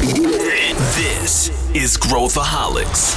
This 0.00 1.52
is 1.74 1.98
Growthaholics. 1.98 3.14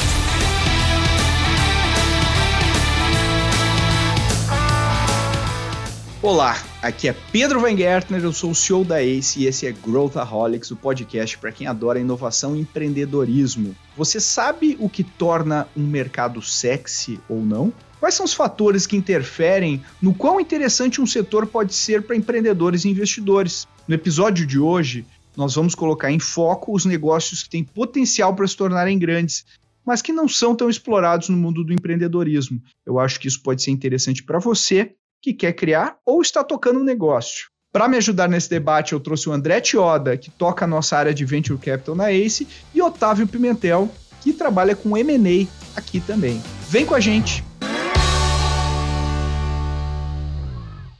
Olá, 6.21 6.61
aqui 6.81 7.07
é 7.07 7.15
Pedro 7.31 7.61
Van 7.61 7.77
Gertner, 7.77 8.21
eu 8.21 8.33
sou 8.33 8.51
o 8.51 8.55
CEO 8.55 8.83
da 8.83 9.01
ACE 9.01 9.39
e 9.39 9.45
esse 9.45 9.65
é 9.65 9.71
Growthaholics, 9.71 10.71
o 10.71 10.75
podcast 10.75 11.37
para 11.37 11.53
quem 11.53 11.67
adora 11.67 12.01
inovação 12.01 12.53
e 12.53 12.59
empreendedorismo. 12.59 13.73
Você 13.95 14.19
sabe 14.19 14.75
o 14.77 14.89
que 14.89 15.05
torna 15.05 15.65
um 15.77 15.87
mercado 15.87 16.41
sexy 16.41 17.17
ou 17.29 17.41
não? 17.41 17.71
Quais 17.97 18.15
são 18.15 18.25
os 18.25 18.33
fatores 18.33 18.85
que 18.85 18.97
interferem 18.97 19.81
no 20.01 20.13
quão 20.13 20.37
interessante 20.37 20.99
um 20.99 21.07
setor 21.07 21.47
pode 21.47 21.73
ser 21.73 22.01
para 22.01 22.17
empreendedores 22.17 22.83
e 22.83 22.89
investidores? 22.89 23.69
No 23.87 23.95
episódio 23.95 24.45
de 24.45 24.59
hoje, 24.59 25.05
nós 25.35 25.55
vamos 25.55 25.75
colocar 25.75 26.11
em 26.11 26.19
foco 26.19 26.75
os 26.75 26.85
negócios 26.85 27.43
que 27.43 27.49
têm 27.49 27.63
potencial 27.63 28.35
para 28.35 28.47
se 28.47 28.55
tornarem 28.55 28.99
grandes, 28.99 29.45
mas 29.85 30.01
que 30.01 30.13
não 30.13 30.27
são 30.27 30.55
tão 30.55 30.69
explorados 30.69 31.29
no 31.29 31.37
mundo 31.37 31.63
do 31.63 31.73
empreendedorismo. 31.73 32.61
Eu 32.85 32.99
acho 32.99 33.19
que 33.19 33.27
isso 33.27 33.41
pode 33.41 33.61
ser 33.61 33.71
interessante 33.71 34.23
para 34.23 34.39
você 34.39 34.93
que 35.21 35.33
quer 35.33 35.53
criar 35.53 35.97
ou 36.05 36.21
está 36.21 36.43
tocando 36.43 36.79
um 36.79 36.83
negócio. 36.83 37.47
Para 37.71 37.87
me 37.87 37.97
ajudar 37.97 38.29
nesse 38.29 38.49
debate, 38.49 38.93
eu 38.93 38.99
trouxe 38.99 39.27
o 39.27 39.31
André 39.31 39.59
Tioda, 39.59 40.15
que 40.15 40.29
toca 40.29 40.65
a 40.65 40.67
nossa 40.67 40.95
área 40.95 41.13
de 41.13 41.25
Venture 41.25 41.57
Capital 41.57 41.95
na 41.95 42.11
ACE, 42.11 42.47
e 42.73 42.81
Otávio 42.81 43.27
Pimentel, 43.27 43.89
que 44.21 44.31
trabalha 44.31 44.75
com 44.75 44.95
M&A 44.95 45.47
aqui 45.75 45.99
também. 45.99 46.39
Vem 46.69 46.85
com 46.85 46.93
a 46.93 46.99
gente! 46.99 47.43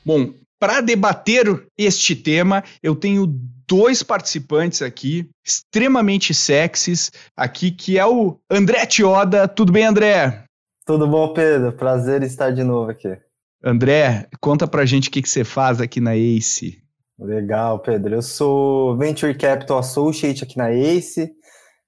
Bom, 0.04 0.34
para 0.64 0.80
debater 0.80 1.46
este 1.78 2.16
tema, 2.16 2.64
eu 2.82 2.96
tenho 2.96 3.28
dois 3.68 4.02
participantes 4.02 4.82
aqui, 4.82 5.30
extremamente 5.46 6.34
sexys, 6.34 7.12
aqui, 7.36 7.70
que 7.70 8.00
é 8.00 8.06
o 8.06 8.40
André 8.50 8.86
Tioda. 8.86 9.46
Tudo 9.46 9.74
bem, 9.74 9.84
André? 9.84 10.46
Tudo 10.86 11.06
bom, 11.06 11.34
Pedro? 11.34 11.74
Prazer 11.74 12.24
estar 12.24 12.52
de 12.52 12.64
novo 12.64 12.90
aqui. 12.90 13.18
André, 13.62 14.26
conta 14.40 14.66
pra 14.66 14.86
gente 14.86 15.10
o 15.10 15.12
que, 15.12 15.22
que 15.22 15.28
você 15.28 15.44
faz 15.44 15.82
aqui 15.82 16.00
na 16.00 16.16
ACE. 16.16 16.82
Legal, 17.20 17.80
Pedro. 17.80 18.16
Eu 18.16 18.22
sou 18.22 18.96
Venture 18.96 19.38
Capital 19.38 19.80
Associate 19.80 20.46
aqui 20.46 20.58
na 20.58 20.72
ACE. 20.72 21.30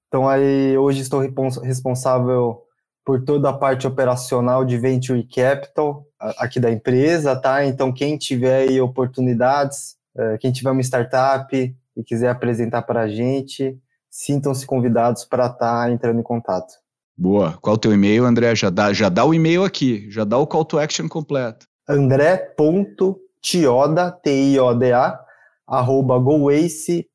Então 0.06 0.28
aí 0.28 0.76
hoje 0.76 1.00
estou 1.00 1.22
responsável 1.62 2.65
por 3.06 3.22
toda 3.22 3.48
a 3.50 3.52
parte 3.52 3.86
operacional 3.86 4.64
de 4.64 4.76
Venture 4.76 5.22
Capital 5.22 6.04
aqui 6.18 6.58
da 6.58 6.72
empresa, 6.72 7.36
tá? 7.36 7.64
Então 7.64 7.92
quem 7.92 8.18
tiver 8.18 8.68
aí 8.68 8.80
oportunidades, 8.80 9.94
é, 10.18 10.36
quem 10.38 10.50
tiver 10.50 10.72
uma 10.72 10.80
startup 10.80 11.76
e 11.96 12.02
quiser 12.02 12.30
apresentar 12.30 12.82
para 12.82 13.02
a 13.02 13.08
gente, 13.08 13.78
sintam-se 14.10 14.66
convidados 14.66 15.24
para 15.24 15.46
estar 15.46 15.86
tá 15.86 15.92
entrando 15.92 16.18
em 16.18 16.24
contato. 16.24 16.74
Boa. 17.16 17.56
Qual 17.62 17.76
o 17.76 17.78
teu 17.78 17.92
e-mail, 17.92 18.24
André? 18.24 18.56
Já 18.56 18.70
dá, 18.70 18.92
já 18.92 19.08
dá 19.08 19.24
o 19.24 19.32
e-mail 19.32 19.62
aqui, 19.62 20.10
já 20.10 20.24
dá 20.24 20.36
o 20.36 20.46
call 20.46 20.64
to 20.64 20.80
action 20.80 21.08
completo. 21.08 21.64
andré.tioda, 21.88 24.10
T-I-O-D-A, 24.10 25.20
arroba 25.64 26.18
goace.vc. 26.18 27.06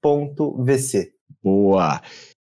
Boa. 1.44 2.00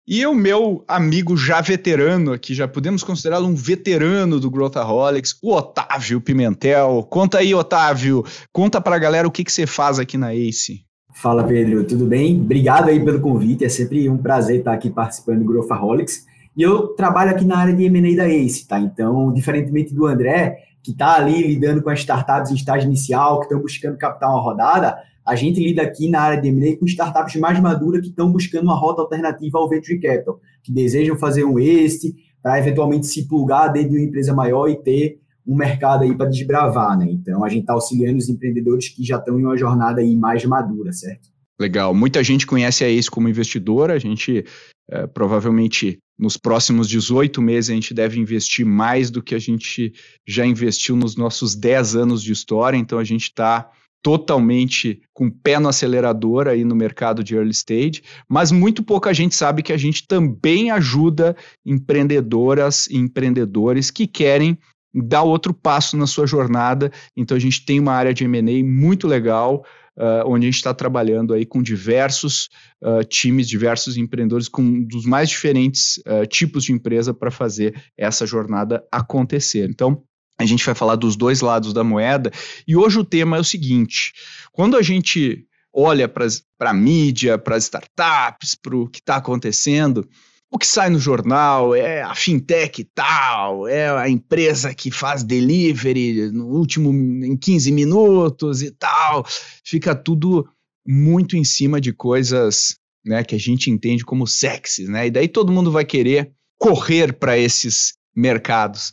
E 0.09 0.25
o 0.25 0.33
meu 0.33 0.85
amigo 0.87 1.37
já 1.37 1.61
veterano 1.61 2.33
aqui, 2.33 2.55
já 2.55 2.69
podemos 2.69 3.03
considerá-lo 3.03 3.49
um 3.49 3.57
veterano 3.57 4.39
do 4.39 4.49
Growthaholics, 4.49 5.37
o 5.43 5.53
Otávio 5.53 6.21
Pimentel. 6.21 7.05
Conta 7.11 7.39
aí, 7.39 7.53
Otávio, 7.53 8.25
conta 8.53 8.81
pra 8.81 9.01
galera 9.01 9.27
o 9.27 9.33
que, 9.33 9.43
que 9.43 9.51
você 9.51 9.67
faz 9.67 9.99
aqui 9.99 10.17
na 10.17 10.33
ACE. 10.33 10.85
Fala, 11.13 11.43
Pedro, 11.43 11.83
tudo 11.83 12.07
bem? 12.07 12.41
Obrigado 12.41 12.89
aí 12.89 13.05
pelo 13.05 13.19
convite, 13.19 13.65
é 13.65 13.69
sempre 13.69 14.09
um 14.09 14.17
prazer 14.17 14.61
estar 14.61 14.75
aqui 14.75 14.91
participando 14.91 15.41
do 15.41 15.45
Growthaholics. 15.45 16.25
E 16.57 16.63
eu 16.63 16.89
trabalho 16.95 17.33
aqui 17.33 17.45
na 17.45 17.59
área 17.59 17.75
de 17.75 17.83
M&A 17.87 18.17
da 18.17 18.29
ACE, 18.29 18.69
tá? 18.69 18.79
Então, 18.79 19.33
diferentemente 19.33 19.93
do 19.93 20.07
André, 20.07 20.57
que 20.85 20.93
está 20.93 21.17
ali 21.17 21.49
lidando 21.49 21.83
com 21.83 21.91
as 21.91 21.99
startups 21.99 22.53
em 22.53 22.55
estágio 22.55 22.87
inicial, 22.87 23.41
que 23.41 23.47
estão 23.47 23.61
buscando 23.61 23.99
captar 23.99 24.31
uma 24.31 24.41
rodada, 24.41 24.97
a 25.27 25.35
gente 25.35 25.61
lida 25.61 25.83
aqui 25.83 26.09
na 26.09 26.21
área 26.21 26.41
de 26.41 26.49
M&A 26.49 26.79
com 26.79 26.87
startups 26.87 27.35
mais 27.37 27.59
maduras 27.61 28.01
que 28.01 28.09
estão 28.09 28.31
buscando 28.31 28.65
uma 28.65 28.79
rota 28.79 29.03
alternativa 29.03 29.59
ao 29.59 29.69
venture 29.69 29.99
capital, 29.99 30.41
que 30.63 30.73
desejam 30.73 31.17
fazer 31.17 31.45
um 31.45 31.59
este 31.59 32.15
para 32.41 32.59
eventualmente 32.59 33.07
se 33.07 33.27
plugar 33.27 33.69
dentro 33.69 33.91
de 33.91 33.97
uma 33.97 34.05
empresa 34.05 34.33
maior 34.33 34.69
e 34.69 34.77
ter 34.77 35.19
um 35.45 35.57
mercado 35.57 36.05
aí 36.05 36.17
para 36.17 36.27
desbravar, 36.27 36.97
né? 36.97 37.07
Então 37.11 37.45
a 37.45 37.49
gente 37.49 37.63
está 37.63 37.73
auxiliando 37.73 38.19
os 38.19 38.29
empreendedores 38.29 38.89
que 38.89 39.05
já 39.05 39.17
estão 39.17 39.39
em 39.39 39.45
uma 39.45 39.57
jornada 39.57 40.01
aí 40.01 40.17
mais 40.17 40.45
madura, 40.45 40.93
certo? 40.93 41.29
Legal. 41.59 41.95
Muita 41.95 42.23
gente 42.23 42.47
conhece 42.47 42.85
a 42.85 42.89
ACE 42.89 43.11
como 43.11 43.29
investidora. 43.29 43.95
A 43.95 43.99
gente 43.99 44.45
é, 44.91 45.07
provavelmente 45.07 45.99
nos 46.19 46.37
próximos 46.37 46.89
18 46.89 47.43
meses 47.43 47.71
a 47.71 47.75
gente 47.75 47.93
deve 47.93 48.19
investir 48.19 48.65
mais 48.65 49.11
do 49.11 49.23
que 49.23 49.35
a 49.35 49.39
gente 49.39 49.93
já 50.27 50.47
investiu 50.47 50.97
nos 50.97 51.17
nossos 51.17 51.55
10 51.55 51.97
anos 51.97 52.23
de 52.23 52.33
história. 52.33 52.77
Então 52.77 52.99
a 52.99 53.05
gente 53.05 53.25
está 53.25 53.71
totalmente 54.07 55.03
com 55.13 55.27
o 55.27 55.33
pé 55.33 55.59
no 55.59 55.69
acelerador 55.69 56.47
aí 56.47 56.65
no 56.65 56.77
mercado 56.77 57.25
de 57.25 57.35
early 57.35 57.51
stage, 57.51 58.05
mas 58.29 58.53
muito 58.53 58.81
pouca 58.81 59.13
gente 59.13 59.35
sabe 59.35 59.65
que 59.65 59.73
a 59.73 59.77
gente 59.77 60.07
também 60.07 60.71
ajuda 60.71 61.35
empreendedoras 61.65 62.87
e 62.87 62.99
empreendedores 62.99 63.91
que 63.91 64.07
querem 64.07 64.57
dar 64.95 65.25
outro 65.25 65.53
passo 65.53 65.97
na 65.97 66.07
sua 66.07 66.25
jornada. 66.25 66.93
Então 67.17 67.37
a 67.37 67.41
gente 67.41 67.67
tem 67.67 67.81
uma 67.81 67.95
área 67.95 68.15
de 68.15 68.23
M&A 68.23 68.65
muito 68.65 69.09
legal, 69.09 69.65
uh, 69.99 70.23
onde 70.25 70.47
a 70.47 70.51
gente 70.51 70.59
está 70.59 70.73
trabalhando 70.73 71.35
aí 71.35 71.45
com 71.45 71.61
diversos 71.61 72.49
uh, 72.85 73.03
times, 73.03 73.49
diversos 73.49 73.97
empreendedores, 73.97 74.47
com 74.47 74.85
dos 74.85 75.05
mais 75.05 75.29
diferentes 75.29 75.97
uh, 76.07 76.25
tipos 76.29 76.63
de 76.63 76.71
empresa 76.71 77.13
para 77.13 77.33
fazer 77.33 77.75
essa 77.99 78.25
jornada 78.25 78.87
acontecer. 78.93 79.69
Então, 79.69 80.05
a 80.39 80.45
gente 80.45 80.65
vai 80.65 80.75
falar 80.75 80.97
dos 80.97 81.17
dois 81.17 81.41
lados 81.41 81.73
da 81.73 81.83
moeda, 81.83 82.31
e 82.67 82.77
hoje 82.77 82.99
o 82.99 83.05
tema 83.05 83.37
é 83.37 83.41
o 83.41 83.45
seguinte: 83.45 84.13
quando 84.53 84.77
a 84.77 84.83
gente 84.83 85.47
olha 85.73 86.09
para 86.09 86.27
a 86.61 86.75
mídia, 86.75 87.39
para 87.39 87.57
as 87.57 87.65
startups, 87.65 88.55
para 88.55 88.77
o 88.77 88.89
que 88.89 88.99
está 88.99 89.17
acontecendo, 89.17 90.09
o 90.51 90.59
que 90.59 90.67
sai 90.67 90.89
no 90.89 90.99
jornal 90.99 91.75
é 91.75 92.03
a 92.03 92.15
fintech 92.15 92.83
tal, 92.95 93.69
é 93.69 93.91
a 93.91 94.09
empresa 94.09 94.75
que 94.75 94.91
faz 94.91 95.23
delivery 95.23 96.31
no 96.31 96.47
último 96.47 96.91
em 96.91 97.37
15 97.37 97.73
minutos 97.73 98.63
e 98.63 98.71
tal. 98.71 99.27
Fica 99.65 99.95
tudo 99.95 100.49
muito 100.87 101.37
em 101.37 101.45
cima 101.45 101.81
de 101.81 101.93
coisas, 101.93 102.77
né, 103.05 103.25
que 103.25 103.35
a 103.35 103.39
gente 103.39 103.71
entende 103.71 104.05
como 104.05 104.27
sexy, 104.27 104.85
né? 104.85 105.09
E 105.09 105.11
daí 105.11 105.29
todo 105.29 105.53
mundo 105.53 105.71
vai 105.71 105.85
querer 105.85 106.33
correr 106.59 107.13
para 107.13 107.37
esses 107.37 107.95
mercados. 108.15 108.93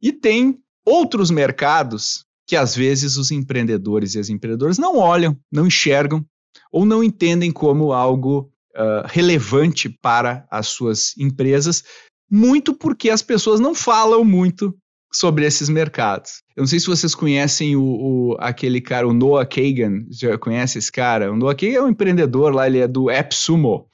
E 0.00 0.12
tem 0.12 0.61
outros 0.84 1.30
mercados 1.30 2.24
que 2.46 2.56
às 2.56 2.74
vezes 2.74 3.16
os 3.16 3.30
empreendedores 3.30 4.14
e 4.14 4.18
as 4.18 4.28
empreendedoras 4.28 4.78
não 4.78 4.98
olham, 4.98 5.36
não 5.50 5.66
enxergam 5.66 6.24
ou 6.70 6.84
não 6.84 7.02
entendem 7.02 7.50
como 7.50 7.92
algo 7.92 8.50
uh, 8.74 9.06
relevante 9.06 9.88
para 9.88 10.46
as 10.50 10.68
suas 10.68 11.16
empresas, 11.16 11.82
muito 12.30 12.74
porque 12.74 13.10
as 13.10 13.22
pessoas 13.22 13.60
não 13.60 13.74
falam 13.74 14.24
muito 14.24 14.74
sobre 15.12 15.44
esses 15.46 15.68
mercados. 15.68 16.42
Eu 16.56 16.62
não 16.62 16.66
sei 16.66 16.80
se 16.80 16.86
vocês 16.86 17.14
conhecem 17.14 17.76
o, 17.76 17.82
o, 17.82 18.36
aquele 18.40 18.80
cara, 18.80 19.06
o 19.06 19.12
Noah 19.12 19.46
Kagan, 19.46 20.06
já 20.10 20.38
conhece 20.38 20.78
esse 20.78 20.90
cara? 20.90 21.30
O 21.30 21.36
Noah 21.36 21.54
Kagan 21.54 21.74
é 21.74 21.82
um 21.82 21.88
empreendedor 21.88 22.54
lá, 22.54 22.66
ele 22.66 22.78
é 22.78 22.88
do 22.88 23.10
AppSumo, 23.10 23.86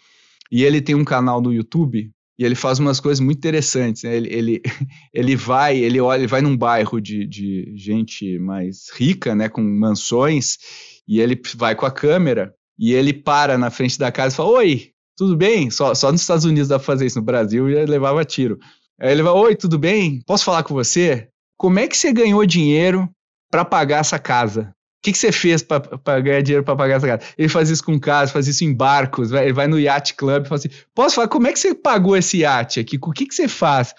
e 0.50 0.64
ele 0.64 0.80
tem 0.80 0.94
um 0.94 1.04
canal 1.04 1.40
no 1.40 1.52
YouTube, 1.52 2.10
e 2.38 2.44
ele 2.44 2.54
faz 2.54 2.78
umas 2.78 3.00
coisas 3.00 3.20
muito 3.20 3.38
interessantes. 3.38 4.04
Né? 4.04 4.16
Ele, 4.16 4.32
ele, 4.32 4.62
ele 5.12 5.36
vai, 5.36 5.76
ele 5.76 6.00
olha, 6.00 6.20
ele 6.20 6.26
vai 6.26 6.40
num 6.40 6.56
bairro 6.56 7.00
de, 7.00 7.26
de 7.26 7.72
gente 7.76 8.38
mais 8.38 8.88
rica, 8.94 9.34
né, 9.34 9.48
com 9.48 9.62
mansões, 9.62 10.56
e 11.06 11.20
ele 11.20 11.40
vai 11.56 11.74
com 11.74 11.84
a 11.84 11.90
câmera 11.90 12.54
e 12.78 12.92
ele 12.92 13.12
para 13.12 13.58
na 13.58 13.70
frente 13.70 13.98
da 13.98 14.12
casa 14.12 14.34
e 14.34 14.36
fala: 14.36 14.50
Oi, 14.50 14.90
tudo 15.16 15.36
bem? 15.36 15.70
Só, 15.70 15.94
só 15.94 16.12
nos 16.12 16.20
Estados 16.20 16.44
Unidos 16.44 16.68
dá 16.68 16.78
pra 16.78 16.86
fazer 16.86 17.06
isso, 17.06 17.18
no 17.18 17.24
Brasil 17.24 17.70
já 17.72 17.84
levava 17.84 18.24
tiro. 18.24 18.58
Aí 19.00 19.10
ele 19.10 19.22
vai: 19.22 19.32
Oi, 19.32 19.56
tudo 19.56 19.78
bem? 19.78 20.22
Posso 20.24 20.44
falar 20.44 20.62
com 20.62 20.74
você? 20.74 21.28
Como 21.56 21.78
é 21.80 21.88
que 21.88 21.96
você 21.96 22.12
ganhou 22.12 22.46
dinheiro 22.46 23.08
para 23.50 23.64
pagar 23.64 23.98
essa 23.98 24.18
casa? 24.18 24.72
O 24.98 25.02
que, 25.02 25.12
que 25.12 25.18
você 25.18 25.30
fez 25.30 25.62
para 25.62 26.20
ganhar 26.20 26.42
dinheiro 26.42 26.64
para 26.64 26.74
pagar 26.74 26.96
essa 26.96 27.06
casa? 27.06 27.22
Ele 27.38 27.48
faz 27.48 27.70
isso 27.70 27.84
com 27.84 28.00
casa, 28.00 28.32
faz 28.32 28.48
isso 28.48 28.64
em 28.64 28.74
barcos, 28.74 29.30
vai, 29.30 29.44
ele 29.44 29.52
vai 29.52 29.68
no 29.68 29.78
Yacht 29.78 30.14
Club 30.14 30.44
e 30.44 30.48
fala 30.48 30.58
assim: 30.58 30.70
Posso 30.92 31.14
falar, 31.14 31.28
como 31.28 31.46
é 31.46 31.52
que 31.52 31.58
você 31.58 31.72
pagou 31.72 32.16
esse 32.16 32.38
iate 32.38 32.80
aqui? 32.80 32.98
O 33.00 33.12
que, 33.12 33.26
que 33.26 33.34
você 33.34 33.46
faz? 33.46 33.94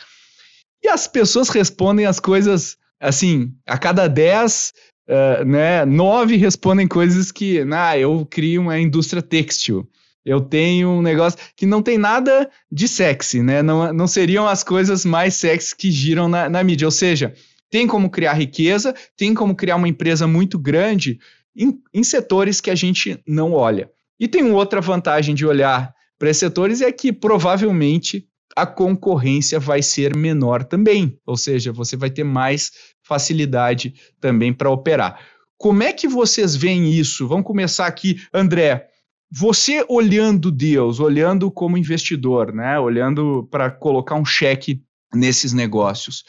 E 0.83 0.89
as 0.89 1.07
pessoas 1.07 1.49
respondem 1.49 2.05
as 2.05 2.19
coisas 2.19 2.77
assim, 2.99 3.53
a 3.65 3.77
cada 3.77 4.07
dez 4.07 4.73
uh, 5.07 5.45
né, 5.45 5.85
nove 5.85 6.35
respondem 6.35 6.87
coisas 6.87 7.31
que, 7.31 7.65
ah, 7.71 7.97
eu 7.97 8.27
crio 8.29 8.61
uma 8.61 8.77
indústria 8.77 9.21
têxtil. 9.21 9.87
Eu 10.25 10.41
tenho 10.41 10.89
um 10.89 11.01
negócio 11.01 11.39
que 11.55 11.65
não 11.65 11.81
tem 11.81 11.97
nada 11.97 12.49
de 12.71 12.87
sexy, 12.87 13.41
né? 13.41 13.63
Não, 13.63 13.91
não 13.93 14.05
seriam 14.05 14.47
as 14.47 14.63
coisas 14.63 15.05
mais 15.05 15.35
sexy 15.35 15.75
que 15.75 15.89
giram 15.89 16.27
na, 16.27 16.49
na 16.49 16.63
mídia. 16.63 16.85
Ou 16.85 16.91
seja, 16.91 17.33
tem 17.69 17.87
como 17.87 18.09
criar 18.09 18.33
riqueza, 18.33 18.93
tem 19.15 19.33
como 19.33 19.55
criar 19.55 19.75
uma 19.75 19.87
empresa 19.87 20.27
muito 20.27 20.57
grande 20.57 21.19
em, 21.55 21.79
em 21.93 22.03
setores 22.03 22.59
que 22.59 22.69
a 22.69 22.75
gente 22.75 23.21
não 23.27 23.53
olha. 23.53 23.89
E 24.19 24.27
tem 24.27 24.51
outra 24.51 24.81
vantagem 24.81 25.33
de 25.35 25.45
olhar 25.45 25.93
para 26.17 26.29
esses 26.29 26.39
setores 26.39 26.81
é 26.81 26.91
que 26.91 27.13
provavelmente 27.13 28.27
a 28.55 28.65
concorrência 28.65 29.59
vai 29.59 29.81
ser 29.81 30.15
menor 30.15 30.63
também, 30.63 31.17
ou 31.25 31.37
seja, 31.37 31.71
você 31.71 31.95
vai 31.95 32.09
ter 32.09 32.25
mais 32.25 32.71
facilidade 33.03 33.93
também 34.19 34.51
para 34.51 34.69
operar. 34.69 35.19
Como 35.57 35.83
é 35.83 35.93
que 35.93 36.07
vocês 36.07 36.55
veem 36.55 36.91
isso? 36.91 37.27
Vamos 37.27 37.45
começar 37.45 37.85
aqui, 37.85 38.21
André. 38.33 38.87
Você 39.31 39.85
olhando 39.87 40.51
Deus, 40.51 40.99
olhando 40.99 41.51
como 41.51 41.77
investidor, 41.77 42.53
né? 42.53 42.79
Olhando 42.79 43.47
para 43.51 43.69
colocar 43.69 44.15
um 44.15 44.25
cheque 44.25 44.81
nesses 45.13 45.53
negócios. 45.53 46.23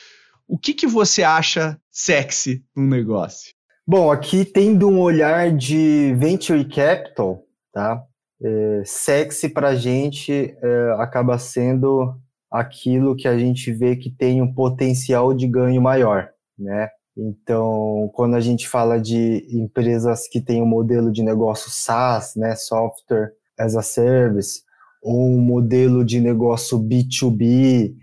O 0.50 0.58
que, 0.58 0.74
que 0.74 0.86
você 0.88 1.22
acha 1.22 1.80
sexy 1.92 2.64
no 2.74 2.84
negócio? 2.84 3.52
Bom, 3.86 4.10
aqui 4.10 4.44
tendo 4.44 4.88
um 4.88 4.98
olhar 4.98 5.52
de 5.56 6.12
venture 6.18 6.64
capital, 6.64 7.44
tá? 7.72 8.02
É, 8.42 8.82
sexy 8.84 9.48
para 9.48 9.68
a 9.68 9.74
gente 9.76 10.32
é, 10.60 10.94
acaba 10.98 11.38
sendo 11.38 12.16
aquilo 12.50 13.14
que 13.14 13.28
a 13.28 13.38
gente 13.38 13.72
vê 13.72 13.94
que 13.94 14.10
tem 14.10 14.42
um 14.42 14.52
potencial 14.52 15.32
de 15.32 15.46
ganho 15.46 15.80
maior, 15.80 16.28
né? 16.58 16.88
Então, 17.16 18.10
quando 18.12 18.34
a 18.34 18.40
gente 18.40 18.68
fala 18.68 19.00
de 19.00 19.46
empresas 19.52 20.26
que 20.26 20.40
têm 20.40 20.60
um 20.60 20.66
modelo 20.66 21.12
de 21.12 21.22
negócio 21.22 21.70
SaaS, 21.70 22.34
né, 22.34 22.56
Software 22.56 23.34
as 23.56 23.76
a 23.76 23.82
Service, 23.82 24.62
ou 25.00 25.28
um 25.28 25.40
modelo 25.40 26.04
de 26.04 26.18
negócio 26.18 26.76
B2B, 26.76 27.94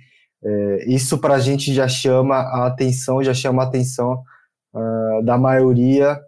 é, 0.43 0.85
isso 0.87 1.17
para 1.17 1.35
a 1.35 1.39
gente 1.39 1.73
já 1.73 1.87
chama 1.87 2.35
a 2.35 2.67
atenção, 2.67 3.23
já 3.23 3.33
chama 3.33 3.63
a 3.63 3.65
atenção 3.65 4.23
uh, 4.73 5.23
da 5.23 5.37
maioria 5.37 6.19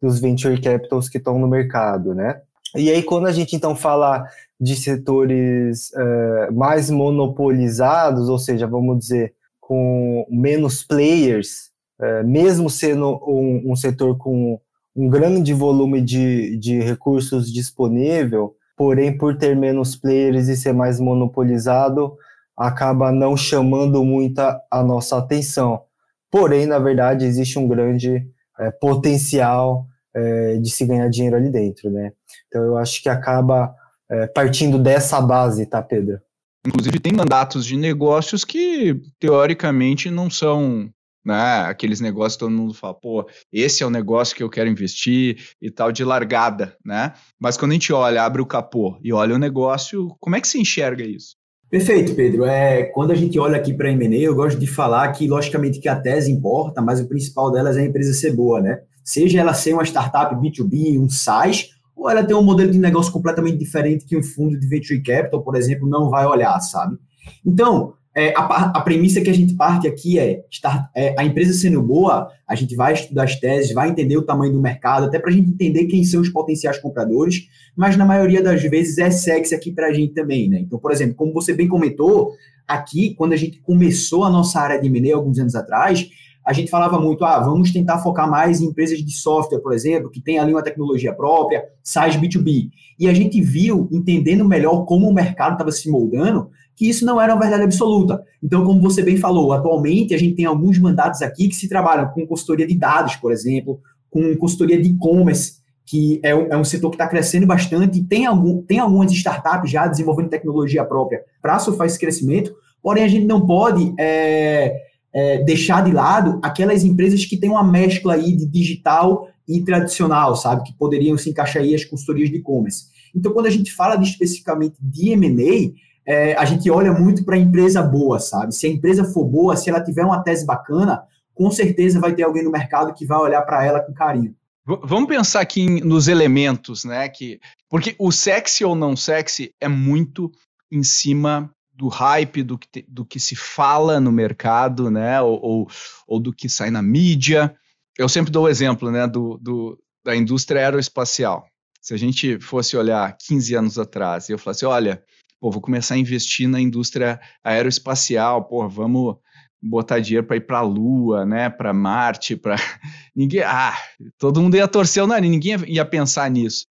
dos 0.00 0.18
venture 0.20 0.60
capitals 0.60 1.08
que 1.08 1.18
estão 1.18 1.38
no 1.38 1.46
mercado, 1.46 2.14
né? 2.14 2.40
E 2.74 2.90
aí, 2.90 3.02
quando 3.02 3.26
a 3.26 3.32
gente 3.32 3.54
então 3.54 3.76
fala 3.76 4.26
de 4.60 4.74
setores 4.74 5.90
uh, 5.90 6.52
mais 6.52 6.90
monopolizados, 6.90 8.28
ou 8.28 8.38
seja, 8.38 8.66
vamos 8.66 8.98
dizer, 8.98 9.34
com 9.60 10.26
menos 10.30 10.82
players, 10.82 11.70
uh, 12.00 12.26
mesmo 12.26 12.68
sendo 12.70 13.20
um, 13.26 13.72
um, 13.72 13.76
setor 13.76 14.16
com 14.16 14.58
um 14.96 15.08
grande 15.08 15.52
volume 15.52 16.00
de, 16.00 16.56
de 16.56 16.80
recursos 16.80 17.52
disponível, 17.52 18.56
porém, 18.76 19.16
por 19.16 19.36
ter 19.36 19.54
menos 19.54 19.94
players 19.94 20.48
e 20.48 20.56
ser 20.56 20.72
mais 20.72 20.98
monopolizado, 20.98 22.16
acaba 22.56 23.10
não 23.10 23.36
chamando 23.36 24.04
muita 24.04 24.60
a 24.70 24.82
nossa 24.82 25.18
atenção. 25.18 25.82
Porém, 26.30 26.66
na 26.66 26.78
verdade, 26.78 27.24
existe 27.24 27.58
um 27.58 27.68
grande 27.68 28.26
é, 28.58 28.70
potencial 28.70 29.86
é, 30.14 30.56
de 30.58 30.70
se 30.70 30.86
ganhar 30.86 31.08
dinheiro 31.08 31.36
ali 31.36 31.50
dentro, 31.50 31.90
né? 31.90 32.12
Então 32.46 32.62
eu 32.62 32.76
acho 32.76 33.02
que 33.02 33.08
acaba 33.08 33.74
é, 34.10 34.26
partindo 34.26 34.78
dessa 34.78 35.20
base, 35.20 35.66
tá, 35.66 35.82
Pedro? 35.82 36.20
Inclusive 36.66 37.00
tem 37.00 37.12
mandatos 37.12 37.66
de 37.66 37.76
negócios 37.76 38.44
que 38.44 39.00
teoricamente 39.18 40.10
não 40.10 40.30
são 40.30 40.88
né, 41.24 41.62
aqueles 41.62 42.00
negócios 42.00 42.34
que 42.34 42.40
todo 42.40 42.50
mundo 42.50 42.74
fala, 42.74 42.94
pô, 42.94 43.28
esse 43.52 43.82
é 43.82 43.86
o 43.86 43.90
negócio 43.90 44.34
que 44.34 44.42
eu 44.42 44.50
quero 44.50 44.68
investir 44.68 45.50
e 45.60 45.70
tal 45.70 45.92
de 45.92 46.04
largada, 46.04 46.76
né? 46.84 47.12
Mas 47.40 47.56
quando 47.56 47.72
a 47.72 47.74
gente 47.74 47.92
olha, 47.92 48.22
abre 48.22 48.42
o 48.42 48.46
capô 48.46 48.98
e 49.02 49.12
olha 49.12 49.34
o 49.34 49.38
negócio, 49.38 50.08
como 50.20 50.36
é 50.36 50.40
que 50.40 50.48
se 50.48 50.60
enxerga 50.60 51.04
isso? 51.04 51.36
Perfeito, 51.72 52.14
Pedro. 52.14 52.44
É, 52.44 52.82
quando 52.82 53.12
a 53.12 53.14
gente 53.14 53.38
olha 53.38 53.56
aqui 53.56 53.72
para 53.72 53.88
a 53.88 53.92
M&A, 53.92 54.20
eu 54.20 54.34
gosto 54.34 54.58
de 54.58 54.66
falar 54.66 55.10
que, 55.12 55.26
logicamente, 55.26 55.80
que 55.80 55.88
a 55.88 55.98
tese 55.98 56.30
importa, 56.30 56.82
mas 56.82 57.00
o 57.00 57.08
principal 57.08 57.50
delas 57.50 57.78
é 57.78 57.80
a 57.80 57.86
empresa 57.86 58.12
ser 58.12 58.36
boa, 58.36 58.60
né? 58.60 58.82
Seja 59.02 59.40
ela 59.40 59.54
ser 59.54 59.72
uma 59.72 59.82
startup 59.82 60.34
B2B, 60.34 61.00
um 61.00 61.08
SaaS, 61.08 61.70
ou 61.96 62.10
ela 62.10 62.22
ter 62.22 62.34
um 62.34 62.42
modelo 62.42 62.70
de 62.70 62.78
negócio 62.78 63.10
completamente 63.10 63.56
diferente 63.56 64.04
que 64.04 64.14
um 64.14 64.22
fundo 64.22 64.60
de 64.60 64.66
venture 64.66 65.02
capital, 65.02 65.42
por 65.42 65.56
exemplo, 65.56 65.88
não 65.88 66.10
vai 66.10 66.26
olhar, 66.26 66.60
sabe? 66.60 66.98
Então, 67.42 67.94
é, 68.14 68.34
a, 68.36 68.42
a, 68.76 68.80
premissa 68.82 69.20
que 69.20 69.30
a 69.30 69.34
gente 69.34 69.54
parte 69.54 69.88
aqui 69.88 70.18
é, 70.18 70.44
estar, 70.50 70.90
é, 70.94 71.14
a 71.18 71.24
empresa 71.24 71.52
sendo 71.54 71.80
boa, 71.82 72.28
a 72.46 72.54
gente 72.54 72.76
vai 72.76 72.92
estudar 72.92 73.24
as 73.24 73.36
teses, 73.36 73.72
vai 73.72 73.88
entender 73.88 74.16
o 74.16 74.22
tamanho 74.22 74.52
do 74.52 74.60
mercado, 74.60 75.06
até 75.06 75.18
para 75.18 75.30
a 75.30 75.32
gente 75.32 75.50
entender 75.50 75.86
quem 75.86 76.04
são 76.04 76.20
os 76.20 76.28
potenciais 76.28 76.78
compradores, 76.78 77.48
mas 77.74 77.96
na 77.96 78.04
maioria 78.04 78.42
das 78.42 78.62
vezes 78.62 78.98
é 78.98 79.10
sexy 79.10 79.54
aqui 79.54 79.72
para 79.72 79.86
a 79.86 79.92
gente 79.92 80.12
também, 80.12 80.48
né? 80.48 80.58
Então, 80.60 80.78
por 80.78 80.92
exemplo, 80.92 81.14
como 81.14 81.32
você 81.32 81.54
bem 81.54 81.66
comentou, 81.66 82.32
aqui, 82.68 83.14
quando 83.14 83.32
a 83.32 83.36
gente 83.36 83.58
começou 83.60 84.24
a 84.24 84.30
nossa 84.30 84.60
área 84.60 84.80
de 84.80 84.86
M&A 84.88 85.16
alguns 85.16 85.38
anos 85.38 85.54
atrás, 85.54 86.08
a 86.44 86.52
gente 86.52 86.70
falava 86.70 87.00
muito, 87.00 87.24
ah, 87.24 87.38
vamos 87.38 87.72
tentar 87.72 87.98
focar 87.98 88.28
mais 88.28 88.60
em 88.60 88.66
empresas 88.66 88.98
de 88.98 89.12
software, 89.12 89.60
por 89.60 89.72
exemplo, 89.72 90.10
que 90.10 90.20
tem 90.20 90.38
ali 90.38 90.52
uma 90.52 90.62
tecnologia 90.62 91.14
própria, 91.14 91.64
SaaS 91.82 92.16
B2B. 92.16 92.68
E 92.98 93.08
a 93.08 93.14
gente 93.14 93.40
viu, 93.40 93.88
entendendo 93.92 94.44
melhor 94.44 94.84
como 94.84 95.08
o 95.08 95.14
mercado 95.14 95.52
estava 95.52 95.70
se 95.70 95.88
moldando, 95.88 96.50
que 96.82 96.88
isso 96.88 97.06
não 97.06 97.20
era 97.20 97.32
uma 97.32 97.40
verdade 97.40 97.62
absoluta. 97.62 98.20
Então, 98.42 98.64
como 98.64 98.80
você 98.80 99.02
bem 99.02 99.16
falou, 99.16 99.52
atualmente 99.52 100.16
a 100.16 100.18
gente 100.18 100.34
tem 100.34 100.46
alguns 100.46 100.80
mandatos 100.80 101.22
aqui 101.22 101.46
que 101.46 101.54
se 101.54 101.68
trabalham 101.68 102.08
com 102.08 102.26
consultoria 102.26 102.66
de 102.66 102.76
dados, 102.76 103.14
por 103.14 103.30
exemplo, 103.30 103.80
com 104.10 104.36
consultoria 104.36 104.82
de 104.82 104.88
e-commerce, 104.88 105.62
que 105.86 106.18
é 106.24 106.34
um, 106.34 106.48
é 106.50 106.56
um, 106.56 106.64
setor 106.64 106.90
que 106.90 106.96
está 106.96 107.06
crescendo 107.06 107.46
bastante 107.46 108.00
e 108.00 108.02
tem, 108.02 108.26
algum, 108.26 108.60
tem 108.62 108.80
algumas 108.80 109.12
startups 109.12 109.70
já 109.70 109.86
desenvolvendo 109.86 110.28
tecnologia 110.30 110.84
própria 110.84 111.22
para 111.40 111.56
surfar 111.60 111.86
esse 111.86 112.00
crescimento, 112.00 112.52
porém 112.82 113.04
a 113.04 113.08
gente 113.08 113.26
não 113.26 113.46
pode 113.46 113.94
é, 113.96 114.74
é, 115.12 115.44
deixar 115.44 115.84
de 115.84 115.92
lado 115.92 116.40
aquelas 116.42 116.82
empresas 116.82 117.24
que 117.24 117.36
têm 117.36 117.50
uma 117.50 117.62
mescla 117.62 118.14
aí 118.14 118.34
de 118.34 118.44
digital 118.44 119.28
e 119.46 119.60
tradicional, 119.60 120.34
sabe, 120.34 120.64
que 120.64 120.72
poderiam 120.72 121.16
se 121.16 121.30
encaixar 121.30 121.62
aí 121.62 121.76
as 121.76 121.84
consultorias 121.84 122.28
de 122.28 122.38
e-commerce. 122.38 122.86
Então, 123.14 123.32
quando 123.32 123.46
a 123.46 123.50
gente 123.50 123.72
fala 123.72 123.94
de, 123.94 124.08
especificamente 124.08 124.74
de 124.80 125.10
M&A, 125.10 125.70
é, 126.06 126.34
a 126.34 126.44
gente 126.44 126.70
olha 126.70 126.92
muito 126.92 127.24
para 127.24 127.36
a 127.36 127.38
empresa 127.38 127.82
boa, 127.82 128.18
sabe? 128.18 128.54
Se 128.54 128.66
a 128.66 128.70
empresa 128.70 129.04
for 129.04 129.24
boa, 129.24 129.56
se 129.56 129.70
ela 129.70 129.82
tiver 129.82 130.04
uma 130.04 130.22
tese 130.22 130.44
bacana, 130.44 131.02
com 131.34 131.50
certeza 131.50 132.00
vai 132.00 132.14
ter 132.14 132.24
alguém 132.24 132.44
no 132.44 132.50
mercado 132.50 132.94
que 132.94 133.06
vai 133.06 133.18
olhar 133.18 133.42
para 133.42 133.64
ela 133.64 133.80
com 133.80 133.92
carinho. 133.92 134.34
Vamos 134.64 135.08
pensar 135.08 135.40
aqui 135.40 135.80
nos 135.82 136.06
elementos, 136.06 136.84
né? 136.84 137.08
Que, 137.08 137.40
porque 137.68 137.96
o 137.98 138.12
sexy 138.12 138.64
ou 138.64 138.76
não 138.76 138.96
sexy 138.96 139.52
é 139.60 139.66
muito 139.66 140.30
em 140.70 140.84
cima 140.84 141.52
do 141.74 141.88
hype, 141.88 142.44
do 142.44 142.56
que, 142.56 142.84
do 142.86 143.04
que 143.04 143.18
se 143.18 143.34
fala 143.34 143.98
no 143.98 144.12
mercado, 144.12 144.88
né? 144.88 145.20
Ou, 145.20 145.40
ou, 145.42 145.68
ou, 146.06 146.20
do 146.20 146.32
que 146.32 146.48
sai 146.48 146.70
na 146.70 146.80
mídia. 146.80 147.56
Eu 147.98 148.08
sempre 148.08 148.30
dou 148.30 148.44
o 148.44 148.48
exemplo, 148.48 148.90
né? 148.90 149.06
Do, 149.06 149.36
do, 149.38 149.78
da 150.04 150.14
indústria 150.14 150.60
aeroespacial. 150.60 151.44
Se 151.80 151.92
a 151.92 151.96
gente 151.96 152.38
fosse 152.38 152.76
olhar 152.76 153.16
15 153.18 153.54
anos 153.56 153.78
atrás 153.80 154.28
e 154.28 154.32
eu 154.32 154.38
falasse, 154.38 154.64
olha, 154.64 155.02
pô, 155.42 155.50
vou 155.50 155.60
começar 155.60 155.96
a 155.96 155.98
investir 155.98 156.48
na 156.48 156.60
indústria 156.60 157.20
aeroespacial, 157.42 158.44
pô, 158.44 158.68
vamos 158.68 159.16
botar 159.60 159.98
dinheiro 159.98 160.24
para 160.24 160.36
ir 160.36 160.46
para 160.46 160.58
a 160.58 160.62
Lua, 160.62 161.26
né, 161.26 161.50
para 161.50 161.72
Marte, 161.72 162.36
para 162.36 162.54
ninguém, 163.14 163.42
ah, 163.42 163.76
todo 164.16 164.40
mundo 164.40 164.56
ia 164.56 164.68
torcer 164.68 165.02
o 165.02 165.06
nariz, 165.06 165.28
ninguém 165.28 165.56
ia 165.66 165.84
pensar 165.84 166.30
nisso. 166.30 166.68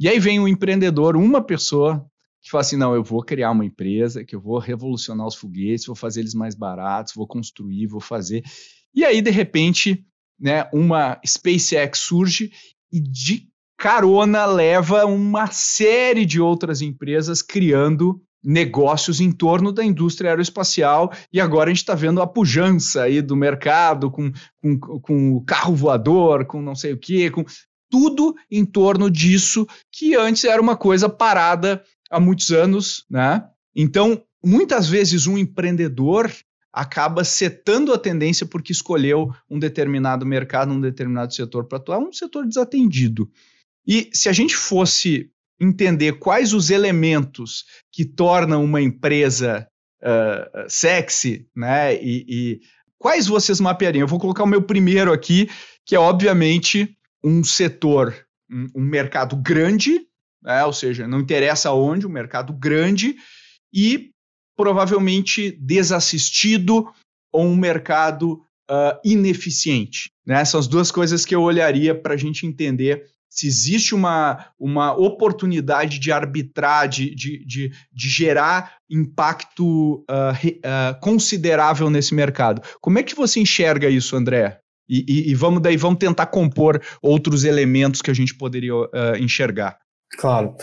E 0.00 0.08
aí 0.08 0.18
vem 0.18 0.40
um 0.40 0.48
empreendedor, 0.48 1.16
uma 1.16 1.40
pessoa 1.40 2.04
que 2.42 2.50
fala 2.50 2.62
assim, 2.62 2.76
não, 2.76 2.92
eu 2.92 3.04
vou 3.04 3.22
criar 3.22 3.52
uma 3.52 3.64
empresa, 3.64 4.24
que 4.24 4.34
eu 4.34 4.40
vou 4.40 4.58
revolucionar 4.58 5.24
os 5.24 5.36
foguetes, 5.36 5.86
vou 5.86 5.94
fazer 5.94 6.18
eles 6.18 6.34
mais 6.34 6.56
baratos, 6.56 7.14
vou 7.14 7.26
construir, 7.26 7.86
vou 7.86 8.00
fazer. 8.00 8.42
E 8.92 9.04
aí 9.04 9.22
de 9.22 9.30
repente, 9.30 10.04
né, 10.40 10.68
uma 10.72 11.20
SpaceX 11.24 12.00
surge 12.00 12.50
e 12.92 12.98
de 12.98 13.47
carona 13.78 14.44
leva 14.44 15.06
uma 15.06 15.46
série 15.46 16.26
de 16.26 16.40
outras 16.40 16.82
empresas 16.82 17.40
criando 17.40 18.20
negócios 18.42 19.20
em 19.20 19.30
torno 19.30 19.70
da 19.72 19.84
indústria 19.84 20.30
aeroespacial 20.30 21.12
e 21.32 21.40
agora 21.40 21.70
a 21.70 21.72
gente 21.72 21.82
está 21.82 21.94
vendo 21.94 22.20
a 22.20 22.26
pujança 22.26 23.02
aí 23.02 23.22
do 23.22 23.36
mercado 23.36 24.10
com, 24.10 24.32
com, 24.60 24.78
com 24.78 25.32
o 25.32 25.44
carro 25.44 25.76
voador, 25.76 26.44
com 26.44 26.60
não 26.60 26.74
sei 26.74 26.92
o 26.92 26.98
que, 26.98 27.30
com 27.30 27.44
tudo 27.90 28.34
em 28.50 28.64
torno 28.64 29.08
disso 29.08 29.66
que 29.92 30.14
antes 30.16 30.44
era 30.44 30.60
uma 30.60 30.76
coisa 30.76 31.08
parada 31.08 31.82
há 32.10 32.18
muitos 32.18 32.50
anos, 32.50 33.04
né? 33.08 33.44
Então, 33.74 34.22
muitas 34.44 34.88
vezes 34.88 35.26
um 35.26 35.38
empreendedor 35.38 36.30
acaba 36.72 37.24
setando 37.24 37.92
a 37.92 37.98
tendência 37.98 38.46
porque 38.46 38.72
escolheu 38.72 39.32
um 39.48 39.58
determinado 39.58 40.26
mercado, 40.26 40.72
um 40.72 40.80
determinado 40.80 41.32
setor 41.32 41.64
para 41.64 41.78
atuar, 41.78 41.98
um 41.98 42.12
setor 42.12 42.46
desatendido. 42.46 43.30
E 43.88 44.10
se 44.12 44.28
a 44.28 44.32
gente 44.32 44.54
fosse 44.54 45.30
entender 45.58 46.18
quais 46.18 46.52
os 46.52 46.68
elementos 46.68 47.64
que 47.90 48.04
tornam 48.04 48.62
uma 48.62 48.82
empresa 48.82 49.66
uh, 50.02 50.68
sexy, 50.68 51.48
né? 51.56 51.96
E, 51.96 52.26
e, 52.28 52.60
quais 52.98 53.26
vocês 53.26 53.58
mapeariam? 53.60 54.02
Eu 54.02 54.08
vou 54.08 54.20
colocar 54.20 54.44
o 54.44 54.46
meu 54.46 54.62
primeiro 54.62 55.10
aqui, 55.10 55.48
que 55.86 55.96
é 55.96 55.98
obviamente 55.98 56.94
um 57.24 57.42
setor, 57.42 58.14
um, 58.50 58.66
um 58.76 58.82
mercado 58.82 59.34
grande, 59.36 60.06
né? 60.42 60.64
ou 60.64 60.72
seja, 60.72 61.08
não 61.08 61.20
interessa 61.20 61.72
onde, 61.72 62.06
um 62.06 62.10
mercado 62.10 62.52
grande 62.52 63.16
e 63.72 64.10
provavelmente 64.56 65.52
desassistido 65.52 66.92
ou 67.32 67.44
um 67.44 67.56
mercado 67.56 68.34
uh, 68.70 68.98
ineficiente. 69.04 70.10
Né? 70.26 70.44
São 70.44 70.60
as 70.60 70.66
duas 70.66 70.90
coisas 70.90 71.24
que 71.24 71.34
eu 71.34 71.42
olharia 71.42 71.94
para 71.94 72.14
a 72.14 72.16
gente 72.16 72.46
entender 72.46 73.04
se 73.28 73.46
existe 73.46 73.94
uma, 73.94 74.46
uma 74.58 74.94
oportunidade 74.94 75.98
de 75.98 76.10
arbitrar, 76.10 76.88
de, 76.88 77.14
de, 77.14 77.44
de, 77.44 77.70
de 77.92 78.08
gerar 78.08 78.78
impacto 78.90 80.04
uh, 80.10 80.32
uh, 80.32 81.00
considerável 81.00 81.90
nesse 81.90 82.14
mercado. 82.14 82.62
Como 82.80 82.98
é 82.98 83.02
que 83.02 83.14
você 83.14 83.40
enxerga 83.40 83.88
isso, 83.88 84.16
André? 84.16 84.58
E, 84.88 85.04
e, 85.06 85.30
e, 85.30 85.34
vamos 85.34 85.60
daí 85.60 85.76
vamos 85.76 85.98
tentar 85.98 86.26
compor 86.26 86.80
outros 87.02 87.44
elementos 87.44 88.00
que 88.00 88.10
a 88.10 88.14
gente 88.14 88.34
poderia 88.34 88.74
uh, 88.74 88.88
enxergar. 89.20 89.76
Claro, 90.18 90.54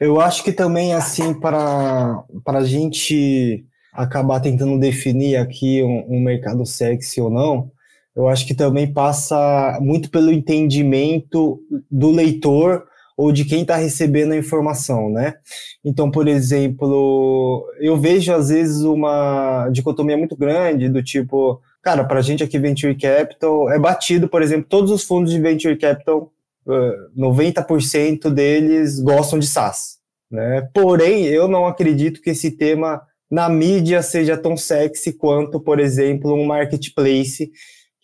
eu 0.00 0.18
acho 0.18 0.42
que 0.42 0.50
também 0.50 0.94
assim 0.94 1.38
para 1.38 2.24
para 2.42 2.60
a 2.60 2.64
gente 2.64 3.66
acabar 3.92 4.40
tentando 4.40 4.80
definir 4.80 5.36
aqui 5.36 5.82
um, 5.82 6.16
um 6.16 6.20
mercado 6.20 6.64
sexy 6.64 7.20
ou 7.20 7.30
não, 7.30 7.70
eu 8.16 8.28
acho 8.28 8.46
que 8.46 8.54
também 8.54 8.92
passa 8.92 9.78
muito 9.80 10.10
pelo 10.10 10.32
entendimento 10.32 11.60
do 11.90 12.10
leitor 12.10 12.86
ou 13.16 13.32
de 13.32 13.44
quem 13.44 13.62
está 13.62 13.76
recebendo 13.76 14.32
a 14.32 14.36
informação, 14.36 15.08
né? 15.10 15.34
Então, 15.84 16.10
por 16.10 16.26
exemplo, 16.26 17.64
eu 17.80 17.96
vejo 17.96 18.32
às 18.32 18.48
vezes 18.48 18.82
uma 18.82 19.68
dicotomia 19.70 20.16
muito 20.16 20.36
grande 20.36 20.88
do 20.88 21.02
tipo, 21.02 21.60
cara, 21.82 22.04
para 22.04 22.18
a 22.18 22.22
gente 22.22 22.42
aqui 22.42 22.58
Venture 22.58 22.96
Capital 22.96 23.70
é 23.70 23.78
batido, 23.78 24.28
por 24.28 24.42
exemplo, 24.42 24.66
todos 24.68 24.90
os 24.90 25.04
fundos 25.04 25.32
de 25.32 25.40
Venture 25.40 25.76
Capital, 25.76 26.32
90% 27.16 28.30
deles 28.30 28.98
gostam 29.00 29.38
de 29.38 29.46
SaaS, 29.46 29.98
né? 30.30 30.68
Porém, 30.72 31.24
eu 31.24 31.46
não 31.46 31.66
acredito 31.66 32.20
que 32.20 32.30
esse 32.30 32.50
tema 32.52 33.02
na 33.30 33.48
mídia 33.48 34.02
seja 34.02 34.36
tão 34.36 34.56
sexy 34.56 35.12
quanto, 35.12 35.60
por 35.60 35.78
exemplo, 35.78 36.34
um 36.34 36.46
marketplace 36.46 37.50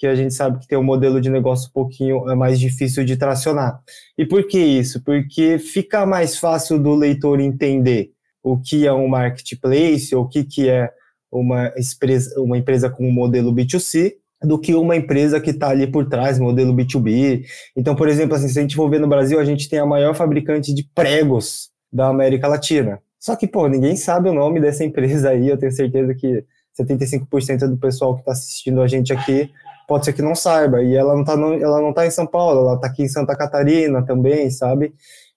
que 0.01 0.07
a 0.07 0.15
gente 0.15 0.33
sabe 0.33 0.59
que 0.59 0.67
tem 0.67 0.79
um 0.79 0.83
modelo 0.83 1.21
de 1.21 1.29
negócio 1.29 1.69
um 1.69 1.73
pouquinho 1.73 2.27
é 2.31 2.35
mais 2.35 2.59
difícil 2.59 3.05
de 3.05 3.19
tracionar. 3.19 3.83
E 4.17 4.25
por 4.25 4.47
que 4.47 4.59
isso? 4.59 5.05
Porque 5.05 5.59
fica 5.59 6.07
mais 6.07 6.39
fácil 6.39 6.79
do 6.79 6.95
leitor 6.95 7.39
entender 7.39 8.11
o 8.43 8.57
que 8.57 8.87
é 8.87 8.93
um 8.95 9.07
marketplace, 9.07 10.15
ou 10.15 10.25
o 10.25 10.29
que, 10.29 10.43
que 10.43 10.71
é 10.71 10.91
uma 11.31 11.71
empresa, 11.77 12.41
uma 12.41 12.57
empresa 12.57 12.89
com 12.89 13.07
um 13.07 13.13
modelo 13.13 13.55
B2C, 13.55 14.15
do 14.43 14.59
que 14.59 14.75
uma 14.75 14.97
empresa 14.97 15.39
que 15.39 15.51
está 15.51 15.69
ali 15.69 15.87
por 15.87 16.09
trás, 16.09 16.39
modelo 16.39 16.75
B2B. 16.75 17.45
Então, 17.77 17.95
por 17.95 18.09
exemplo, 18.09 18.35
assim, 18.35 18.49
se 18.49 18.59
a 18.59 18.63
gente 18.63 18.77
for 18.77 18.89
ver 18.89 19.01
no 19.01 19.07
Brasil, 19.07 19.39
a 19.39 19.45
gente 19.45 19.69
tem 19.69 19.81
a 19.81 19.85
maior 19.85 20.15
fabricante 20.15 20.73
de 20.73 20.83
pregos 20.95 21.69
da 21.93 22.09
América 22.09 22.49
Latina. 22.49 23.03
Só 23.19 23.37
que, 23.37 23.47
pô, 23.47 23.69
ninguém 23.69 23.97
sabe 23.97 24.31
o 24.31 24.33
nome 24.33 24.63
dessa 24.63 24.83
empresa 24.83 25.29
aí, 25.29 25.51
eu 25.51 25.59
tenho 25.59 25.73
certeza 25.73 26.15
que 26.15 26.43
75% 26.81 27.69
do 27.69 27.77
pessoal 27.77 28.15
que 28.15 28.21
está 28.21 28.33
assistindo 28.33 28.81
a 28.81 28.89
gente 28.89 29.13
aqui 29.13 29.51
pode 29.91 30.05
ser 30.05 30.13
que 30.13 30.23
não 30.23 30.37
saiba. 30.37 30.81
E 30.85 30.95
ela 30.95 31.15
não 31.15 31.23
está 31.23 31.33
ela 31.33 31.83
não 31.83 31.93
tá 31.93 32.07
em 32.07 32.13
São 32.13 32.25
Paulo, 32.25 32.61
ela 32.61 32.77
está 32.77 32.87
aqui 32.87 33.03
em 33.03 33.09
Santa 33.09 33.37
Catarina 33.37 34.07
também, 34.07 34.49
sabe? 34.49 34.95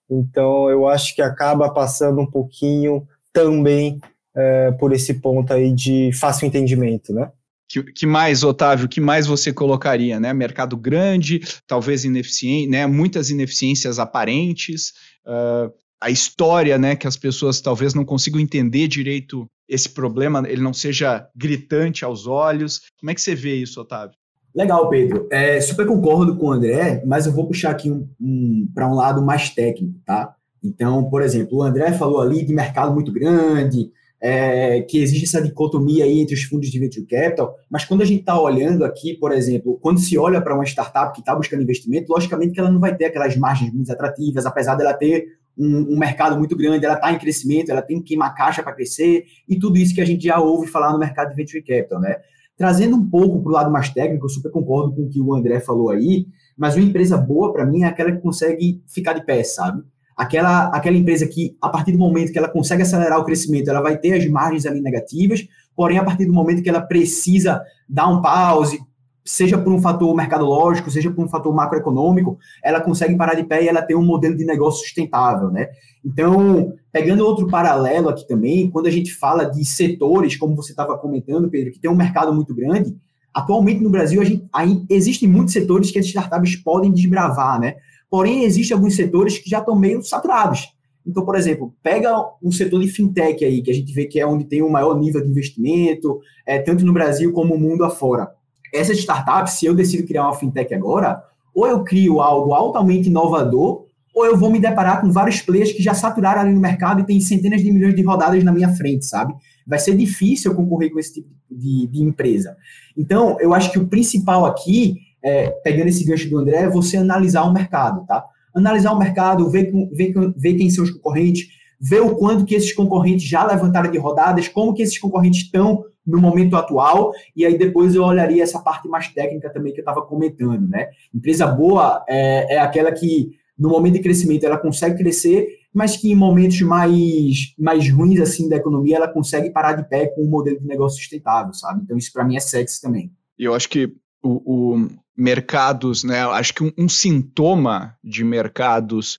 Então 0.08 0.70
eu 0.70 0.86
acho 0.86 1.12
que 1.12 1.20
acaba 1.20 1.68
passando 1.74 2.20
um 2.20 2.30
pouquinho 2.30 3.04
também 3.32 3.98
é, 4.32 4.70
por 4.70 4.92
esse 4.92 5.14
ponto 5.14 5.52
aí 5.52 5.72
de 5.72 6.12
fácil 6.12 6.46
entendimento, 6.46 7.12
né? 7.12 7.32
Que, 7.68 7.82
que, 7.82 8.06
mais, 8.06 8.44
Otávio, 8.44 8.88
que 8.88 9.00
mais 9.00 9.26
você 9.26 9.52
colocaria, 9.52 10.20
né? 10.20 10.32
Mercado 10.32 10.76
grande, 10.76 11.40
talvez 11.66 12.04
ineficiente, 12.04 12.68
né? 12.68 12.86
Muitas 12.86 13.30
ineficiências 13.30 13.98
aparentes, 13.98 14.92
uh, 15.26 15.72
a 16.00 16.10
história, 16.10 16.78
né? 16.78 16.94
Que 16.94 17.08
as 17.08 17.16
pessoas 17.16 17.60
talvez 17.60 17.92
não 17.92 18.04
consigam 18.04 18.38
entender 18.38 18.86
direito 18.86 19.46
esse 19.68 19.88
problema, 19.88 20.44
ele 20.46 20.62
não 20.62 20.74
seja 20.74 21.26
gritante 21.34 22.04
aos 22.04 22.28
olhos. 22.28 22.82
Como 23.00 23.10
é 23.10 23.14
que 23.14 23.20
você 23.20 23.34
vê 23.34 23.56
isso, 23.56 23.80
Otávio? 23.80 24.14
Legal, 24.54 24.88
Pedro. 24.88 25.26
É, 25.32 25.60
super 25.60 25.84
concordo 25.84 26.36
com 26.36 26.46
o 26.46 26.52
André, 26.52 27.02
mas 27.04 27.26
eu 27.26 27.32
vou 27.32 27.46
puxar 27.46 27.70
aqui 27.70 27.90
um, 27.90 28.08
um, 28.20 28.68
para 28.72 28.88
um 28.88 28.94
lado 28.94 29.20
mais 29.20 29.50
técnico, 29.50 29.98
tá? 30.06 30.34
Então, 30.62 31.10
por 31.10 31.22
exemplo, 31.22 31.58
o 31.58 31.62
André 31.62 31.92
falou 31.92 32.20
ali 32.20 32.44
de 32.44 32.54
mercado 32.54 32.94
muito 32.94 33.12
grande, 33.12 33.90
é, 34.20 34.80
que 34.82 34.98
existe 34.98 35.24
essa 35.24 35.42
dicotomia 35.42 36.04
aí 36.04 36.20
entre 36.20 36.34
os 36.34 36.44
fundos 36.44 36.70
de 36.70 36.78
venture 36.78 37.04
capital, 37.04 37.54
mas 37.68 37.84
quando 37.84 38.02
a 38.02 38.04
gente 38.06 38.20
está 38.20 38.40
olhando 38.40 38.84
aqui, 38.84 39.14
por 39.14 39.32
exemplo, 39.32 39.78
quando 39.82 40.00
se 40.00 40.16
olha 40.16 40.40
para 40.40 40.54
uma 40.54 40.64
startup 40.64 41.12
que 41.12 41.20
está 41.20 41.34
buscando 41.34 41.62
investimento, 41.62 42.10
logicamente 42.10 42.52
que 42.52 42.60
ela 42.60 42.70
não 42.70 42.80
vai 42.80 42.96
ter 42.96 43.06
aquelas 43.06 43.36
margens 43.36 43.70
muito 43.74 43.92
atrativas, 43.92 44.46
apesar 44.46 44.76
dela 44.76 44.94
ter 44.94 45.26
um, 45.58 45.94
um 45.94 45.98
mercado 45.98 46.38
muito 46.38 46.56
grande, 46.56 46.86
ela 46.86 46.94
está 46.94 47.12
em 47.12 47.18
crescimento, 47.18 47.70
ela 47.70 47.82
tem 47.82 47.98
que 47.98 48.04
queimar 48.04 48.34
caixa 48.34 48.62
para 48.62 48.72
crescer, 48.72 49.24
e 49.48 49.58
tudo 49.58 49.76
isso 49.76 49.94
que 49.94 50.00
a 50.00 50.06
gente 50.06 50.24
já 50.24 50.40
ouve 50.40 50.68
falar 50.68 50.92
no 50.92 50.98
mercado 50.98 51.30
de 51.30 51.36
venture 51.36 51.62
capital, 51.62 52.00
né? 52.00 52.16
Trazendo 52.56 52.96
um 52.96 53.08
pouco 53.08 53.42
para 53.42 53.50
o 53.50 53.52
lado 53.52 53.70
mais 53.72 53.90
técnico, 53.90 54.26
eu 54.26 54.30
super 54.30 54.50
concordo 54.50 54.94
com 54.94 55.02
o 55.02 55.08
que 55.08 55.20
o 55.20 55.34
André 55.34 55.60
falou 55.60 55.90
aí, 55.90 56.26
mas 56.56 56.76
uma 56.76 56.84
empresa 56.84 57.16
boa, 57.16 57.52
para 57.52 57.66
mim, 57.66 57.82
é 57.82 57.86
aquela 57.86 58.12
que 58.12 58.20
consegue 58.20 58.82
ficar 58.86 59.12
de 59.12 59.24
pé, 59.24 59.42
sabe? 59.42 59.82
Aquela, 60.16 60.68
aquela 60.68 60.96
empresa 60.96 61.26
que, 61.26 61.56
a 61.60 61.68
partir 61.68 61.90
do 61.90 61.98
momento 61.98 62.32
que 62.32 62.38
ela 62.38 62.48
consegue 62.48 62.82
acelerar 62.82 63.18
o 63.18 63.24
crescimento, 63.24 63.68
ela 63.68 63.80
vai 63.80 63.98
ter 63.98 64.12
as 64.12 64.24
margens 64.28 64.64
ali 64.64 64.80
negativas, 64.80 65.44
porém, 65.74 65.98
a 65.98 66.04
partir 66.04 66.26
do 66.26 66.32
momento 66.32 66.62
que 66.62 66.68
ela 66.68 66.80
precisa 66.80 67.60
dar 67.88 68.08
um 68.08 68.22
pause, 68.22 68.78
seja 69.24 69.56
por 69.56 69.72
um 69.72 69.80
fator 69.80 70.14
mercadológico, 70.14 70.90
seja 70.90 71.10
por 71.10 71.24
um 71.24 71.28
fator 71.28 71.54
macroeconômico, 71.54 72.38
ela 72.62 72.80
consegue 72.80 73.16
parar 73.16 73.34
de 73.34 73.44
pé 73.44 73.64
e 73.64 73.68
ela 73.68 73.80
tem 73.80 73.96
um 73.96 74.04
modelo 74.04 74.36
de 74.36 74.44
negócio 74.44 74.84
sustentável, 74.84 75.50
né? 75.50 75.68
Então, 76.04 76.74
pegando 76.92 77.24
outro 77.24 77.46
paralelo 77.48 78.10
aqui 78.10 78.28
também, 78.28 78.70
quando 78.70 78.86
a 78.86 78.90
gente 78.90 79.14
fala 79.14 79.44
de 79.44 79.64
setores, 79.64 80.36
como 80.36 80.54
você 80.54 80.72
estava 80.72 80.98
comentando, 80.98 81.48
Pedro, 81.48 81.72
que 81.72 81.80
tem 81.80 81.90
um 81.90 81.96
mercado 81.96 82.34
muito 82.34 82.54
grande, 82.54 82.94
atualmente 83.32 83.82
no 83.82 83.88
Brasil 83.88 84.20
a 84.20 84.24
gente, 84.24 84.46
aí, 84.52 84.84
existem 84.90 85.28
muitos 85.28 85.54
setores 85.54 85.90
que 85.90 85.98
as 85.98 86.04
startups 86.04 86.56
podem 86.56 86.92
desbravar, 86.92 87.58
né? 87.58 87.76
Porém, 88.10 88.44
existem 88.44 88.74
alguns 88.74 88.94
setores 88.94 89.38
que 89.38 89.48
já 89.48 89.60
estão 89.60 89.74
meio 89.74 90.02
saturados. 90.02 90.68
Então, 91.06 91.24
por 91.24 91.34
exemplo, 91.34 91.74
pega 91.82 92.14
um 92.42 92.52
setor 92.52 92.80
de 92.80 92.88
fintech 92.88 93.44
aí, 93.44 93.62
que 93.62 93.70
a 93.70 93.74
gente 93.74 93.92
vê 93.92 94.06
que 94.06 94.20
é 94.20 94.26
onde 94.26 94.44
tem 94.44 94.62
o 94.62 94.70
maior 94.70 94.98
nível 94.98 95.22
de 95.22 95.30
investimento, 95.30 96.20
é, 96.46 96.58
tanto 96.58 96.84
no 96.84 96.92
Brasil 96.92 97.32
como 97.32 97.54
no 97.54 97.60
mundo 97.60 97.84
afora. 97.84 98.30
Essas 98.74 98.98
startups, 98.98 99.54
se 99.54 99.66
eu 99.66 99.74
decido 99.74 100.06
criar 100.06 100.24
uma 100.24 100.34
fintech 100.34 100.74
agora, 100.74 101.22
ou 101.54 101.66
eu 101.66 101.84
crio 101.84 102.20
algo 102.20 102.52
altamente 102.52 103.08
inovador, 103.08 103.84
ou 104.14 104.24
eu 104.24 104.36
vou 104.36 104.50
me 104.50 104.60
deparar 104.60 105.00
com 105.00 105.10
vários 105.10 105.40
players 105.40 105.72
que 105.72 105.82
já 105.82 105.92
saturaram 105.92 106.42
ali 106.42 106.52
no 106.52 106.60
mercado 106.60 107.00
e 107.00 107.04
tem 107.04 107.20
centenas 107.20 107.62
de 107.62 107.70
milhões 107.70 107.94
de 107.94 108.02
rodadas 108.02 108.42
na 108.44 108.52
minha 108.52 108.68
frente, 108.68 109.04
sabe? 109.04 109.34
Vai 109.66 109.78
ser 109.78 109.96
difícil 109.96 110.54
concorrer 110.54 110.92
com 110.92 110.98
esse 110.98 111.14
tipo 111.14 111.28
de, 111.50 111.88
de 111.88 112.02
empresa. 112.02 112.56
Então, 112.96 113.36
eu 113.40 113.52
acho 113.52 113.72
que 113.72 113.78
o 113.78 113.88
principal 113.88 114.46
aqui, 114.46 114.96
é, 115.22 115.50
pegando 115.64 115.88
esse 115.88 116.04
gancho 116.04 116.30
do 116.30 116.38
André, 116.38 116.62
é 116.62 116.68
você 116.68 116.96
analisar 116.96 117.42
o 117.42 117.52
mercado, 117.52 118.06
tá? 118.06 118.24
Analisar 118.54 118.92
o 118.92 118.98
mercado, 118.98 119.50
ver, 119.50 119.72
ver, 119.92 120.14
ver 120.36 120.54
quem 120.54 120.70
são 120.70 120.84
os 120.84 120.90
concorrentes, 120.90 121.48
ver 121.80 122.00
o 122.00 122.14
quanto 122.14 122.44
que 122.44 122.54
esses 122.54 122.72
concorrentes 122.72 123.28
já 123.28 123.44
levantaram 123.44 123.90
de 123.90 123.98
rodadas, 123.98 124.46
como 124.46 124.72
que 124.74 124.82
esses 124.82 124.98
concorrentes 124.98 125.42
estão 125.42 125.84
no 126.06 126.20
momento 126.20 126.56
atual, 126.56 127.12
e 127.34 127.44
aí 127.44 127.56
depois 127.56 127.94
eu 127.94 128.04
olharia 128.04 128.42
essa 128.42 128.60
parte 128.60 128.88
mais 128.88 129.08
técnica 129.08 129.50
também 129.50 129.72
que 129.72 129.80
eu 129.80 129.82
estava 129.82 130.02
comentando, 130.02 130.68
né? 130.68 130.88
Empresa 131.14 131.46
boa 131.46 132.04
é, 132.08 132.56
é 132.56 132.58
aquela 132.58 132.92
que 132.92 133.38
no 133.58 133.68
momento 133.68 133.94
de 133.94 134.02
crescimento 134.02 134.44
ela 134.44 134.58
consegue 134.58 134.98
crescer, 134.98 135.60
mas 135.72 135.96
que 135.96 136.10
em 136.10 136.14
momentos 136.14 136.60
mais, 136.60 137.54
mais 137.58 137.90
ruins 137.90 138.20
assim 138.20 138.48
da 138.48 138.56
economia 138.56 138.96
ela 138.96 139.08
consegue 139.08 139.50
parar 139.50 139.74
de 139.74 139.88
pé 139.88 140.06
com 140.08 140.22
um 140.22 140.28
modelo 140.28 140.60
de 140.60 140.66
negócio 140.66 140.98
sustentável, 140.98 141.54
sabe? 141.54 141.82
Então 141.82 141.96
isso 141.96 142.12
para 142.12 142.24
mim 142.24 142.36
é 142.36 142.40
sexy 142.40 142.80
também. 142.80 143.10
E 143.38 143.44
eu 143.44 143.54
acho 143.54 143.68
que 143.68 143.92
o, 144.22 144.74
o 144.74 144.88
mercados, 145.16 146.04
né? 146.04 146.20
Acho 146.24 146.54
que 146.54 146.64
um, 146.64 146.72
um 146.76 146.88
sintoma 146.88 147.96
de 148.02 148.24
mercados 148.24 149.18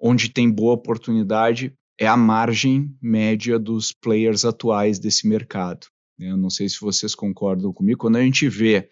onde 0.00 0.28
tem 0.28 0.50
boa 0.50 0.74
oportunidade 0.74 1.72
é 1.98 2.06
a 2.06 2.16
margem 2.16 2.94
média 3.00 3.58
dos 3.58 3.92
players 3.92 4.44
atuais 4.44 4.98
desse 4.98 5.26
mercado. 5.26 5.86
Eu 6.18 6.36
não 6.36 6.50
sei 6.50 6.68
se 6.68 6.80
vocês 6.80 7.14
concordam 7.14 7.72
comigo. 7.72 7.98
Quando 7.98 8.16
a 8.16 8.22
gente 8.22 8.48
vê 8.48 8.88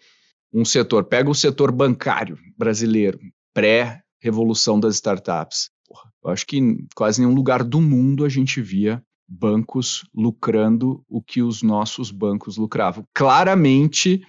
um 0.53 0.63
setor, 0.63 1.05
pega 1.05 1.29
o 1.29 1.35
setor 1.35 1.71
bancário 1.71 2.37
brasileiro, 2.57 3.19
pré 3.53 4.01
revolução 4.21 4.79
das 4.79 4.95
startups. 4.95 5.69
Porra, 5.87 6.11
eu 6.23 6.31
acho 6.31 6.45
que 6.45 6.57
em 6.57 6.87
quase 6.95 7.21
nenhum 7.21 7.33
lugar 7.33 7.63
do 7.63 7.81
mundo 7.81 8.25
a 8.25 8.29
gente 8.29 8.61
via 8.61 9.03
bancos 9.27 10.03
lucrando 10.13 11.03
o 11.09 11.21
que 11.21 11.41
os 11.41 11.61
nossos 11.61 12.11
bancos 12.11 12.57
lucravam. 12.57 13.05
Claramente 13.13 14.21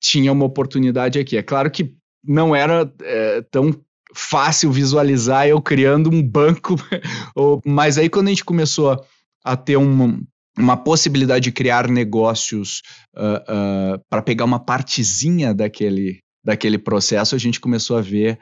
tinha 0.00 0.32
uma 0.32 0.44
oportunidade 0.44 1.18
aqui. 1.18 1.36
É 1.36 1.42
claro 1.42 1.70
que 1.70 1.94
não 2.22 2.54
era 2.54 2.92
é, 3.02 3.42
tão 3.50 3.72
fácil 4.14 4.70
visualizar 4.70 5.46
eu 5.46 5.60
criando 5.60 6.10
um 6.10 6.22
banco, 6.22 6.76
mas 7.64 7.98
aí 7.98 8.08
quando 8.08 8.28
a 8.28 8.30
gente 8.30 8.44
começou 8.44 9.04
a 9.44 9.56
ter 9.56 9.76
um, 9.76 10.22
uma 10.58 10.76
possibilidade 10.76 11.44
de 11.44 11.52
criar 11.52 11.88
negócios 11.88 12.82
uh, 13.16 13.96
uh, 13.96 14.04
para 14.08 14.22
pegar 14.22 14.44
uma 14.44 14.58
partezinha 14.58 15.54
daquele, 15.54 16.20
daquele 16.44 16.78
processo, 16.78 17.34
a 17.34 17.38
gente 17.38 17.60
começou 17.60 17.96
a 17.96 18.00
ver 18.00 18.38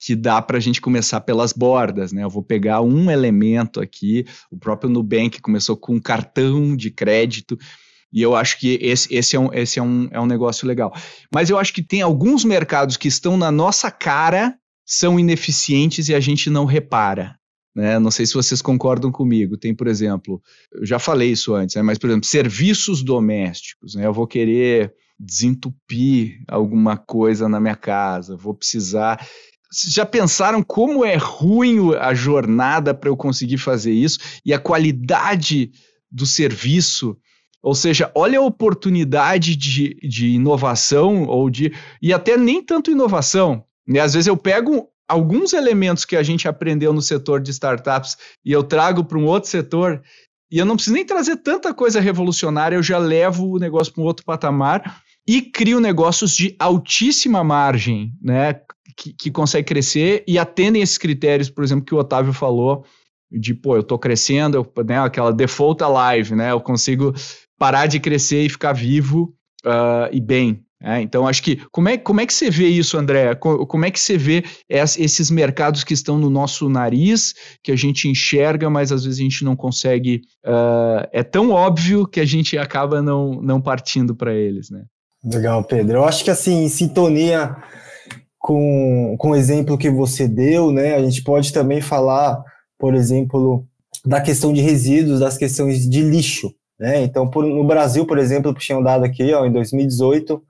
que 0.00 0.14
dá 0.14 0.40
para 0.40 0.58
a 0.58 0.60
gente 0.60 0.80
começar 0.80 1.20
pelas 1.20 1.52
bordas, 1.52 2.12
né? 2.12 2.22
Eu 2.22 2.30
vou 2.30 2.42
pegar 2.42 2.80
um 2.80 3.10
elemento 3.10 3.80
aqui, 3.80 4.24
o 4.50 4.56
próprio 4.56 4.88
Nubank 4.88 5.40
começou 5.40 5.76
com 5.76 5.96
um 5.96 6.00
cartão 6.00 6.76
de 6.76 6.90
crédito, 6.90 7.58
e 8.12 8.22
eu 8.22 8.34
acho 8.34 8.58
que 8.58 8.78
esse, 8.80 9.12
esse, 9.14 9.36
é, 9.36 9.40
um, 9.40 9.52
esse 9.52 9.78
é, 9.78 9.82
um, 9.82 10.08
é 10.10 10.20
um 10.20 10.26
negócio 10.26 10.66
legal. 10.66 10.94
Mas 11.34 11.50
eu 11.50 11.58
acho 11.58 11.74
que 11.74 11.82
tem 11.82 12.00
alguns 12.00 12.44
mercados 12.44 12.96
que 12.96 13.08
estão 13.08 13.36
na 13.36 13.50
nossa 13.50 13.90
cara 13.90 14.56
são 14.86 15.20
ineficientes 15.20 16.08
e 16.08 16.14
a 16.14 16.20
gente 16.20 16.48
não 16.48 16.64
repara. 16.64 17.36
Né? 17.74 17.98
Não 17.98 18.10
sei 18.10 18.26
se 18.26 18.34
vocês 18.34 18.60
concordam 18.60 19.10
comigo. 19.12 19.56
Tem, 19.56 19.74
por 19.74 19.86
exemplo, 19.86 20.42
eu 20.72 20.84
já 20.84 20.98
falei 20.98 21.30
isso 21.30 21.54
antes, 21.54 21.76
né? 21.76 21.82
mas, 21.82 21.98
por 21.98 22.10
exemplo, 22.10 22.26
serviços 22.26 23.02
domésticos. 23.02 23.94
Né? 23.94 24.06
Eu 24.06 24.12
vou 24.12 24.26
querer 24.26 24.92
desentupir 25.18 26.40
alguma 26.46 26.96
coisa 26.96 27.48
na 27.48 27.58
minha 27.60 27.74
casa, 27.74 28.36
vou 28.36 28.54
precisar. 28.54 29.26
Vocês 29.70 29.92
já 29.92 30.06
pensaram 30.06 30.62
como 30.62 31.04
é 31.04 31.16
ruim 31.16 31.94
a 31.96 32.14
jornada 32.14 32.94
para 32.94 33.10
eu 33.10 33.16
conseguir 33.16 33.58
fazer 33.58 33.92
isso 33.92 34.18
e 34.44 34.52
a 34.54 34.58
qualidade 34.58 35.72
do 36.10 36.24
serviço? 36.24 37.16
Ou 37.62 37.74
seja, 37.74 38.10
olha 38.14 38.38
a 38.38 38.42
oportunidade 38.42 39.56
de, 39.56 39.94
de 40.02 40.28
inovação 40.28 41.24
ou 41.24 41.50
de. 41.50 41.72
e 42.00 42.12
até 42.12 42.36
nem 42.36 42.62
tanto 42.62 42.90
inovação. 42.90 43.64
Né? 43.88 44.00
Às 44.00 44.12
vezes 44.12 44.26
eu 44.26 44.36
pego 44.36 44.88
alguns 45.08 45.54
elementos 45.54 46.04
que 46.04 46.16
a 46.16 46.22
gente 46.22 46.46
aprendeu 46.46 46.92
no 46.92 47.00
setor 47.00 47.40
de 47.40 47.50
startups 47.50 48.16
e 48.44 48.52
eu 48.52 48.62
trago 48.62 49.02
para 49.02 49.16
um 49.16 49.24
outro 49.24 49.48
setor, 49.48 50.02
e 50.52 50.58
eu 50.58 50.66
não 50.66 50.76
preciso 50.76 50.94
nem 50.94 51.04
trazer 51.04 51.36
tanta 51.36 51.72
coisa 51.72 52.00
revolucionária, 52.00 52.76
eu 52.76 52.82
já 52.82 52.98
levo 52.98 53.54
o 53.54 53.58
negócio 53.58 53.92
para 53.92 54.02
um 54.02 54.06
outro 54.06 54.24
patamar 54.24 55.00
e 55.26 55.42
crio 55.42 55.80
negócios 55.80 56.34
de 56.34 56.54
altíssima 56.58 57.42
margem, 57.42 58.12
né? 58.20 58.60
Que, 58.96 59.12
que 59.12 59.30
consegue 59.30 59.68
crescer 59.68 60.24
e 60.26 60.38
atendem 60.38 60.82
esses 60.82 60.98
critérios, 60.98 61.50
por 61.50 61.62
exemplo, 61.62 61.84
que 61.84 61.94
o 61.94 61.98
Otávio 61.98 62.32
falou, 62.32 62.84
de 63.30 63.54
pô, 63.54 63.76
eu 63.76 63.82
estou 63.82 63.98
crescendo, 63.98 64.56
eu, 64.56 64.84
né, 64.84 64.98
aquela 64.98 65.32
default 65.32 65.82
alive, 65.84 66.34
né? 66.34 66.50
Eu 66.50 66.60
consigo 66.60 67.14
parar 67.58 67.86
de 67.86 68.00
crescer 68.00 68.42
e 68.42 68.48
ficar 68.48 68.72
vivo 68.72 69.34
uh, 69.64 70.08
e 70.10 70.20
bem, 70.20 70.64
é, 70.80 71.00
então, 71.00 71.26
acho 71.26 71.42
que 71.42 71.60
como 71.72 71.88
é, 71.88 71.98
como 71.98 72.20
é 72.20 72.26
que 72.26 72.32
você 72.32 72.48
vê 72.50 72.68
isso, 72.68 72.96
André? 72.96 73.34
Como 73.34 73.84
é 73.84 73.90
que 73.90 73.98
você 73.98 74.16
vê 74.16 74.44
esses 74.68 75.28
mercados 75.28 75.82
que 75.82 75.92
estão 75.92 76.16
no 76.18 76.30
nosso 76.30 76.68
nariz, 76.68 77.34
que 77.64 77.72
a 77.72 77.76
gente 77.76 78.08
enxerga, 78.08 78.70
mas 78.70 78.92
às 78.92 79.04
vezes 79.04 79.18
a 79.18 79.22
gente 79.22 79.44
não 79.44 79.56
consegue. 79.56 80.22
Uh, 80.46 81.08
é 81.12 81.24
tão 81.24 81.50
óbvio 81.50 82.06
que 82.06 82.20
a 82.20 82.24
gente 82.24 82.56
acaba 82.56 83.02
não, 83.02 83.42
não 83.42 83.60
partindo 83.60 84.14
para 84.14 84.32
eles, 84.32 84.70
né? 84.70 84.84
Legal, 85.24 85.64
Pedro. 85.64 85.98
Eu 85.98 86.04
acho 86.04 86.22
que 86.22 86.30
assim, 86.30 86.64
em 86.64 86.68
sintonia 86.68 87.56
com, 88.38 89.16
com 89.18 89.30
o 89.30 89.36
exemplo 89.36 89.76
que 89.76 89.90
você 89.90 90.28
deu, 90.28 90.70
né? 90.70 90.94
A 90.94 91.02
gente 91.02 91.24
pode 91.24 91.52
também 91.52 91.80
falar, 91.80 92.40
por 92.78 92.94
exemplo, 92.94 93.64
da 94.06 94.20
questão 94.20 94.52
de 94.52 94.60
resíduos, 94.60 95.18
das 95.18 95.36
questões 95.36 95.88
de 95.88 96.02
lixo. 96.02 96.54
Né? 96.78 97.02
Então, 97.02 97.28
por, 97.28 97.44
no 97.44 97.66
Brasil, 97.66 98.06
por 98.06 98.18
exemplo, 98.18 98.54
um 98.70 98.82
dado 98.82 99.04
aqui, 99.04 99.34
ó, 99.34 99.44
em 99.44 99.52
2018, 99.52 100.40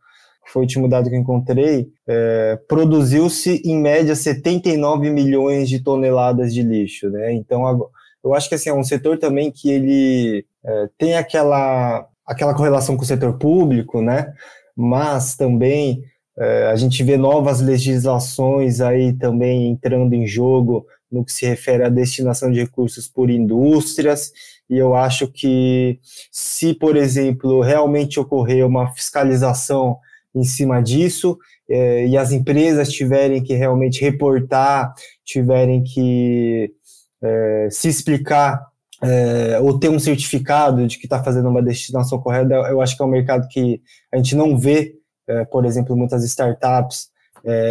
foi 0.53 0.61
o 0.61 0.65
último 0.65 0.89
dado 0.89 1.09
que 1.09 1.15
eu 1.15 1.21
encontrei, 1.21 1.89
é, 2.07 2.59
produziu-se 2.69 3.63
em 3.65 3.79
média 3.81 4.15
79 4.15 5.11
milhões 5.11 5.69
de 5.69 5.81
toneladas 5.81 6.53
de 6.53 6.63
lixo, 6.63 7.11
né? 7.11 7.33
Então, 7.33 7.89
eu 8.25 8.35
acho 8.35 8.49
que 8.49 8.55
assim, 8.55 8.71
é 8.71 8.75
um 8.75 8.85
setor 8.85 9.19
também 9.19 9.51
que 9.51 9.71
ele 9.71 10.45
é, 10.65 10.89
tem 10.99 11.15
aquela, 11.15 12.07
aquela 12.27 12.55
correlação 12.55 12.97
com 12.97 13.03
o 13.03 13.07
setor 13.07 13.39
público, 13.39 14.01
né? 14.01 14.33
Mas 14.77 15.37
também 15.37 16.03
é, 16.39 16.67
a 16.67 16.77
gente 16.77 17.03
vê 17.03 17.17
novas 17.17 17.61
legislações 17.61 18.81
aí 18.81 19.13
também 19.13 19.69
entrando 19.69 20.15
em 20.15 20.27
jogo 20.27 20.87
no 21.11 21.25
que 21.25 21.33
se 21.33 21.47
refere 21.47 21.85
à 21.85 21.89
destinação 21.89 22.51
de 22.51 22.61
recursos 22.61 23.09
por 23.09 23.31
indústrias, 23.31 24.31
e 24.69 24.77
eu 24.77 24.95
acho 24.95 25.27
que 25.27 25.99
se, 26.31 26.75
por 26.75 26.97
exemplo, 26.97 27.63
realmente 27.63 28.21
ocorrer 28.21 28.67
uma 28.67 28.93
fiscalização 28.93 29.99
em 30.35 30.45
cima 30.45 30.83
disso 30.83 31.39
é, 31.69 32.07
e 32.07 32.17
as 32.17 32.33
empresas 32.33 32.91
tiverem 32.91 33.43
que 33.43 33.55
realmente 33.55 34.01
reportar, 34.01 34.93
tiverem 35.25 35.83
que 35.83 36.73
é, 37.23 37.69
se 37.71 37.89
explicar 37.89 38.67
é, 39.03 39.59
ou 39.61 39.79
ter 39.79 39.89
um 39.89 39.99
certificado 39.99 40.87
de 40.87 40.99
que 40.99 41.07
está 41.07 41.23
fazendo 41.23 41.49
uma 41.49 41.63
destinação 41.63 42.19
correta, 42.19 42.55
eu 42.55 42.81
acho 42.81 42.97
que 42.97 43.03
é 43.03 43.07
um 43.07 43.11
mercado 43.11 43.47
que 43.49 43.81
a 44.13 44.17
gente 44.17 44.35
não 44.35 44.59
vê, 44.59 44.95
por 45.53 45.65
exemplo, 45.65 45.97
muitas 45.97 46.25
startups 46.25 47.11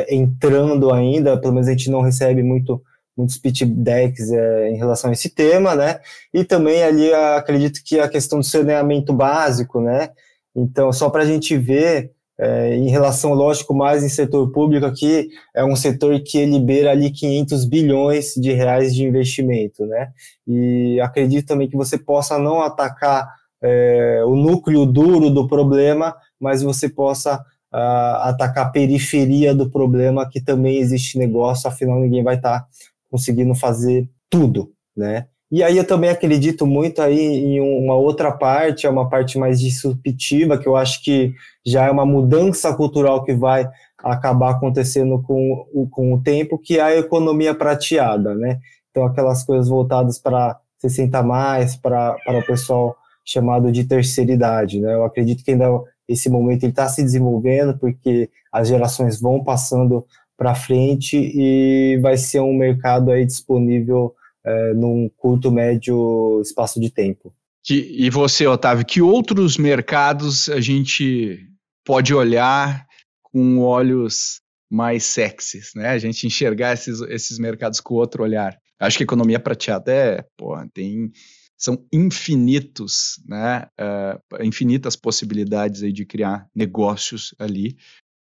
entrando 0.07 0.93
ainda, 0.93 1.35
pelo 1.37 1.53
menos 1.53 1.67
a 1.67 1.71
gente 1.71 1.89
não 1.89 2.01
recebe 2.01 2.41
muito 2.43 2.81
muitos 3.17 3.37
pitch 3.37 3.63
decks 3.63 4.31
é, 4.31 4.69
em 4.69 4.77
relação 4.77 5.09
a 5.09 5.13
esse 5.13 5.29
tema, 5.29 5.75
né? 5.75 5.99
E 6.31 6.43
também 6.43 6.83
ali 6.83 7.11
acredito 7.11 7.81
que 7.83 7.99
a 7.99 8.07
questão 8.07 8.39
do 8.39 8.45
saneamento 8.45 9.11
básico, 9.11 9.81
né? 9.81 10.11
Então, 10.55 10.93
só 10.93 11.09
para 11.09 11.23
a 11.23 11.25
gente 11.25 11.57
ver 11.57 12.11
é, 12.39 12.75
em 12.75 12.89
relação, 12.89 13.33
lógico, 13.33 13.73
mais 13.73 14.03
em 14.03 14.09
setor 14.09 14.51
público 14.51 14.85
aqui, 14.85 15.29
é 15.55 15.65
um 15.65 15.75
setor 15.75 16.19
que 16.21 16.45
libera 16.45 16.91
ali 16.91 17.11
500 17.11 17.65
bilhões 17.65 18.33
de 18.35 18.53
reais 18.53 18.93
de 18.93 19.03
investimento, 19.03 19.85
né? 19.85 20.09
E 20.47 20.99
acredito 21.01 21.47
também 21.47 21.67
que 21.67 21.75
você 21.75 21.97
possa 21.97 22.37
não 22.37 22.61
atacar 22.61 23.27
é, 23.61 24.23
o 24.25 24.35
núcleo 24.35 24.85
duro 24.85 25.29
do 25.29 25.47
problema, 25.47 26.15
mas 26.39 26.61
você 26.61 26.87
possa 26.87 27.43
atacar 27.69 28.67
a 28.67 28.69
periferia 28.69 29.53
do 29.53 29.69
problema, 29.69 30.27
que 30.27 30.41
também 30.41 30.77
existe 30.77 31.17
negócio, 31.17 31.67
afinal 31.67 31.99
ninguém 31.99 32.23
vai 32.23 32.35
estar 32.35 32.61
tá 32.61 32.67
conseguindo 33.11 33.53
fazer 33.53 34.09
tudo, 34.29 34.71
né? 34.95 35.27
E 35.49 35.63
aí 35.63 35.77
eu 35.77 35.87
também 35.87 36.09
acredito 36.09 36.65
muito 36.67 37.01
aí 37.01 37.19
em 37.19 37.59
uma 37.61 37.95
outra 37.95 38.31
parte, 38.31 38.85
é 38.85 38.89
uma 38.89 39.09
parte 39.09 39.37
mais 39.37 39.59
disruptiva, 39.59 40.57
que 40.57 40.67
eu 40.67 40.75
acho 40.75 41.01
que 41.01 41.33
já 41.65 41.85
é 41.85 41.91
uma 41.91 42.05
mudança 42.05 42.73
cultural 42.73 43.23
que 43.23 43.33
vai 43.33 43.67
acabar 43.97 44.51
acontecendo 44.51 45.21
com 45.21 45.65
o, 45.73 45.87
com 45.89 46.13
o 46.13 46.21
tempo, 46.21 46.57
que 46.57 46.77
é 46.77 46.81
a 46.81 46.97
economia 46.97 47.55
prateada, 47.55 48.35
né? 48.35 48.59
Então 48.91 49.05
aquelas 49.05 49.43
coisas 49.45 49.69
voltadas 49.69 50.19
para 50.19 50.59
60 50.79 51.23
mais, 51.23 51.75
para 51.75 52.17
o 52.27 52.45
pessoal 52.45 52.95
chamado 53.23 53.71
de 53.71 53.85
terceira 53.85 54.31
idade, 54.31 54.79
né? 54.81 54.93
Eu 54.93 55.05
acredito 55.05 55.43
que 55.43 55.51
ainda 55.51 55.67
esse 56.07 56.29
momento 56.29 56.65
está 56.65 56.87
se 56.87 57.01
desenvolvendo, 57.03 57.77
porque 57.77 58.29
as 58.51 58.67
gerações 58.67 59.19
vão 59.19 59.43
passando 59.43 60.05
para 60.37 60.55
frente 60.55 61.17
e 61.17 61.97
vai 62.01 62.17
ser 62.17 62.39
um 62.41 62.53
mercado 62.53 63.11
aí 63.11 63.25
disponível 63.25 64.13
é, 64.47 64.73
num 64.73 65.09
curto, 65.17 65.51
médio 65.51 66.39
espaço 66.41 66.79
de 66.79 66.89
tempo. 66.89 67.33
Que, 67.63 68.05
e 68.05 68.09
você, 68.09 68.47
Otávio, 68.47 68.85
que 68.85 69.01
outros 69.01 69.57
mercados 69.57 70.47
a 70.47 70.61
gente 70.61 71.45
pode 71.85 72.13
olhar 72.13 72.87
com 73.21 73.59
olhos 73.59 74.41
mais 74.71 75.03
sexys, 75.03 75.71
né? 75.75 75.89
A 75.89 75.97
gente 75.97 76.25
enxergar 76.25 76.73
esses, 76.73 77.01
esses 77.01 77.37
mercados 77.37 77.81
com 77.81 77.95
outro 77.95 78.23
olhar. 78.23 78.57
Acho 78.79 78.97
que 78.97 79.03
economia 79.03 79.39
prateada 79.39 79.91
é, 79.91 80.25
porra, 80.37 80.69
tem 80.73 81.11
são 81.57 81.83
infinitos, 81.91 83.19
né? 83.25 83.67
Uh, 83.79 84.43
infinitas 84.43 84.95
possibilidades 84.95 85.81
aí 85.81 85.91
de 85.91 86.05
criar 86.05 86.47
negócios 86.55 87.33
ali. 87.39 87.75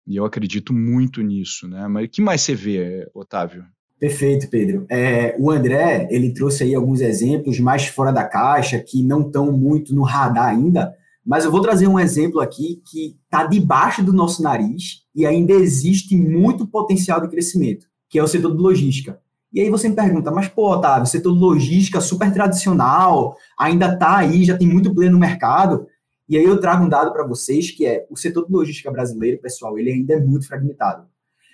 E 0.07 0.17
eu 0.17 0.25
acredito 0.25 0.73
muito 0.73 1.23
nisso, 1.23 1.67
né? 1.67 1.89
Mas 1.89 2.07
o 2.07 2.09
que 2.09 2.21
mais 2.21 2.43
você 2.43 2.55
vê, 2.55 3.11
Otávio? 3.15 3.65
Perfeito, 4.03 4.49
Pedro. 4.51 4.85
É, 4.91 5.37
o 5.39 5.49
André, 5.49 6.09
ele 6.11 6.35
trouxe 6.35 6.65
aí 6.65 6.75
alguns 6.75 7.01
exemplos 7.01 7.61
mais 7.61 7.87
fora 7.87 8.11
da 8.11 8.25
caixa, 8.25 8.81
que 8.81 9.01
não 9.01 9.21
estão 9.21 9.53
muito 9.53 9.95
no 9.95 10.03
radar 10.03 10.49
ainda, 10.49 10.93
mas 11.25 11.45
eu 11.45 11.53
vou 11.53 11.61
trazer 11.61 11.87
um 11.87 12.01
exemplo 12.01 12.41
aqui 12.41 12.83
que 12.91 13.17
está 13.23 13.47
debaixo 13.47 14.03
do 14.03 14.13
nosso 14.13 14.43
nariz 14.43 15.03
e 15.15 15.25
ainda 15.25 15.53
existe 15.53 16.17
muito 16.17 16.67
potencial 16.67 17.21
de 17.21 17.29
crescimento, 17.29 17.87
que 18.11 18.19
é 18.19 18.23
o 18.25 18.27
setor 18.27 18.51
de 18.51 18.61
logística. 18.61 19.21
E 19.53 19.61
aí 19.61 19.71
você 19.71 19.89
me 19.89 19.95
pergunta, 19.95 20.33
mas 20.33 20.49
pô, 20.49 20.73
Otávio, 20.73 21.07
setor 21.07 21.33
de 21.33 21.39
logística 21.39 22.01
super 22.01 22.33
tradicional, 22.33 23.37
ainda 23.57 23.93
está 23.93 24.17
aí, 24.17 24.43
já 24.43 24.59
tem 24.59 24.67
muito 24.67 24.93
pleno 24.93 25.13
no 25.13 25.21
mercado. 25.21 25.87
E 26.29 26.37
aí 26.37 26.45
eu 26.45 26.59
trago 26.59 26.85
um 26.85 26.89
dado 26.89 27.13
para 27.13 27.25
vocês 27.25 27.71
que 27.71 27.87
é 27.87 28.05
o 28.11 28.17
setor 28.17 28.47
de 28.47 28.53
logística 28.53 28.91
brasileiro, 28.91 29.41
pessoal, 29.41 29.79
ele 29.79 29.93
ainda 29.93 30.15
é 30.15 30.21
muito 30.21 30.49
fragmentado. 30.49 31.12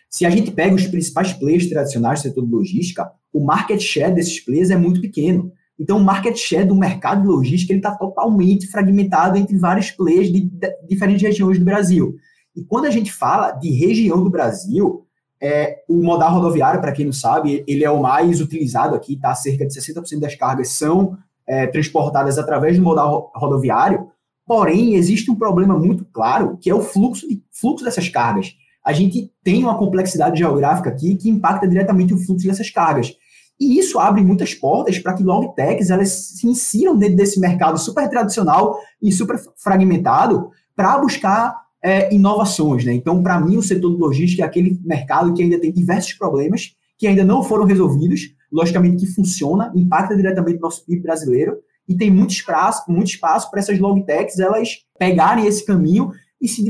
Se 0.09 0.25
a 0.25 0.31
gente 0.31 0.51
pega 0.51 0.75
os 0.75 0.87
principais 0.87 1.33
players 1.33 1.69
tradicionais 1.69 2.21
do 2.21 2.23
setor 2.25 2.45
de 2.45 2.51
logística, 2.51 3.11
o 3.33 3.45
market 3.45 3.81
share 3.81 4.15
desses 4.15 4.41
players 4.41 4.71
é 4.71 4.77
muito 4.77 5.01
pequeno. 5.01 5.53
Então, 5.79 5.99
o 5.99 6.05
market 6.05 6.37
share 6.37 6.67
do 6.67 6.75
mercado 6.75 7.23
de 7.23 7.29
logística 7.29 7.75
está 7.75 7.95
totalmente 7.95 8.67
fragmentado 8.67 9.37
entre 9.37 9.57
vários 9.57 9.91
players 9.91 10.33
de, 10.33 10.41
de, 10.41 10.77
diferentes 10.89 11.23
regiões 11.23 11.59
do 11.59 11.65
Brasil. 11.65 12.17
E 12.57 12.65
quando 12.65 12.87
a 12.87 12.91
gente 12.91 13.13
fala 13.13 13.53
de 13.53 13.71
região 13.71 14.23
do 14.23 14.31
Brasil, 14.31 15.07
é, 15.41 15.85
o 15.89 16.03
modal 16.03 16.33
rodoviário, 16.33 16.81
para 16.81 16.91
quem 16.91 17.05
não 17.05 17.13
sabe, 17.13 17.63
ele 17.69 17.85
é 17.85 17.91
o 17.91 18.03
mais 18.03 18.41
utilizado 18.41 18.97
aqui, 18.97 19.17
tá? 19.17 19.33
Cerca 19.35 19.67
de 19.67 19.73
60% 19.73 20.19
das 20.19 20.35
cargas 20.35 20.71
são 20.71 21.17
é, 21.47 21.67
transportadas 21.67 22.39
através 22.39 22.77
do 22.77 22.83
modal 22.83 23.31
rodoviário. 23.37 24.09
Porém, 24.45 24.95
existe 24.95 25.31
um 25.31 25.37
problema 25.37 25.79
muito 25.79 26.05
claro, 26.07 26.57
que 26.61 26.71
é 26.71 26.75
o 26.75 26.81
fluxo, 26.81 27.29
de, 27.29 27.41
fluxo 27.53 27.85
dessas 27.85 28.09
cargas 28.09 28.57
a 28.89 28.93
gente 28.95 29.31
tem 29.45 29.63
uma 29.63 29.77
complexidade 29.77 30.39
geográfica 30.39 30.89
aqui 30.89 31.15
que 31.15 31.29
impacta 31.29 31.69
diretamente 31.69 32.15
o 32.15 32.17
fluxo 32.17 32.47
dessas 32.47 32.71
cargas. 32.71 33.15
E 33.61 33.79
isso 33.79 33.99
abre 33.99 34.23
muitas 34.23 34.55
portas 34.55 34.99
para 34.99 35.13
que 35.13 35.23
logtechs 35.23 35.91
elas 35.91 36.09
se 36.09 36.47
insiram 36.47 36.97
dentro 36.97 37.17
desse 37.17 37.39
mercado 37.39 37.79
super 37.79 38.09
tradicional 38.09 38.79
e 39.03 39.13
super 39.13 39.39
fragmentado 39.63 40.49
para 40.75 40.97
buscar 40.97 41.55
é, 41.85 42.15
inovações. 42.15 42.83
Né? 42.83 42.95
Então, 42.95 43.23
para 43.23 43.39
mim, 43.39 43.59
o 43.59 43.63
setor 43.63 43.93
de 43.93 43.99
logística 43.99 44.43
é 44.43 44.47
aquele 44.47 44.81
mercado 44.83 45.35
que 45.35 45.43
ainda 45.43 45.61
tem 45.61 45.71
diversos 45.71 46.15
problemas 46.15 46.75
que 46.97 47.07
ainda 47.07 47.23
não 47.23 47.43
foram 47.43 47.67
resolvidos, 47.67 48.23
logicamente 48.51 49.05
que 49.05 49.13
funciona, 49.13 49.71
impacta 49.77 50.17
diretamente 50.17 50.57
no 50.57 50.63
nosso 50.63 50.83
PIB 50.87 51.03
brasileiro, 51.03 51.59
e 51.87 51.95
tem 51.95 52.11
muito 52.11 52.31
espaço, 52.31 52.91
muito 52.91 53.09
espaço 53.09 53.51
para 53.51 53.61
essas 53.61 53.79
logtechs 53.79 54.39
elas 54.39 54.79
pegarem 54.99 55.47
esse 55.47 55.67
caminho 55.67 56.11
e 56.41 56.49
se 56.49 56.65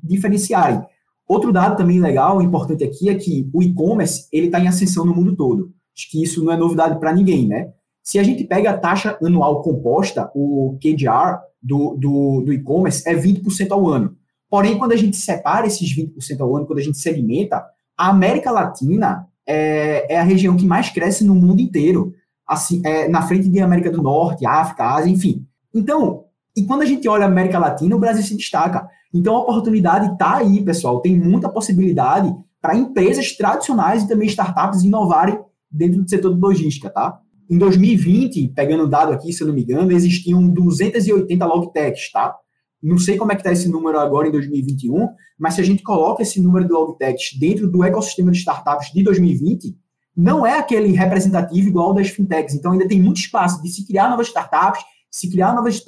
diferenciarem. 0.00 0.86
Outro 1.28 1.52
dado 1.52 1.76
também 1.76 2.00
legal, 2.00 2.40
importante 2.40 2.84
aqui, 2.84 3.08
é 3.08 3.14
que 3.14 3.48
o 3.52 3.62
e-commerce 3.62 4.28
ele 4.32 4.46
está 4.46 4.60
em 4.60 4.68
ascensão 4.68 5.04
no 5.04 5.14
mundo 5.14 5.34
todo. 5.34 5.72
Acho 5.96 6.10
que 6.10 6.22
isso 6.22 6.44
não 6.44 6.52
é 6.52 6.56
novidade 6.56 7.00
para 7.00 7.12
ninguém, 7.12 7.46
né? 7.48 7.70
Se 8.02 8.18
a 8.18 8.22
gente 8.22 8.44
pega 8.44 8.70
a 8.70 8.78
taxa 8.78 9.18
anual 9.20 9.62
composta, 9.62 10.30
o 10.34 10.78
KDR 10.80 11.40
do, 11.60 11.96
do, 11.96 12.42
do 12.42 12.52
e-commerce 12.52 13.02
é 13.08 13.14
20% 13.14 13.72
ao 13.72 13.88
ano. 13.88 14.14
Porém, 14.48 14.78
quando 14.78 14.92
a 14.92 14.96
gente 14.96 15.16
separa 15.16 15.66
esses 15.66 15.92
20% 15.96 16.40
ao 16.40 16.54
ano, 16.54 16.66
quando 16.66 16.78
a 16.78 16.82
gente 16.82 16.98
segmenta, 16.98 17.64
a 17.98 18.10
América 18.10 18.52
Latina 18.52 19.26
é, 19.44 20.14
é 20.14 20.20
a 20.20 20.22
região 20.22 20.56
que 20.56 20.64
mais 20.64 20.90
cresce 20.90 21.24
no 21.24 21.34
mundo 21.34 21.60
inteiro. 21.60 22.14
Assim, 22.46 22.80
é, 22.84 23.08
na 23.08 23.22
frente 23.22 23.48
de 23.48 23.60
América 23.60 23.90
do 23.90 24.00
Norte, 24.00 24.46
África, 24.46 24.84
Ásia, 24.84 25.10
enfim. 25.10 25.44
Então, 25.74 26.26
e 26.56 26.62
quando 26.64 26.82
a 26.82 26.86
gente 26.86 27.08
olha 27.08 27.24
a 27.24 27.28
América 27.28 27.58
Latina, 27.58 27.96
o 27.96 27.98
Brasil 27.98 28.22
se 28.22 28.36
destaca. 28.36 28.88
Então, 29.16 29.34
a 29.34 29.40
oportunidade 29.40 30.12
está 30.12 30.36
aí, 30.36 30.62
pessoal. 30.62 31.00
Tem 31.00 31.18
muita 31.18 31.48
possibilidade 31.48 32.30
para 32.60 32.76
empresas 32.76 33.34
tradicionais 33.34 34.02
e 34.02 34.08
também 34.08 34.28
startups 34.28 34.82
inovarem 34.82 35.38
dentro 35.70 36.02
do 36.02 36.08
setor 36.08 36.34
de 36.34 36.40
logística, 36.40 36.90
tá? 36.90 37.18
Em 37.48 37.56
2020, 37.56 38.48
pegando 38.48 38.84
o 38.84 38.88
dado 38.88 39.12
aqui, 39.12 39.32
se 39.32 39.42
eu 39.42 39.46
não 39.46 39.54
me 39.54 39.62
engano, 39.62 39.90
existiam 39.90 40.46
280 40.48 41.46
logtechs, 41.46 42.10
tá? 42.12 42.36
Não 42.82 42.98
sei 42.98 43.16
como 43.16 43.32
é 43.32 43.34
que 43.34 43.40
está 43.40 43.52
esse 43.52 43.68
número 43.70 43.98
agora 43.98 44.28
em 44.28 44.32
2021, 44.32 45.08
mas 45.38 45.54
se 45.54 45.62
a 45.62 45.64
gente 45.64 45.82
coloca 45.82 46.22
esse 46.22 46.40
número 46.40 46.66
de 46.66 46.72
logtechs 46.72 47.38
dentro 47.38 47.70
do 47.70 47.82
ecossistema 47.82 48.30
de 48.30 48.38
startups 48.38 48.92
de 48.92 49.02
2020, 49.02 49.74
não 50.14 50.44
é 50.44 50.58
aquele 50.58 50.92
representativo 50.92 51.68
igual 51.68 51.94
das 51.94 52.08
fintechs. 52.08 52.54
Então, 52.54 52.72
ainda 52.72 52.86
tem 52.86 53.00
muito 53.00 53.18
espaço 53.18 53.62
de 53.62 53.70
se 53.70 53.86
criar 53.86 54.10
novas 54.10 54.26
startups, 54.26 54.82
se 55.10 55.30
criar 55.30 55.54
novas 55.54 55.82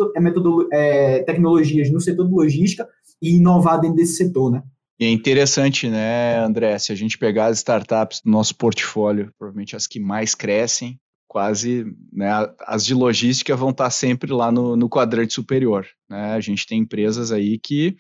é, 0.73 1.23
tecnologias 1.25 1.91
no 1.91 2.01
setor 2.01 2.27
de 2.27 2.33
logística 2.33 2.89
e 3.23 3.37
inovar 3.37 3.81
dentro 3.81 3.97
desse 3.97 4.17
setor, 4.17 4.51
né? 4.51 4.63
E 5.01 5.05
é 5.05 5.11
interessante, 5.11 5.89
né, 5.89 6.39
André, 6.39 6.77
se 6.79 6.91
a 6.91 6.95
gente 6.95 7.17
pegar 7.17 7.47
as 7.47 7.59
startups 7.59 8.21
do 8.25 8.31
nosso 8.31 8.57
portfólio, 8.57 9.33
provavelmente 9.39 9.77
as 9.77 9.87
que 9.87 10.01
mais 10.01 10.35
crescem, 10.35 10.99
quase, 11.29 11.87
né, 12.13 12.29
as 12.67 12.85
de 12.85 12.95
logística 12.95 13.55
vão 13.55 13.71
estar 13.71 13.91
sempre 13.91 14.33
lá 14.33 14.51
no, 14.51 14.75
no 14.75 14.89
quadrante 14.89 15.35
superior. 15.35 15.87
Né? 16.11 16.33
A 16.33 16.41
gente 16.41 16.67
tem 16.67 16.81
empresas 16.81 17.31
aí 17.31 17.59
que 17.59 17.97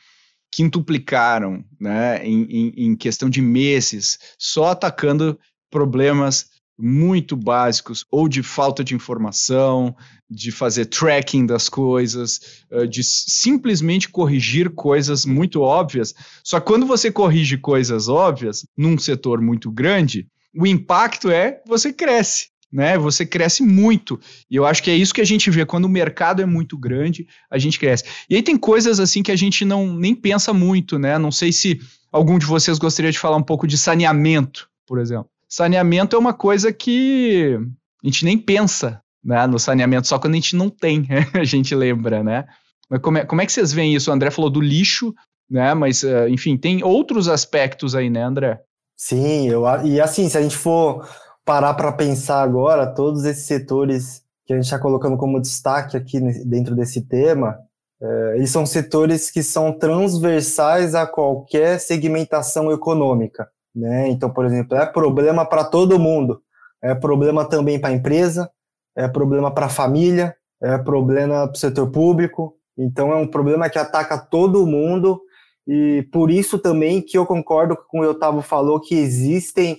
quintuplicaram 0.51 1.63
né, 1.79 2.27
em, 2.27 2.43
em, 2.45 2.73
em 2.87 2.97
questão 2.97 3.31
de 3.31 3.43
meses, 3.43 4.19
só 4.37 4.71
atacando 4.71 5.39
problemas 5.71 6.49
muito 6.79 7.37
básicos, 7.37 8.05
ou 8.11 8.29
de 8.29 8.43
falta 8.43 8.85
de 8.85 8.95
informação, 8.95 9.97
de 10.31 10.53
fazer 10.53 10.87
tracking 10.87 11.45
das 11.45 11.69
coisas, 11.69 12.65
eh, 12.71 12.87
de 12.87 13.03
simplesmente 13.03 14.09
corrigir 14.09 14.71
coisas 14.71 15.25
muito 15.25 15.61
óbvias. 15.61 16.15
Só 16.45 16.61
quando 16.61 16.87
você 16.87 17.11
corrige 17.11 17.59
coisas 17.59 18.09
óbvias 18.09 18.65
num 18.77 18.97
setor 18.97 19.41
muito 19.41 19.71
grande, 19.71 20.29
o 20.55 20.67
impacto 20.67 21.31
é 21.31 21.61
você 21.67 21.93
cresce 21.93 22.49
né? 22.73 22.99
Você 22.99 23.25
cresce 23.25 23.63
muito. 23.63 24.21
E 24.51 24.57
eu 24.57 24.67
acho 24.67 24.83
que 24.83 24.91
é 24.91 24.95
isso 24.95 25.15
que 25.15 25.21
a 25.21 25.27
gente 25.27 25.51
vê. 25.51 25.65
Quando 25.65 25.87
o 25.87 25.89
mercado 25.89 26.43
é 26.43 26.47
muito 26.47 26.77
grande, 26.77 27.27
a 27.51 27.59
gente 27.59 27.79
cresce. 27.79 28.05
E 28.29 28.37
aí 28.37 28.43
tem 28.43 28.57
coisas 28.57 29.01
assim 29.01 29.23
que 29.23 29.33
a 29.33 29.37
gente 29.37 29.65
não 29.65 29.95
nem 29.95 30.15
pensa 30.15 30.53
muito, 30.53 30.99
né? 30.99 31.19
Não 31.19 31.33
sei 31.33 31.53
se 31.53 31.81
algum 32.13 32.39
de 32.39 32.47
vocês 32.47 32.79
gostaria 32.79 33.11
de 33.11 33.19
falar 33.19 33.37
um 33.37 33.43
pouco 33.43 33.67
de 33.67 33.79
saneamento, 33.79 34.69
por 34.87 34.99
exemplo. 34.99 35.31
Saneamento 35.49 36.15
é 36.15 36.19
uma 36.19 36.35
coisa 36.35 36.73
que 36.73 37.59
a 38.03 38.07
gente 38.07 38.25
nem 38.25 38.39
pensa 38.39 39.01
né, 39.25 39.47
no 39.47 39.59
saneamento, 39.59 40.07
só 40.07 40.19
quando 40.19 40.35
a 40.35 40.37
gente 40.37 40.55
não 40.55 40.71
tem, 40.71 41.07
a 41.35 41.45
gente 41.45 41.75
lembra, 41.75 42.23
né? 42.23 42.45
Mas 42.89 43.01
como 43.01 43.19
é, 43.19 43.25
como 43.25 43.41
é 43.41 43.47
que 43.47 43.53
vocês 43.53 43.73
veem 43.73 43.95
isso? 43.95 44.11
O 44.11 44.15
André 44.15 44.31
falou 44.31 44.51
do 44.51 44.61
lixo, 44.61 45.15
né? 45.51 45.75
Mas, 45.75 46.03
uh, 46.03 46.29
enfim, 46.29 46.57
tem 46.57 46.83
outros 46.83 47.29
aspectos 47.29 47.95
aí, 47.95 48.09
né, 48.09 48.23
André? 48.23 48.61
Sim, 48.97 49.49
eu, 49.49 49.65
e 49.85 50.01
assim, 50.01 50.29
se 50.29 50.37
a 50.37 50.43
gente 50.43 50.57
for 50.57 51.09
parar 51.45 51.75
para 51.75 51.93
pensar 51.93 52.43
agora, 52.43 52.87
todos 52.87 53.25
esses 53.25 53.45
setores 53.45 54.23
que 54.47 54.53
a 54.53 54.57
gente 54.57 54.65
está 54.65 54.79
colocando 54.79 55.17
como 55.17 55.41
destaque 55.41 55.97
aqui 55.97 56.21
dentro 56.45 56.75
desse 56.75 57.03
tema, 57.03 57.57
é, 58.01 58.37
eles 58.37 58.51
são 58.51 58.65
setores 58.65 59.31
que 59.31 59.43
são 59.43 59.73
transversais 59.73 60.95
a 60.95 61.07
qualquer 61.07 61.79
segmentação 61.79 62.73
econômica. 62.73 63.49
Né? 63.79 64.09
Então, 64.09 64.29
por 64.29 64.45
exemplo, 64.45 64.77
é 64.77 64.85
problema 64.85 65.47
para 65.47 65.63
todo 65.63 66.01
mundo, 66.01 66.43
é 66.83 66.95
problema 66.97 67.45
também 67.45 67.79
para 67.81 67.91
a 67.91 67.93
empresa, 67.93 68.51
é 68.97 69.07
problema 69.07 69.53
para 69.53 69.67
a 69.67 69.71
família, 69.71 70.35
é 70.61 70.77
problema 70.79 71.47
para 71.47 71.55
o 71.55 71.59
setor 71.59 71.89
público. 71.93 72.57
Então, 72.77 73.13
é 73.13 73.17
um 73.17 73.27
problema 73.27 73.71
que 73.71 73.79
ataca 73.79 74.19
todo 74.19 74.67
mundo 74.67 75.21
e 75.67 76.09
por 76.13 76.29
isso 76.29 76.59
também 76.59 77.01
que 77.01 77.17
eu 77.17 77.25
concordo 77.25 77.77
com 77.89 77.99
o 77.99 78.03
que 78.03 78.09
o 78.09 78.11
Otávio 78.11 78.43
falou 78.43 78.81
que 78.81 78.97
existem 78.97 79.79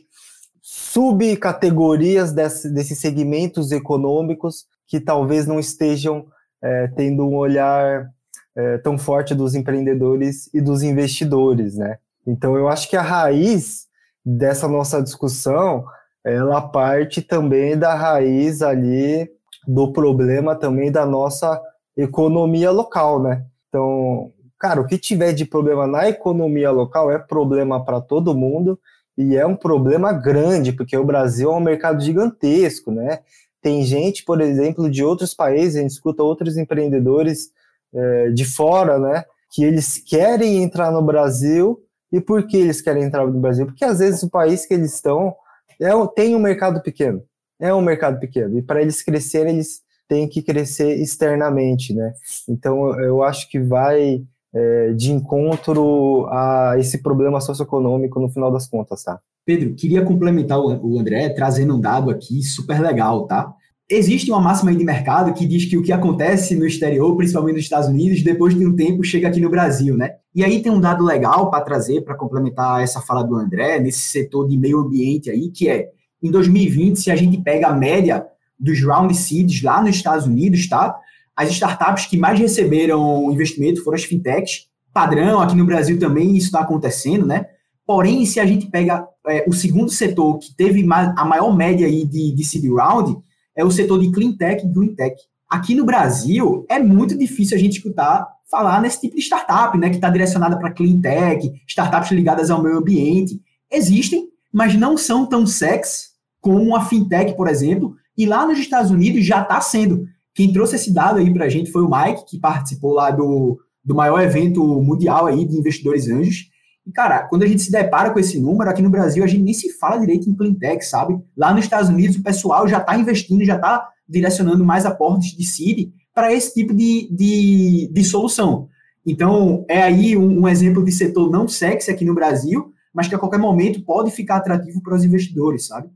subcategorias 0.62 2.32
desse, 2.32 2.70
desses 2.74 3.00
segmentos 3.00 3.72
econômicos 3.72 4.66
que 4.88 5.00
talvez 5.00 5.46
não 5.46 5.60
estejam 5.60 6.28
é, 6.62 6.88
tendo 6.96 7.26
um 7.26 7.36
olhar 7.36 8.08
é, 8.56 8.78
tão 8.78 8.98
forte 8.98 9.36
dos 9.36 9.56
empreendedores 9.56 10.50
e 10.54 10.62
dos 10.62 10.84
investidores, 10.84 11.76
né? 11.76 11.98
Então, 12.26 12.56
eu 12.56 12.68
acho 12.68 12.90
que 12.90 12.96
a 12.96 13.02
raiz 13.02 13.89
dessa 14.26 14.68
nossa 14.68 15.02
discussão, 15.02 15.86
ela 16.24 16.62
parte 16.62 17.22
também 17.22 17.78
da 17.78 17.94
raiz 17.94 18.62
ali 18.62 19.30
do 19.68 19.92
problema 19.92 20.56
também 20.56 20.92
da 20.92 21.06
nossa 21.06 21.62
economia 21.96 22.72
local, 22.72 23.22
né? 23.22 23.46
Então, 23.68 24.32
cara, 24.60 24.82
o 24.82 24.88
que 24.88 24.98
tiver 24.98 25.34
de 25.34 25.46
problema 25.46 25.86
na 25.86 26.10
economia 26.10 26.72
local 26.72 27.12
é 27.12 27.20
problema 27.20 27.84
para 27.84 28.02
todo 28.02 28.36
mundo 28.36 28.80
e 29.18 29.36
é 29.36 29.46
um 29.46 29.56
problema 29.56 30.14
grande, 30.14 30.72
porque 30.72 30.96
o 30.96 31.06
Brasil 31.06 31.52
é 31.52 31.56
um 31.56 31.60
mercado 31.60 32.02
gigantesco, 32.02 32.92
né? 32.92 33.20
Tem 33.62 33.84
gente, 33.84 34.24
por 34.24 34.40
exemplo, 34.40 34.90
de 34.90 35.04
outros 35.04 35.34
países, 35.34 35.76
a 35.76 35.82
gente 35.82 35.92
escuta 35.92 36.24
outros 36.24 36.58
empreendedores 36.58 37.52
é, 37.94 38.30
de 38.30 38.46
fora, 38.46 38.98
né? 38.98 39.26
Que 39.52 39.64
eles 39.64 39.98
querem 39.98 40.64
entrar 40.64 40.92
no 40.92 41.02
Brasil. 41.02 41.84
E 42.12 42.20
por 42.20 42.46
que 42.48 42.58
eles 42.58 42.82
querem 42.82 43.04
entrar 43.04 43.26
no 43.26 43.40
Brasil? 43.40 43.66
Porque 43.66 43.86
às 43.86 44.00
vezes 44.00 44.24
o 44.24 44.30
país 44.30 44.66
que 44.66 44.74
eles 44.74 44.94
estão 44.94 45.36
é, 45.80 45.92
tem 46.16 46.36
um 46.36 46.40
mercado 46.40 46.82
pequeno. 46.82 47.24
É 47.60 47.74
um 47.74 47.82
mercado 47.82 48.20
pequeno. 48.20 48.58
E 48.58 48.62
para 48.62 48.82
eles 48.82 49.02
crescerem, 49.02 49.56
eles 49.56 49.82
têm 50.08 50.28
que 50.28 50.42
crescer 50.42 50.96
externamente, 50.96 51.94
né? 51.94 52.14
Então 52.48 53.00
eu 53.00 53.22
acho 53.22 53.50
que 53.50 53.60
vai 53.60 54.22
é, 54.54 54.94
de 54.94 55.12
encontro 55.12 56.26
a 56.32 56.76
esse 56.80 56.98
problema 56.98 57.40
socioeconômico 57.40 58.20
no 58.20 58.30
final 58.30 58.52
das 58.52 58.68
contas, 58.68 59.04
tá? 59.04 59.20
Pedro, 59.46 59.74
queria 59.76 60.04
complementar 60.04 60.60
o 60.60 61.00
André 61.00 61.30
trazendo 61.30 61.76
um 61.76 61.80
dado 61.80 62.12
aqui 62.12 62.42
super 62.44 62.80
legal, 62.80 63.26
tá? 63.26 63.54
Existe 63.92 64.30
uma 64.30 64.40
máxima 64.40 64.70
aí 64.70 64.78
de 64.78 64.84
mercado 64.84 65.34
que 65.34 65.48
diz 65.48 65.66
que 65.66 65.76
o 65.76 65.82
que 65.82 65.92
acontece 65.92 66.56
no 66.56 66.66
exterior, 66.66 67.16
principalmente 67.18 67.56
nos 67.56 67.64
Estados 67.64 67.90
Unidos, 67.90 68.22
depois 68.22 68.54
de 68.54 68.64
um 68.64 68.76
tempo 68.76 69.04
chega 69.04 69.28
aqui 69.28 69.42
no 69.42 69.50
Brasil, 69.50 69.98
né? 69.98 70.12
E 70.36 70.44
aí 70.44 70.62
tem 70.62 70.72
um 70.72 70.80
dado 70.80 71.04
legal 71.04 71.50
para 71.50 71.64
trazer, 71.64 72.02
para 72.02 72.14
complementar 72.14 72.84
essa 72.84 73.02
fala 73.02 73.24
do 73.24 73.36
André, 73.36 73.80
nesse 73.80 74.02
setor 74.02 74.48
de 74.48 74.56
meio 74.56 74.80
ambiente 74.80 75.32
aí, 75.32 75.50
que 75.50 75.68
é, 75.68 75.90
em 76.22 76.30
2020, 76.30 77.00
se 77.00 77.10
a 77.10 77.16
gente 77.16 77.42
pega 77.42 77.68
a 77.68 77.74
média 77.74 78.24
dos 78.60 78.80
round 78.84 79.16
seeds 79.16 79.64
lá 79.64 79.82
nos 79.82 79.96
Estados 79.96 80.28
Unidos, 80.28 80.70
tá? 80.70 80.96
As 81.36 81.50
startups 81.50 82.06
que 82.06 82.18
mais 82.18 82.40
receberam 82.40 83.32
investimento 83.32 83.84
foram 83.84 83.96
as 83.96 84.04
fintechs, 84.04 84.68
padrão, 84.94 85.42
aqui 85.42 85.56
no 85.56 85.66
Brasil 85.66 85.98
também 85.98 86.36
isso 86.38 86.48
está 86.48 86.60
acontecendo, 86.60 87.26
né? 87.26 87.48
Porém, 87.88 88.24
se 88.24 88.40
a 88.40 88.46
gente 88.46 88.68
pega 88.68 89.08
é, 89.28 89.46
o 89.48 89.54
segundo 89.54 89.90
setor 89.90 90.38
que 90.38 90.54
teve 90.56 90.88
a 90.92 91.26
maior 91.26 91.56
média 91.56 91.88
aí 91.88 92.06
de, 92.06 92.32
de 92.36 92.44
seed 92.44 92.66
round, 92.72 93.18
é 93.60 93.64
o 93.66 93.70
setor 93.70 94.00
de 94.00 94.10
clean 94.12 94.32
tech 94.32 94.66
e 94.66 94.70
green 94.70 94.96
tech. 94.96 95.16
Aqui 95.50 95.76
no 95.76 95.84
Brasil, 95.84 96.66
é 96.70 96.80
muito 96.80 97.18
difícil 97.18 97.58
a 97.58 97.60
gente 97.60 97.78
escutar 97.78 98.26
falar 98.50 98.82
nesse 98.82 99.02
tipo 99.02 99.16
de 99.16 99.22
startup, 99.22 99.78
né, 99.78 99.90
que 99.90 99.96
está 99.96 100.10
direcionada 100.10 100.58
para 100.58 100.72
clean 100.72 101.02
tech, 101.02 101.52
startups 101.68 102.12
ligadas 102.12 102.50
ao 102.50 102.64
meio 102.64 102.78
ambiente. 102.78 103.40
Existem, 103.70 104.28
mas 104.52 104.76
não 104.76 104.98
são 104.98 105.26
tão 105.26 105.46
sexy 105.46 106.10
como 106.40 106.76
a 106.76 106.86
fintech, 106.86 107.36
por 107.36 107.48
exemplo, 107.48 107.96
e 108.18 108.26
lá 108.26 108.46
nos 108.46 108.58
Estados 108.58 108.92
Unidos 108.92 109.26
já 109.26 109.42
está 109.42 109.60
sendo. 109.60 110.06
Quem 110.34 110.54
trouxe 110.54 110.78
esse 110.78 110.94
dado 110.94 111.20
aí 111.20 111.32
para 111.34 111.46
a 111.46 111.50
gente 111.50 111.70
foi 111.70 111.84
o 111.84 111.90
Mike, 111.90 112.26
que 112.26 112.40
participou 112.40 112.94
lá 112.94 113.12
do, 113.12 113.60
do 113.84 113.94
maior 113.94 114.22
evento 114.22 114.64
mundial 114.82 115.28
aí 115.28 115.46
de 115.46 115.58
investidores 115.58 116.08
anjos. 116.08 116.49
E, 116.90 116.92
cara, 116.92 117.28
quando 117.28 117.44
a 117.44 117.48
gente 117.48 117.62
se 117.62 117.72
depara 117.72 118.10
com 118.10 118.20
esse 118.20 118.40
número, 118.40 118.68
aqui 118.68 118.82
no 118.82 118.90
Brasil 118.90 119.24
a 119.24 119.28
gente 119.28 119.44
nem 119.44 119.54
se 119.54 119.72
fala 119.74 120.00
direito 120.00 120.28
em 120.28 120.34
cleantech, 120.34 120.84
sabe? 120.84 121.20
Lá 121.38 121.54
nos 121.54 121.64
Estados 121.64 121.88
Unidos 121.88 122.16
o 122.16 122.24
pessoal 122.24 122.68
já 122.68 122.80
está 122.80 122.98
investindo, 122.98 123.46
já 123.46 123.58
está 123.58 123.88
direcionando 124.08 124.66
mais 124.66 124.88
aportes 124.88 125.38
de 125.38 125.46
seed 125.46 125.92
para 126.16 126.34
esse 126.34 126.52
tipo 126.52 126.74
de, 126.74 127.08
de, 127.12 127.92
de, 127.94 128.04
solução. 128.04 128.68
Então, 129.06 129.64
é 129.70 129.84
aí 129.84 130.18
um, 130.18 130.42
um, 130.42 130.48
exemplo 130.48 130.84
de 130.84 130.92
setor 130.92 131.30
não 131.30 131.48
sexy 131.48 131.92
aqui 131.92 132.04
no 132.04 132.16
Brasil, 132.16 132.74
mas 132.92 133.08
que 133.08 133.14
a 133.14 133.20
qualquer 133.20 133.38
momento 133.38 133.86
pode 133.86 134.10
ficar 134.10 134.38
atrativo 134.38 134.82
para 134.82 134.96
os 134.96 135.04
investidores, 135.04 135.68
sabe? 135.68 135.90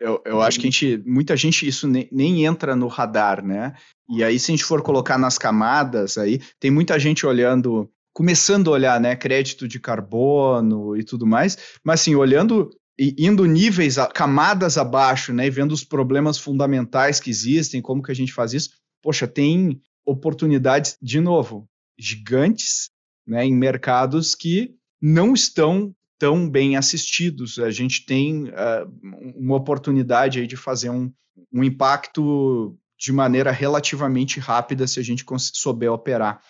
eu, 0.00 0.20
eu 0.24 0.40
acho 0.40 0.58
que 0.58 0.66
a 0.66 0.70
gente, 0.70 1.02
muita 1.06 1.36
gente, 1.36 1.68
isso 1.68 1.86
nem, 1.86 2.08
nem, 2.10 2.46
entra 2.46 2.74
no 2.74 2.88
radar, 2.88 3.44
né? 3.44 3.74
E 4.08 4.24
aí, 4.24 4.38
se 4.38 4.50
a 4.50 4.52
gente 4.54 4.64
for 4.64 4.82
colocar 4.82 5.18
nas 5.18 5.36
camadas, 5.38 6.16
aí 6.16 6.40
tem 6.58 6.70
muita 6.70 6.98
gente 6.98 7.26
olhando, 7.26 7.88
começando 8.18 8.66
a 8.66 8.72
olhar, 8.72 9.00
né? 9.00 9.14
Crédito 9.14 9.68
de 9.68 9.78
carbono 9.78 10.96
e 10.96 11.04
tudo 11.04 11.24
mais, 11.24 11.56
mas 11.84 12.00
assim, 12.00 12.16
olhando 12.16 12.68
e 12.98 13.14
indo 13.16 13.46
níveis, 13.46 13.94
camadas 14.12 14.76
abaixo, 14.76 15.32
né? 15.32 15.46
E 15.46 15.50
vendo 15.50 15.70
os 15.70 15.84
problemas 15.84 16.36
fundamentais 16.36 17.20
que 17.20 17.30
existem, 17.30 17.80
como 17.80 18.02
que 18.02 18.10
a 18.10 18.14
gente 18.14 18.32
faz 18.32 18.52
isso. 18.52 18.70
Poxa, 19.00 19.28
tem 19.28 19.80
oportunidades, 20.04 20.98
de 21.00 21.20
novo, 21.20 21.68
gigantes, 21.96 22.90
né? 23.24 23.44
Em 23.44 23.54
mercados 23.54 24.34
que 24.34 24.74
não 25.00 25.32
estão 25.32 25.94
tão 26.18 26.50
bem 26.50 26.76
assistidos. 26.76 27.56
A 27.60 27.70
gente 27.70 28.04
tem 28.04 28.48
uh, 28.48 29.36
uma 29.36 29.54
oportunidade 29.54 30.40
aí 30.40 30.46
de 30.48 30.56
fazer 30.56 30.90
um, 30.90 31.08
um 31.52 31.62
impacto 31.62 32.76
de 32.98 33.12
maneira 33.12 33.52
relativamente 33.52 34.40
rápida 34.40 34.88
se 34.88 34.98
a 34.98 35.04
gente 35.04 35.24
souber 35.54 35.92
operar 35.92 36.40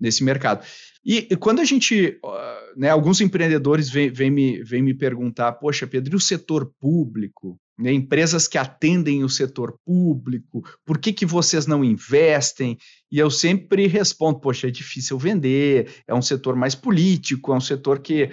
nesse 0.00 0.22
mercado. 0.22 0.64
E, 1.04 1.34
quando 1.36 1.60
a 1.60 1.64
gente, 1.64 2.18
né, 2.76 2.90
alguns 2.90 3.20
empreendedores 3.20 3.88
vêm, 3.88 4.30
me, 4.30 4.62
vêm 4.62 4.82
me 4.82 4.94
perguntar, 4.94 5.52
poxa, 5.52 5.86
Pedro, 5.86 6.14
e 6.14 6.16
o 6.16 6.20
setor 6.20 6.70
público? 6.80 7.58
Né, 7.78 7.92
empresas 7.92 8.48
que 8.48 8.58
atendem 8.58 9.22
o 9.22 9.28
setor 9.28 9.78
público, 9.86 10.64
por 10.84 10.98
que, 10.98 11.12
que 11.12 11.24
vocês 11.24 11.64
não 11.64 11.84
investem? 11.84 12.76
E 13.08 13.20
eu 13.20 13.30
sempre 13.30 13.86
respondo, 13.86 14.40
poxa, 14.40 14.66
é 14.66 14.70
difícil 14.70 15.16
vender, 15.16 15.88
é 16.08 16.12
um 16.12 16.20
setor 16.20 16.56
mais 16.56 16.74
político, 16.74 17.52
é 17.52 17.56
um 17.56 17.60
setor 17.60 18.00
que 18.00 18.30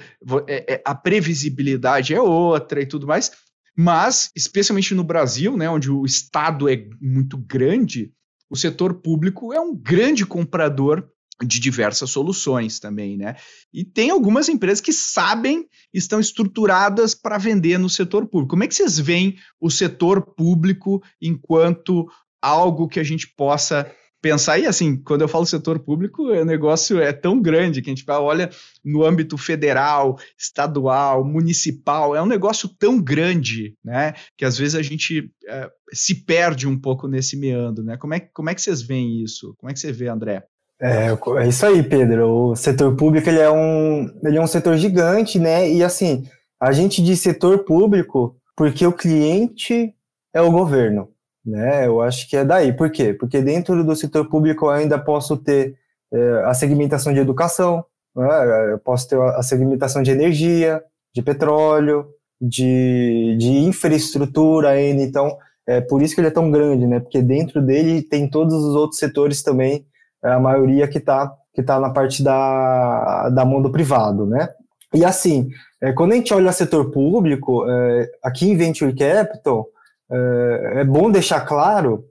é, 0.47 0.73
é, 0.73 0.82
a 0.84 0.95
previsibilidade 0.95 2.15
é 2.15 2.19
outra 2.19 2.82
e 2.82 2.88
tudo 2.88 3.06
mais, 3.06 3.32
mas, 3.78 4.32
especialmente 4.36 4.95
no 4.95 5.04
Brasil, 5.04 5.56
né, 5.56 5.69
onde 5.69 5.91
o 5.91 6.06
Estado 6.06 6.67
é 6.67 6.88
muito 6.99 7.38
grande, 7.38 8.12
o 8.49 8.56
setor 8.56 8.95
público 8.95 9.54
é 9.54 9.60
um 9.60 9.75
grande 9.75 10.25
comprador 10.25 11.08
de 11.43 11.60
diversas 11.60 12.10
soluções 12.10 12.80
também, 12.80 13.17
né? 13.17 13.36
E 13.74 13.84
tem 13.84 14.10
algumas 14.10 14.48
empresas 14.48 14.80
que 14.80 14.93
sabem, 14.93 15.67
estão 15.93 16.19
estruturadas 16.19 17.13
para 17.13 17.38
vender 17.38 17.78
no 17.78 17.89
setor 17.89 18.26
público. 18.26 18.52
Como 18.52 18.63
é 18.63 18.67
que 18.67 18.76
vocês 18.76 18.98
veem 18.98 19.36
o 19.60 19.69
setor 19.69 20.21
público 20.21 21.04
enquanto 21.21 22.08
algo 22.41 22.88
que 22.88 23.02
a 23.02 23.04
gente 23.04 23.28
possa 23.36 23.91
pensar? 24.21 24.60
E 24.60 24.65
assim, 24.65 24.95
quando 24.95 25.24
eu 25.24 25.28
falo 25.28 25.45
setor 25.45 25.78
público, 25.80 26.24
o 26.24 26.45
negócio 26.45 27.02
é 27.02 27.12
tão 27.12 27.41
grande 27.41 27.82
que 27.82 27.89
a 27.89 27.93
gente 27.93 28.10
olha 28.10 28.50
no 28.82 29.04
âmbito 29.04 29.38
federal, 29.38 30.17
estadual, 30.39 31.26
municipal, 31.26 32.15
é 32.15 32.21
um 32.21 32.28
negócio 32.28 32.69
tão 32.80 33.02
grande, 33.02 33.76
né? 33.84 34.13
Que 34.38 34.45
às 34.45 34.58
vezes 34.58 34.76
a 34.76 34.82
gente 34.82 35.30
é, 35.50 35.69
se 35.91 36.24
perde 36.24 36.65
um 36.65 36.80
pouco 36.80 37.10
nesse 37.10 37.36
meandro, 37.36 37.84
né? 37.84 37.98
Como 37.98 38.13
é, 38.13 38.21
como 38.21 38.50
é 38.50 38.56
que 38.56 38.62
vocês 38.62 38.82
veem 38.82 39.21
isso? 39.21 39.54
Como 39.58 39.69
é 39.69 39.74
que 39.74 39.80
você 39.82 39.91
vê, 39.91 40.08
André? 40.08 40.45
É, 40.81 41.07
é 41.43 41.47
isso 41.47 41.65
aí, 41.65 41.81
Pedro. 41.83 42.49
O 42.51 42.55
setor 42.55 42.95
público 42.95 43.29
ele 43.29 43.39
é 43.39 43.49
um, 43.49 44.09
ele 44.23 44.38
é 44.38 44.41
um 44.41 44.47
setor 44.47 44.77
gigante, 44.77 45.39
né? 45.39 45.69
E 45.69 45.83
assim, 45.83 46.25
a 46.59 46.71
gente 46.71 47.01
diz 47.01 47.21
setor 47.21 47.59
público 47.59 48.35
porque 48.55 48.85
o 48.85 48.93
cliente 48.93 49.93
é 50.33 50.41
o 50.41 50.51
governo, 50.51 51.09
né? 51.45 51.88
Eu 51.88 52.01
acho 52.01 52.29
que 52.29 52.35
é 52.38 52.43
daí. 52.43 52.73
Por 52.73 52.91
quê? 52.91 53.13
Porque 53.13 53.41
dentro 53.41 53.83
do 53.83 53.95
setor 53.95 54.29
público 54.29 54.65
eu 54.65 54.69
ainda 54.71 54.97
posso 54.99 55.38
ter 55.38 55.75
é, 56.13 56.43
a 56.45 56.53
segmentação 56.53 57.13
de 57.13 57.19
educação, 57.19 57.85
né? 58.15 58.73
eu 58.73 58.79
posso 58.79 59.07
ter 59.09 59.19
a 59.19 59.41
segmentação 59.43 60.01
de 60.03 60.11
energia, 60.11 60.83
de 61.13 61.21
petróleo, 61.21 62.07
de, 62.41 63.35
de 63.39 63.49
infraestrutura 63.49 64.69
ainda. 64.69 65.01
Então, 65.01 65.38
é 65.67 65.81
por 65.81 66.01
isso 66.01 66.13
que 66.15 66.21
ele 66.21 66.27
é 66.27 66.31
tão 66.31 66.51
grande, 66.51 66.85
né? 66.85 66.99
Porque 66.99 67.21
dentro 67.21 67.61
dele 67.61 68.01
tem 68.01 68.29
todos 68.29 68.53
os 68.53 68.75
outros 68.75 68.99
setores 68.99 69.41
também 69.41 69.85
é 70.25 70.31
a 70.31 70.39
maioria 70.39 70.88
que 70.88 70.97
está 70.97 71.33
que 71.53 71.63
tá 71.63 71.79
na 71.79 71.89
parte 71.89 72.21
da, 72.21 73.29
da 73.29 73.45
mão 73.45 73.61
do 73.61 73.71
privado, 73.71 74.25
né? 74.25 74.49
E 74.93 75.05
assim, 75.05 75.49
é, 75.81 75.93
quando 75.93 76.11
a 76.11 76.15
gente 76.15 76.33
olha 76.33 76.51
setor 76.51 76.91
público, 76.91 77.65
é, 77.69 78.11
aqui 78.21 78.49
em 78.49 78.57
Venture 78.57 78.93
Capital, 78.93 79.65
é, 80.11 80.81
é, 80.81 80.83
bom 80.83 81.09
deixar 81.09 81.41
claro 81.41 82.03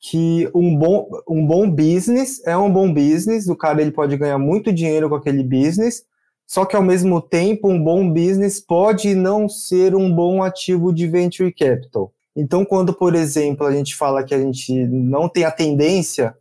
que 0.00 0.48
um 0.54 0.76
bom, 0.76 1.08
um 1.28 1.46
bom 1.46 1.70
business 1.70 2.40
é 2.46 2.56
um 2.56 2.72
bom 2.72 2.92
business, 2.92 3.48
o 3.48 3.56
cara 3.56 3.82
ele 3.82 3.90
pode 3.90 4.16
ganhar 4.16 4.38
muito 4.38 4.72
dinheiro 4.72 5.10
com 5.10 5.14
aquele 5.14 5.42
business, 5.42 6.04
só 6.46 6.64
que 6.64 6.76
ao 6.76 6.82
mesmo 6.82 7.20
tempo 7.20 7.68
um 7.68 7.82
bom 7.82 8.10
business 8.10 8.60
pode 8.60 9.14
não 9.14 9.48
ser 9.48 9.94
um 9.94 10.10
bom 10.10 10.42
ativo 10.42 10.92
de 10.92 11.06
venture 11.06 11.52
capital. 11.52 12.12
Então, 12.34 12.64
quando, 12.64 12.94
por 12.94 13.14
exemplo, 13.14 13.66
a 13.66 13.72
gente 13.72 13.96
fala 13.96 14.22
que 14.22 14.34
a 14.34 14.38
gente 14.38 14.72
não 14.86 15.28
tem 15.28 15.44
a 15.44 15.50
tendência 15.50 16.34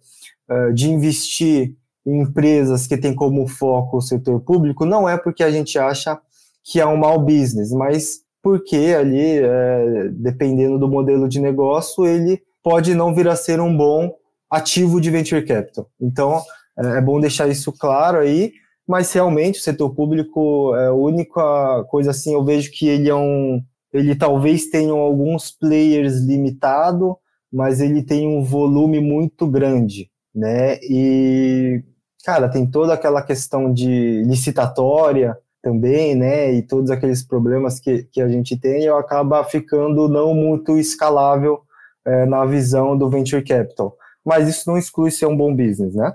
uh, 0.49 0.73
de 0.73 0.89
investir 0.89 1.75
em 2.05 2.21
empresas 2.21 2.86
que 2.86 2.97
têm 2.97 3.13
como 3.13 3.47
foco 3.47 3.97
o 3.97 4.01
setor 4.01 4.39
público, 4.41 4.86
não 4.86 5.10
é 5.10 5.17
porque 5.17 5.43
a 5.43 5.49
gente 5.49 5.79
acha 5.79 6.19
que 6.63 6.79
é 6.79 6.86
um 6.86 6.97
mau 6.97 7.19
business, 7.19 7.71
mas 7.71 8.21
porque 8.41 8.95
ali, 8.97 9.39
é, 9.39 10.10
dependendo 10.12 10.77
do 10.77 10.88
modelo 10.88 11.27
de 11.27 11.39
negócio, 11.39 12.05
ele 12.05 12.41
pode 12.63 12.93
não 12.93 13.13
vir 13.13 13.27
a 13.27 13.36
ser 13.36 13.60
um 13.60 13.75
bom 13.75 14.13
ativo 14.49 15.01
de 15.01 15.10
venture 15.10 15.43
capital. 15.43 15.89
Então, 15.99 16.41
é, 16.77 17.01
bom 17.01 17.19
deixar 17.19 17.47
isso 17.47 17.71
claro 17.71 18.19
aí, 18.19 18.53
mas 18.88 19.12
realmente 19.12 19.60
o 19.60 19.63
setor 19.63 19.95
público 19.95 20.75
é 20.75 20.88
a 20.88 20.93
única 20.93 21.84
coisa 21.89 22.12
assim, 22.12 22.34
eu 22.34 22.43
vejo 22.43 22.71
que 22.71 22.88
ele 22.88 23.10
é 23.10 23.15
um, 23.15 23.63
ele 23.91 24.15
talvez 24.15 24.69
tenha 24.69 24.93
alguns 24.93 25.49
players 25.49 26.19
limitado, 26.19 27.17
mas 27.51 27.81
ele 27.81 28.03
tem 28.03 28.27
um 28.27 28.43
volume 28.43 28.99
muito 28.99 29.47
grande 29.47 30.12
né? 30.36 30.78
E, 30.84 31.82
cara, 32.26 32.50
tem 32.50 32.65
toda 32.65 32.93
aquela 32.93 33.21
questão 33.21 33.71
de 33.71 34.24
licitatória 34.24 35.38
também, 35.62 36.13
né? 36.15 36.52
E 36.54 36.62
todos 36.62 36.91
aqueles 36.91 37.24
problemas 37.24 37.80
que, 37.80 38.04
que 38.12 38.21
a 38.21 38.28
gente 38.28 38.58
tem, 38.58 38.84
e 38.84 38.89
acaba 38.89 39.43
ficando 39.43 40.10
não 40.10 40.34
muito 40.34 40.78
escalável 40.78 41.62
é, 42.06 42.26
na 42.26 42.45
visão 42.45 42.98
do 42.98 43.10
venture 43.10 43.43
capital. 43.43 43.95
Mas 44.24 44.48
isso 44.50 44.69
não 44.69 44.78
exclui 44.78 45.10
ser 45.12 45.26
um 45.28 45.38
bom 45.38 45.56
business, 45.56 45.95
né? 45.95 46.13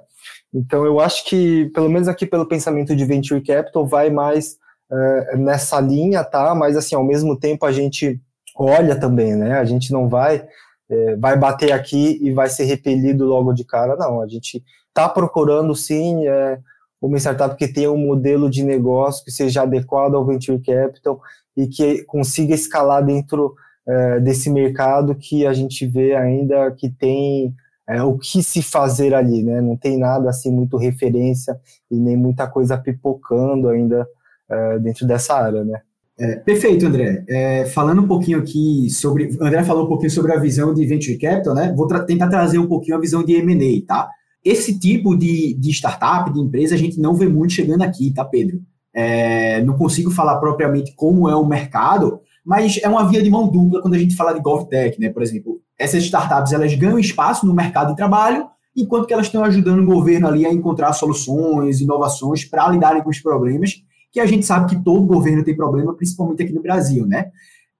Então, 0.52 0.84
eu 0.84 1.00
acho 1.00 1.24
que, 1.24 1.70
pelo 1.74 1.88
menos 1.88 2.08
aqui 2.08 2.26
pelo 2.26 2.46
pensamento 2.46 2.94
de 2.94 3.04
venture 3.04 3.40
capital, 3.40 3.86
vai 3.86 4.10
mais 4.10 4.56
é, 4.92 5.36
nessa 5.36 5.80
linha, 5.80 6.24
tá? 6.24 6.54
Mas, 6.54 6.76
assim, 6.76 6.94
ao 6.94 7.04
mesmo 7.04 7.38
tempo, 7.38 7.64
a 7.64 7.72
gente 7.72 8.20
olha 8.56 8.98
também, 8.98 9.34
né? 9.36 9.58
A 9.58 9.64
gente 9.64 9.92
não 9.92 10.08
vai 10.08 10.44
é, 10.90 11.16
vai 11.16 11.38
bater 11.38 11.72
aqui 11.72 12.18
e 12.20 12.32
vai 12.32 12.48
ser 12.48 12.64
repelido 12.64 13.24
logo 13.24 13.52
de 13.52 13.64
cara. 13.64 13.96
Não, 13.96 14.20
a 14.20 14.26
gente 14.26 14.62
está 14.88 15.08
procurando 15.08 15.74
sim 15.74 16.26
é, 16.26 16.58
uma 17.00 17.16
startup 17.18 17.56
que 17.56 17.68
tenha 17.68 17.90
um 17.90 17.96
modelo 17.96 18.50
de 18.50 18.62
negócio 18.62 19.24
que 19.24 19.30
seja 19.30 19.62
adequado 19.62 20.14
ao 20.14 20.26
venture 20.26 20.60
capital 20.60 21.20
e 21.56 21.66
que 21.66 22.04
consiga 22.04 22.54
escalar 22.54 23.04
dentro 23.04 23.54
é, 23.86 24.20
desse 24.20 24.50
mercado 24.50 25.14
que 25.14 25.46
a 25.46 25.52
gente 25.52 25.86
vê 25.86 26.14
ainda 26.14 26.70
que 26.72 26.90
tem 26.90 27.54
é, 27.88 28.02
o 28.02 28.18
que 28.18 28.42
se 28.42 28.62
fazer 28.62 29.14
ali, 29.14 29.42
né? 29.42 29.60
Não 29.60 29.76
tem 29.76 29.98
nada 29.98 30.28
assim 30.28 30.50
muito 30.50 30.76
referência 30.76 31.58
e 31.90 31.96
nem 31.96 32.16
muita 32.16 32.46
coisa 32.46 32.76
pipocando 32.76 33.68
ainda 33.68 34.06
é, 34.48 34.78
dentro 34.78 35.06
dessa 35.06 35.34
área, 35.34 35.64
né? 35.64 35.80
É, 36.20 36.36
perfeito, 36.36 36.84
André. 36.84 37.24
É, 37.26 37.64
falando 37.64 38.02
um 38.02 38.06
pouquinho 38.06 38.38
aqui 38.38 38.90
sobre. 38.90 39.30
André 39.40 39.64
falou 39.64 39.86
um 39.86 39.88
pouquinho 39.88 40.10
sobre 40.10 40.34
a 40.34 40.38
visão 40.38 40.74
de 40.74 40.84
Venture 40.84 41.16
Capital, 41.16 41.54
né? 41.54 41.72
Vou 41.74 41.86
tra 41.86 42.00
tentar 42.00 42.28
trazer 42.28 42.58
um 42.58 42.66
pouquinho 42.66 42.98
a 42.98 43.00
visão 43.00 43.24
de 43.24 43.42
MA, 43.42 43.86
tá? 43.86 44.06
Esse 44.44 44.78
tipo 44.78 45.16
de, 45.16 45.54
de 45.54 45.70
startup, 45.70 46.30
de 46.30 46.38
empresa, 46.38 46.74
a 46.74 46.78
gente 46.78 47.00
não 47.00 47.14
vê 47.14 47.26
muito 47.26 47.54
chegando 47.54 47.80
aqui, 47.80 48.12
tá, 48.12 48.22
Pedro? 48.22 48.60
É, 48.94 49.62
não 49.62 49.78
consigo 49.78 50.10
falar 50.10 50.38
propriamente 50.38 50.92
como 50.94 51.26
é 51.26 51.34
o 51.34 51.46
mercado, 51.46 52.20
mas 52.44 52.78
é 52.82 52.88
uma 52.88 53.08
via 53.08 53.22
de 53.22 53.30
mão 53.30 53.48
dupla 53.48 53.80
quando 53.80 53.94
a 53.94 53.98
gente 53.98 54.14
fala 54.14 54.34
de 54.34 54.40
GovTech, 54.40 55.00
né? 55.00 55.08
Por 55.08 55.22
exemplo, 55.22 55.62
essas 55.78 56.02
startups 56.02 56.52
elas 56.52 56.74
ganham 56.74 56.98
espaço 56.98 57.46
no 57.46 57.54
mercado 57.54 57.90
de 57.90 57.96
trabalho, 57.96 58.46
enquanto 58.76 59.06
que 59.06 59.14
elas 59.14 59.24
estão 59.24 59.42
ajudando 59.42 59.78
o 59.80 59.86
governo 59.86 60.28
ali 60.28 60.44
a 60.44 60.52
encontrar 60.52 60.92
soluções, 60.92 61.80
inovações 61.80 62.44
para 62.44 62.68
lidarem 62.68 63.02
com 63.02 63.08
os 63.08 63.20
problemas 63.20 63.82
que 64.12 64.20
a 64.20 64.26
gente 64.26 64.44
sabe 64.44 64.68
que 64.68 64.82
todo 64.82 65.06
governo 65.06 65.44
tem 65.44 65.56
problema, 65.56 65.94
principalmente 65.94 66.42
aqui 66.42 66.52
no 66.52 66.62
Brasil, 66.62 67.06
né? 67.06 67.30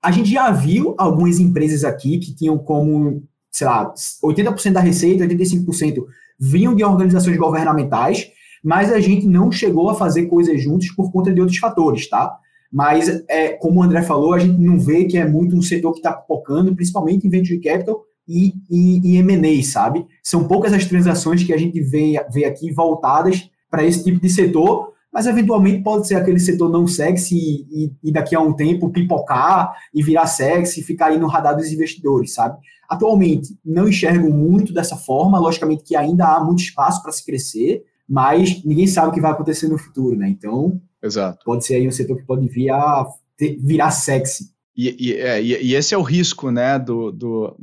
A 0.03 0.11
gente 0.11 0.31
já 0.31 0.51
viu 0.51 0.95
algumas 0.97 1.39
empresas 1.39 1.85
aqui 1.85 2.19
que 2.19 2.35
tinham 2.35 2.57
como, 2.57 3.23
sei 3.51 3.67
lá, 3.67 3.93
80% 4.25 4.73
da 4.73 4.81
receita, 4.81 5.27
85% 5.27 6.05
vinham 6.39 6.75
de 6.75 6.83
organizações 6.83 7.37
governamentais, 7.37 8.31
mas 8.65 8.93
a 8.93 9.01
gente 9.01 9.27
não 9.27 9.53
chegou 9.53 9.91
a 9.91 9.95
fazer 9.95 10.27
coisas 10.27 10.63
juntos 10.63 10.91
por 10.93 11.13
conta 11.13 11.33
de 11.33 11.41
outros 11.41 11.59
fatores, 11.59 12.09
tá? 12.09 12.35
Mas, 12.73 13.25
é, 13.29 13.51
como 13.51 13.81
o 13.81 13.83
André 13.83 14.03
falou, 14.03 14.33
a 14.33 14.39
gente 14.39 14.59
não 14.59 14.79
vê 14.79 15.05
que 15.05 15.19
é 15.19 15.27
muito 15.27 15.57
um 15.57 15.63
setor 15.63 15.93
que 15.93 15.99
está 15.99 16.13
focando, 16.27 16.75
principalmente 16.75 17.27
em 17.27 17.31
venture 17.31 17.59
capital 17.61 18.05
e, 18.29 18.55
e, 18.71 19.15
e 19.15 19.17
M&A, 19.17 19.63
sabe? 19.65 20.07
São 20.23 20.47
poucas 20.47 20.73
as 20.73 20.85
transações 20.85 21.43
que 21.43 21.53
a 21.53 21.59
gente 21.59 21.81
vê, 21.81 22.15
vê 22.33 22.45
aqui 22.45 22.73
voltadas 22.73 23.51
para 23.69 23.85
esse 23.85 24.05
tipo 24.05 24.21
de 24.21 24.31
setor, 24.31 24.93
mas 25.13 25.27
eventualmente 25.27 25.83
pode 25.83 26.07
ser 26.07 26.15
aquele 26.15 26.39
setor 26.39 26.71
não 26.71 26.87
sexy 26.87 27.37
e, 27.37 27.93
e, 28.03 28.13
daqui 28.13 28.35
a 28.35 28.41
um 28.41 28.53
tempo 28.53 28.91
pipocar 28.91 29.73
e 29.93 30.03
virar 30.03 30.27
sexy 30.27 30.81
e 30.81 30.85
ficar 30.85 31.07
aí 31.07 31.19
no 31.19 31.27
radar 31.27 31.57
dos 31.57 31.73
investidores, 31.73 32.35
sabe? 32.35 32.59
Atualmente, 32.89 33.57
não 33.65 33.89
enxergo 33.89 34.31
muito 34.33 34.73
dessa 34.73 34.97
forma, 34.97 35.39
logicamente 35.39 35.85
que 35.85 35.97
ainda 35.97 36.27
há 36.27 36.45
muito 36.45 36.61
espaço 36.61 37.03
para 37.03 37.13
se 37.13 37.25
crescer, 37.25 37.85
mas 38.09 38.65
ninguém 38.65 38.87
sabe 38.87 39.09
o 39.09 39.13
que 39.13 39.21
vai 39.21 39.31
acontecer 39.31 39.69
no 39.69 39.79
futuro, 39.79 40.17
né? 40.17 40.29
Então, 40.29 40.81
Exato. 41.03 41.45
pode 41.45 41.65
ser 41.65 41.77
aí 41.77 41.87
um 41.87 41.93
setor 41.93 42.17
que 42.17 42.27
pode 42.27 42.49
vir 42.49 42.71
a 42.71 43.07
ter, 43.37 43.57
virar 43.61 43.91
sexy. 43.91 44.51
E, 44.77 44.97
e, 44.99 45.13
é, 45.15 45.43
e, 45.43 45.75
esse 45.75 45.95
é 45.95 45.99
o 45.99 46.03
risco 46.03 46.51
né, 46.51 46.79
do, 46.79 47.13
do, 47.13 47.57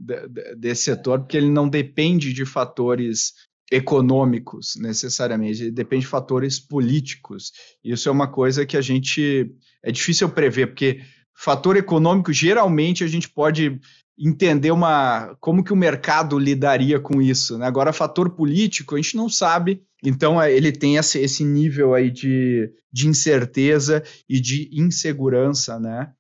desse 0.58 0.84
setor, 0.84 1.20
porque 1.20 1.36
ele 1.36 1.50
não 1.50 1.68
depende 1.68 2.32
de 2.32 2.46
fatores 2.46 3.34
econômicos 3.72 4.76
necessariamente, 4.78 5.70
depende 5.72 6.04
de 6.04 6.10
fatores 6.10 6.60
políticos. 6.60 7.52
Isso 7.84 8.08
é 8.08 8.12
uma 8.12 8.28
coisa 8.28 8.66
que 8.66 8.78
a 8.78 8.82
gente 8.82 9.52
é 9.84 9.92
difícil 9.92 10.30
prever, 10.30 10.68
porque 10.68 11.02
fator 11.36 11.76
econômico 11.76 12.32
geralmente 12.32 13.04
a 13.04 13.08
gente 13.08 13.30
pode 13.30 13.80
entender 14.18 14.72
uma 14.72 15.36
como 15.40 15.64
que 15.64 15.72
o 15.72 15.76
mercado 15.76 16.40
lidaria 16.40 17.00
com 17.00 17.22
isso. 17.22 17.58
Né? 17.58 17.68
Agora, 17.68 17.94
fator 17.94 18.32
político, 18.32 18.96
a 18.96 18.98
gente 18.98 19.16
não 19.16 19.30
sabe. 19.30 19.84
Então, 20.04 20.42
é, 20.42 20.52
ele 20.52 20.72
tem 20.72 20.96
esse, 20.96 21.20
esse 21.20 21.44
nível 21.44 21.94
aí 21.94 22.10
de, 22.10 22.72
de 22.92 23.08
incerteza 23.08 24.04
e 24.28 24.40
de 24.40 24.70
insegurança, 24.72 25.80
né? 25.80 26.12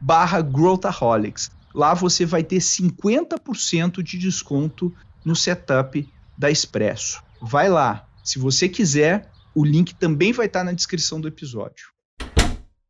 barra 0.00 0.42
Growthaholics. 0.42 1.52
Lá 1.72 1.94
você 1.94 2.26
vai 2.26 2.42
ter 2.42 2.58
50% 2.58 4.02
de 4.02 4.18
desconto 4.18 4.92
no 5.24 5.36
setup 5.36 6.12
da 6.36 6.50
Expresso. 6.50 7.22
Vai 7.40 7.68
lá. 7.68 8.04
Se 8.24 8.38
você 8.38 8.68
quiser, 8.68 9.30
o 9.56 9.64
link 9.64 9.94
também 9.94 10.32
vai 10.32 10.46
estar 10.46 10.62
na 10.62 10.72
descrição 10.72 11.20
do 11.20 11.28
episódio. 11.28 11.86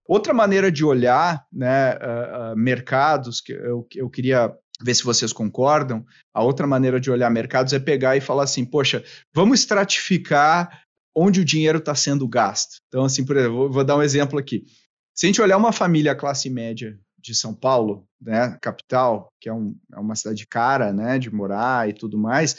Outra 0.09 0.35
maneira 0.35 0.70
de 0.70 0.85
olhar 0.85 1.44
né, 1.52 1.94
uh, 1.94 2.52
uh, 2.52 2.57
mercados, 2.57 3.40
que 3.40 3.52
eu, 3.52 3.87
eu 3.94 4.11
queria 4.11 4.52
ver 4.81 4.94
se 4.94 5.05
vocês 5.05 5.33
concordam, 5.33 6.05
a 6.35 6.42
outra 6.42 6.66
maneira 6.66 7.00
de 7.00 7.11
olhar 7.11 7.31
mercados 7.31 7.72
é 7.72 7.79
pegar 7.79 8.16
e 8.16 8.20
falar 8.20 8.44
assim, 8.44 8.64
poxa, 8.64 9.02
vamos 9.35 9.61
estratificar 9.61 10.83
onde 11.14 11.40
o 11.40 11.44
dinheiro 11.44 11.79
está 11.79 11.94
sendo 11.94 12.29
gasto. 12.29 12.76
Então, 12.88 13.05
assim, 13.05 13.24
por 13.24 13.37
exemplo, 13.37 13.57
vou, 13.57 13.70
vou 13.72 13.85
dar 13.85 13.96
um 13.96 14.02
exemplo 14.02 14.38
aqui. 14.38 14.64
Se 15.14 15.26
a 15.26 15.29
gente 15.29 15.40
olhar 15.40 15.57
uma 15.57 15.72
família 15.72 16.14
classe 16.14 16.50
média 16.50 16.98
de 17.18 17.35
São 17.35 17.55
Paulo, 17.55 18.07
né, 18.20 18.57
capital, 18.61 19.33
que 19.40 19.48
é, 19.48 19.52
um, 19.52 19.74
é 19.92 19.98
uma 19.98 20.14
cidade 20.14 20.46
cara, 20.46 20.92
né, 20.92 21.18
de 21.18 21.33
morar 21.35 21.88
e 21.88 21.92
tudo 21.92 22.18
mais, 22.18 22.57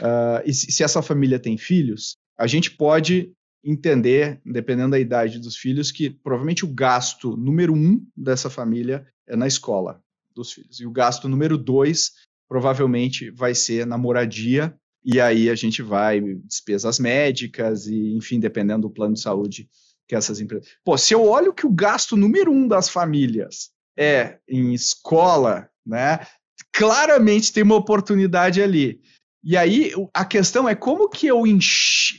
Uh, 0.00 0.40
e 0.46 0.54
se 0.54 0.82
essa 0.82 1.02
família 1.02 1.38
tem 1.38 1.58
filhos, 1.58 2.16
a 2.38 2.46
gente 2.46 2.70
pode 2.70 3.32
entender, 3.62 4.40
dependendo 4.44 4.92
da 4.92 4.98
idade 4.98 5.38
dos 5.38 5.56
filhos, 5.56 5.92
que 5.92 6.10
provavelmente 6.10 6.64
o 6.64 6.72
gasto 6.72 7.36
número 7.36 7.74
um 7.74 8.04
dessa 8.16 8.48
família 8.48 9.06
é 9.28 9.36
na 9.36 9.46
escola 9.46 10.02
dos 10.34 10.52
filhos. 10.52 10.80
E 10.80 10.86
o 10.86 10.90
gasto 10.90 11.28
número 11.28 11.58
dois 11.58 12.12
provavelmente 12.48 13.30
vai 13.30 13.54
ser 13.54 13.86
na 13.86 13.96
moradia, 13.96 14.74
e 15.04 15.20
aí 15.20 15.48
a 15.48 15.54
gente 15.54 15.82
vai, 15.82 16.20
despesas 16.20 16.98
médicas, 16.98 17.86
e 17.86 18.14
enfim, 18.14 18.40
dependendo 18.40 18.88
do 18.88 18.90
plano 18.90 19.14
de 19.14 19.20
saúde 19.20 19.68
que 20.08 20.16
essas 20.16 20.40
empresas. 20.40 20.68
Pô, 20.84 20.98
se 20.98 21.14
eu 21.14 21.24
olho 21.24 21.54
que 21.54 21.66
o 21.66 21.72
gasto 21.72 22.16
número 22.16 22.50
um 22.50 22.66
das 22.66 22.88
famílias 22.88 23.70
é 23.96 24.38
em 24.48 24.74
escola, 24.74 25.68
né? 25.86 26.26
Claramente 26.72 27.52
tem 27.52 27.62
uma 27.62 27.76
oportunidade 27.76 28.60
ali. 28.60 29.00
E 29.42 29.56
aí 29.56 29.92
a 30.12 30.24
questão 30.24 30.68
é 30.68 30.74
como 30.74 31.08
que 31.08 31.26
eu 31.26 31.42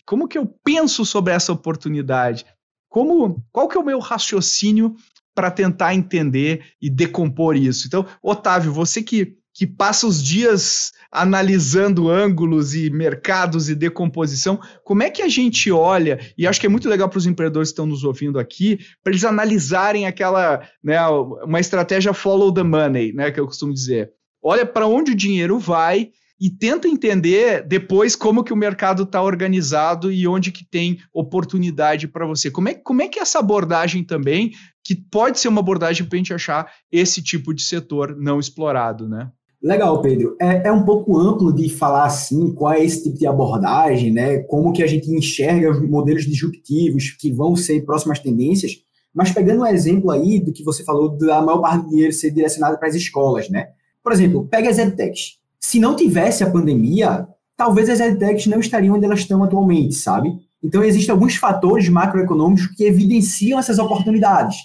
como 0.05 0.27
que 0.27 0.38
eu 0.38 0.47
penso 0.63 1.05
sobre 1.05 1.34
essa 1.34 1.53
oportunidade? 1.53 2.45
Como 2.89 3.43
qual 3.51 3.67
que 3.67 3.77
é 3.77 3.79
o 3.79 3.86
meu 3.86 3.99
raciocínio 3.99 4.95
para 5.34 5.51
tentar 5.51 5.93
entender 5.93 6.65
e 6.81 6.89
decompor 6.89 7.55
isso? 7.55 7.88
Então, 7.88 8.05
Otávio, 8.21 8.73
você 8.73 9.01
que 9.01 9.38
que 9.53 9.67
passa 9.67 10.07
os 10.07 10.23
dias 10.23 10.91
analisando 11.12 12.10
ângulos 12.10 12.73
e 12.73 12.89
mercados 12.89 13.69
e 13.69 13.75
decomposição, 13.75 14.60
como 14.84 15.03
é 15.03 15.10
que 15.10 15.21
a 15.21 15.27
gente 15.27 15.69
olha, 15.71 16.19
e 16.38 16.47
acho 16.47 16.60
que 16.60 16.65
é 16.65 16.69
muito 16.69 16.88
legal 16.88 17.10
para 17.10 17.17
os 17.17 17.25
empreendedores 17.25 17.69
que 17.69 17.73
estão 17.73 17.86
nos 17.86 18.03
ouvindo 18.03 18.39
aqui, 18.39 18.79
para 19.03 19.12
eles 19.12 19.25
analisarem 19.25 20.07
aquela, 20.07 20.65
né, 20.81 20.97
uma 21.43 21.60
estratégia 21.60 22.13
follow 22.13 22.53
the 22.53 22.63
money, 22.63 23.12
né, 23.13 23.29
que 23.29 23.39
eu 23.39 23.45
costumo 23.45 23.73
dizer. 23.73 24.12
Olha 24.41 24.65
para 24.65 24.88
onde 24.88 25.12
o 25.12 25.15
dinheiro 25.15 25.60
vai 25.60 26.12
e 26.41 26.49
tenta 26.49 26.88
entender 26.88 27.63
depois 27.67 28.15
como 28.15 28.43
que 28.43 28.51
o 28.51 28.58
mercado 28.58 29.04
está 29.04 29.21
organizado 29.21 30.12
e 30.12 30.27
onde 30.27 30.51
que 30.51 30.65
tem 30.65 30.97
oportunidade 31.13 32.08
para 32.08 32.25
você. 32.25 32.49
Como 32.49 32.67
é, 32.67 32.73
como 32.73 33.04
é 33.04 33.08
que 33.08 33.19
essa 33.19 33.38
abordagem 33.38 34.04
também, 34.04 34.51
que 34.84 34.95
pode 34.95 35.39
ser 35.39 35.49
uma 35.49 35.60
abordagem 35.62 36.04
para 36.04 36.15
a 36.15 36.17
gente 36.17 36.34
achar 36.34 36.71
esse 36.91 37.21
tipo 37.21 37.54
de 37.54 37.62
setor 37.62 38.17
não 38.17 38.39
explorado, 38.39 39.08
né? 39.08 39.30
Legal, 39.62 40.01
Pedro. 40.01 40.36
É, 40.41 40.69
é, 40.69 40.71
um 40.71 40.84
pouco 40.84 41.15
amplo 41.15 41.54
de 41.54 41.69
falar 41.69 42.06
assim 42.06 42.51
qual 42.56 42.73
é 42.73 42.84
esse 42.84 43.04
tipo 43.04 43.19
de 43.19 43.27
abordagem, 43.27 44.12
né? 44.12 44.39
Como 44.39 44.73
que 44.73 44.82
a 44.82 44.88
gente 44.88 45.12
enxerga 45.12 45.69
os 45.69 45.88
modelos 45.88 46.25
disruptivos 46.25 47.12
que 47.12 47.32
vão 47.32 47.56
ser 47.56 47.86
próximas 47.86 48.17
tendências. 48.17 48.71
Mas 49.13 49.32
pegando 49.32 49.62
um 49.62 49.67
exemplo 49.67 50.10
aí 50.10 50.39
do 50.39 50.51
que 50.51 50.63
você 50.63 50.84
falou 50.84 51.15
da 51.15 51.39
maior 51.39 51.62
parte 51.62 51.84
do 51.84 51.89
dinheiro 51.89 52.13
ser 52.13 52.32
direcionado 52.32 52.80
para 52.80 52.88
as 52.88 52.95
escolas, 52.95 53.47
né? 53.47 53.67
Por 54.04 54.12
exemplo, 54.12 54.47
pega 54.49 54.67
as 54.67 54.80
edtechs 54.80 55.40
se 55.62 55.80
não 55.80 55.95
tivesse 55.95 56.43
a 56.43 56.50
pandemia, 56.50 57.28
talvez 57.56 57.88
as 57.89 58.00
edtechs 58.00 58.47
não 58.47 58.60
estariam 58.60 58.95
onde 58.95 59.06
elas 59.06 59.19
estão 59.19 59.43
atualmente, 59.43 59.93
sabe? 59.93 60.34
Então, 60.63 60.84
existem 60.84 61.12
alguns 61.12 61.36
fatores 61.36 61.88
macroeconômicos 61.88 62.67
que 62.76 62.84
evidenciam 62.84 63.60
essas 63.60 63.78
oportunidades. 63.80 64.58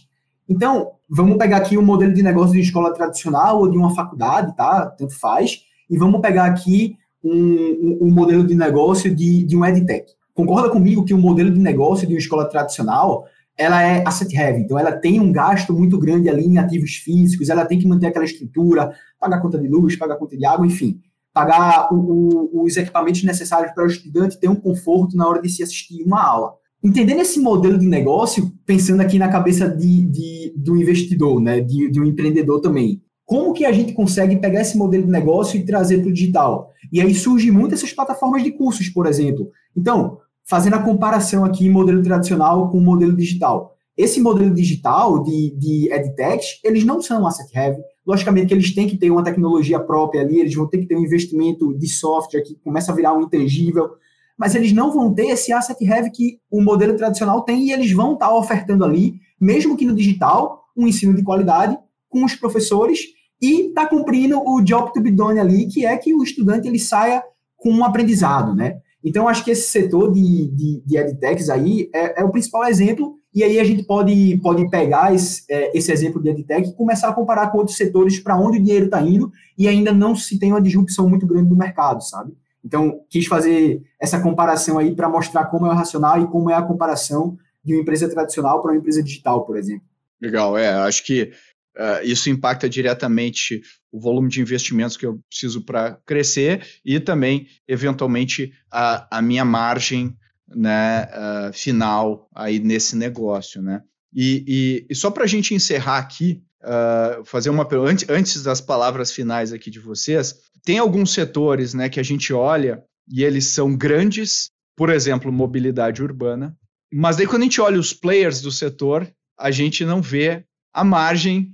Então, 0.49 0.93
vamos 1.09 1.37
pegar 1.37 1.59
aqui 1.59 1.77
um 1.77 1.85
modelo 1.85 2.15
de 2.15 2.23
negócio 2.23 2.55
de 2.55 2.61
escola 2.61 2.93
tradicional 2.93 3.61
ou 3.61 3.71
de 3.71 3.77
uma 3.77 3.95
faculdade, 3.95 4.57
tá? 4.57 4.87
Tanto 4.87 5.15
faz. 5.19 5.61
E 5.89 5.99
vamos 5.99 6.21
pegar 6.21 6.47
aqui 6.47 6.97
um, 7.23 7.33
um, 7.33 7.99
um 8.03 8.11
modelo 8.11 8.47
de 8.47 8.55
negócio 8.55 9.15
de, 9.15 9.45
de 9.45 9.57
um 9.57 9.65
edtech. 9.65 10.13
Concorda 10.35 10.71
comigo 10.71 11.05
que 11.05 11.15
o 11.15 11.19
modelo 11.19 11.51
de 11.51 11.61
negócio 11.61 12.07
de 12.07 12.15
uma 12.15 12.19
escola 12.19 12.47
tradicional 12.47 13.27
ela 13.59 13.83
é 13.83 14.05
asset 14.07 14.37
heavy, 14.37 14.61
então 14.61 14.79
ela 14.79 14.93
tem 14.93 15.19
um 15.19 15.33
gasto 15.33 15.73
muito 15.73 15.99
grande 15.99 16.29
ali 16.29 16.45
em 16.45 16.59
ativos 16.59 16.97
físicos, 16.97 17.49
ela 17.49 17.65
tem 17.65 17.79
que 17.79 17.89
manter 17.89 18.09
aquela 18.09 18.25
estrutura, 18.25 18.93
pagar 19.19 19.41
conta 19.41 19.59
de 19.59 19.69
luz, 19.69 19.97
pagar 19.97 20.17
conta 20.17 20.37
de 20.37 20.45
água, 20.45 20.67
enfim, 20.67 21.01
pagar 21.33 21.93
o, 21.93 21.97
o, 21.97 22.65
os 22.65 22.77
equipamentos 22.77 23.23
necessários 23.23 23.73
para 23.73 23.85
o 23.85 23.87
estudante 23.87 24.39
ter 24.39 24.49
um 24.49 24.57
conforto 24.57 25.17
na 25.17 25.29
hora 25.29 25.43
de 25.43 25.49
se 25.49 25.63
assistir 25.63 26.03
uma 26.03 26.23
aula. 26.23 26.55
Entendendo 26.83 27.21
esse 27.21 27.41
modelo 27.41 27.79
de 27.79 27.87
negócio, 27.87 28.53
pensando 28.65 29.01
aqui 29.01 29.19
na 29.19 29.29
cabeça 29.29 29.69
de, 29.69 30.03
de 30.03 30.55
do 30.57 30.77
investidor, 30.77 31.41
né, 31.41 31.61
de, 31.61 31.91
de 31.91 32.01
um 32.01 32.05
empreendedor 32.05 32.61
também, 32.61 33.03
como 33.27 33.53
que 33.53 33.65
a 33.65 33.73
gente 33.73 33.93
consegue 33.93 34.37
pegar 34.37 34.61
esse 34.61 34.79
modelo 34.79 35.05
de 35.05 35.11
negócio 35.11 35.59
e 35.59 35.65
trazer 35.65 35.99
para 35.99 36.09
o 36.09 36.13
digital? 36.13 36.71
E 36.93 37.01
aí 37.01 37.13
surgem 37.15 37.51
muitas 37.51 37.81
essas 37.81 37.93
plataformas 37.93 38.45
de 38.45 38.53
cursos, 38.53 38.89
por 38.89 39.05
exemplo. 39.05 39.51
Então, 39.77 40.19
fazendo 40.49 40.77
a 40.77 40.83
comparação 40.83 41.45
aqui 41.45 41.69
modelo 41.69 42.03
tradicional 42.03 42.71
com 42.71 42.81
modelo 42.81 43.17
digital. 43.17 43.76
Esse 43.97 44.21
modelo 44.21 44.55
digital 44.55 45.23
de, 45.23 45.55
de 45.57 45.93
edtech, 45.93 46.61
eles 46.63 46.85
não 46.85 47.01
são 47.01 47.27
asset 47.27 47.51
heavy. 47.57 47.81
Logicamente 48.07 48.49
que 48.49 48.55
eles 48.55 48.75
têm 48.75 48.87
que 48.87 48.99
ter 48.99 49.11
uma 49.11 49.25
tecnologia 49.25 49.81
própria 49.81 50.21
ali, 50.21 50.39
eles 50.39 50.55
vão 50.55 50.69
ter 50.69 50.79
que 50.79 50.87
ter 50.87 50.97
um 50.97 51.05
investimento 51.05 51.77
de 51.77 51.89
software 51.89 52.43
que 52.43 52.57
começa 52.57 52.93
a 52.93 52.95
virar 52.95 53.15
um 53.15 53.23
intangível, 53.23 53.91
mas 54.39 54.55
eles 54.55 54.73
não 54.73 54.93
vão 54.93 55.15
ter 55.15 55.29
esse 55.29 55.53
asset 55.53 55.83
heavy 55.83 56.11
que 56.11 56.39
o 56.51 56.61
modelo 56.61 56.97
tradicional 56.97 57.43
tem 57.43 57.69
e 57.69 57.73
eles 57.73 57.91
vão 57.93 58.13
estar 58.13 58.35
ofertando 58.35 58.85
ali, 58.85 59.15
mesmo 59.41 59.77
que 59.77 59.87
no 59.87 59.95
digital, 59.95 60.65
um 60.77 60.87
ensino 60.87 61.15
de 61.15 61.23
qualidade 61.23 61.77
com 62.09 62.25
os 62.25 62.35
professores 62.35 63.01
e 63.41 63.69
está 63.69 63.87
cumprindo 63.87 64.39
o 64.39 64.61
job 64.61 64.93
to 64.93 65.01
be 65.01 65.11
done 65.11 65.39
ali, 65.39 65.67
que 65.67 65.87
é 65.87 65.97
que 65.97 66.15
o 66.15 66.23
estudante 66.23 66.69
ele 66.69 66.79
saia 66.79 67.23
com 67.57 67.71
um 67.71 67.85
aprendizado, 67.85 68.55
né? 68.55 68.79
Então, 69.05 69.29
acho 69.29 69.45
que 69.45 69.53
esse 69.53 69.69
setor 69.69 70.13
de, 70.13 70.49
de, 70.49 70.83
de 70.85 70.97
edtechs 70.97 71.49
aí 71.49 71.89
é, 71.95 72.21
é, 72.21 72.25
o 72.25 72.31
principal 72.31 72.65
exemplo, 72.65 73.15
e 73.37 73.45
aí 73.45 73.61
a 73.61 73.65
gente 73.65 73.83
pode, 73.83 74.41
pode 74.43 74.67
pegar 74.71 75.15
esse, 75.15 75.45
é, 75.51 75.77
esse 75.77 75.93
exemplo 75.93 76.23
de 76.23 76.31
edtech 76.31 76.71
e 76.71 76.73
começar 76.73 77.11
a 77.11 77.13
comparar 77.13 77.49
com 77.49 77.59
outros 77.59 77.77
setores 77.77 78.19
para 78.19 78.35
onde 78.35 78.57
o 78.57 78.63
dinheiro 78.63 78.87
está 78.87 79.03
indo, 79.03 79.31
e 79.59 79.69
ainda 79.69 79.93
não 79.93 80.17
se 80.17 80.39
tem 80.39 80.53
uma 80.53 80.63
disrupção 80.63 81.07
muito 81.07 81.27
grande 81.27 81.51
do 81.51 81.55
mercado, 81.55 82.03
sabe? 82.03 82.33
Então, 82.65 83.03
quis 83.11 83.27
fazer 83.27 83.83
essa 84.01 84.19
comparação 84.19 84.79
aí 84.79 84.97
para 84.97 85.07
mostrar 85.07 85.45
como 85.47 85.67
é 85.67 85.69
o 85.69 85.75
racional 85.75 86.19
e 86.23 86.27
como 86.29 86.51
é 86.51 86.55
a 86.55 86.63
comparação 86.63 87.37
de 87.63 87.75
uma 87.75 87.83
empresa 87.83 88.09
tradicional 88.09 88.63
para 88.63 88.73
uma 88.73 88.79
empresa 88.79 89.03
digital, 89.03 89.45
por 89.45 89.59
exemplo. 89.59 89.85
Legal, 90.19 90.57
é, 90.57 90.71
acho 90.71 91.05
que 91.05 91.31
Uh, 91.79 92.01
isso 92.05 92.31
impacta 92.31 92.71
diretamente 92.71 93.61
o 93.93 94.01
volume 94.01 94.31
de 94.31 94.41
investimentos 94.41 94.97
que 94.97 95.05
eu 95.05 95.21
preciso 95.29 95.63
para 95.63 95.99
crescer 96.07 96.67
e 96.83 96.99
também, 96.99 97.47
eventualmente, 97.69 98.51
a, 98.73 99.19
a 99.19 99.21
minha 99.21 99.45
margem 99.45 100.17
né, 100.49 101.05
uh, 101.07 101.53
final 101.53 102.29
aí 102.35 102.59
nesse 102.59 102.97
negócio. 102.97 103.61
Né? 103.63 103.83
E, 104.15 104.45
e, 104.47 104.87
e 104.91 104.95
só 104.95 105.11
para 105.11 105.25
a 105.25 105.27
gente 105.27 105.55
encerrar 105.55 105.99
aqui, 105.99 106.43
uh, 106.63 107.25
fazer 107.25 107.51
uma 107.51 107.65
pergunta, 107.65 108.07
antes 108.09 108.43
das 108.43 108.61
palavras 108.61 109.13
finais 109.13 109.53
aqui 109.53 109.71
de 109.71 109.81
vocês, 109.81 110.35
tem 110.65 110.79
alguns 110.79 111.13
setores 111.13 111.75
né, 111.75 111.89
que 111.89 112.01
a 112.01 112.03
gente 112.03 112.33
olha 112.33 112.83
e 113.09 113.23
eles 113.23 113.47
são 113.47 113.77
grandes, 113.77 114.51
por 114.77 114.91
exemplo, 114.91 115.33
mobilidade 115.33 116.03
urbana, 116.03 116.57
mas 116.93 117.17
daí 117.17 117.27
quando 117.27 117.43
a 117.43 117.45
gente 117.45 117.61
olha 117.61 117.79
os 117.79 117.93
players 117.93 118.41
do 118.41 118.51
setor, 118.51 119.11
a 119.39 119.51
gente 119.51 119.85
não 119.85 120.01
vê 120.01 120.45
a 120.73 120.85
margem 120.85 121.53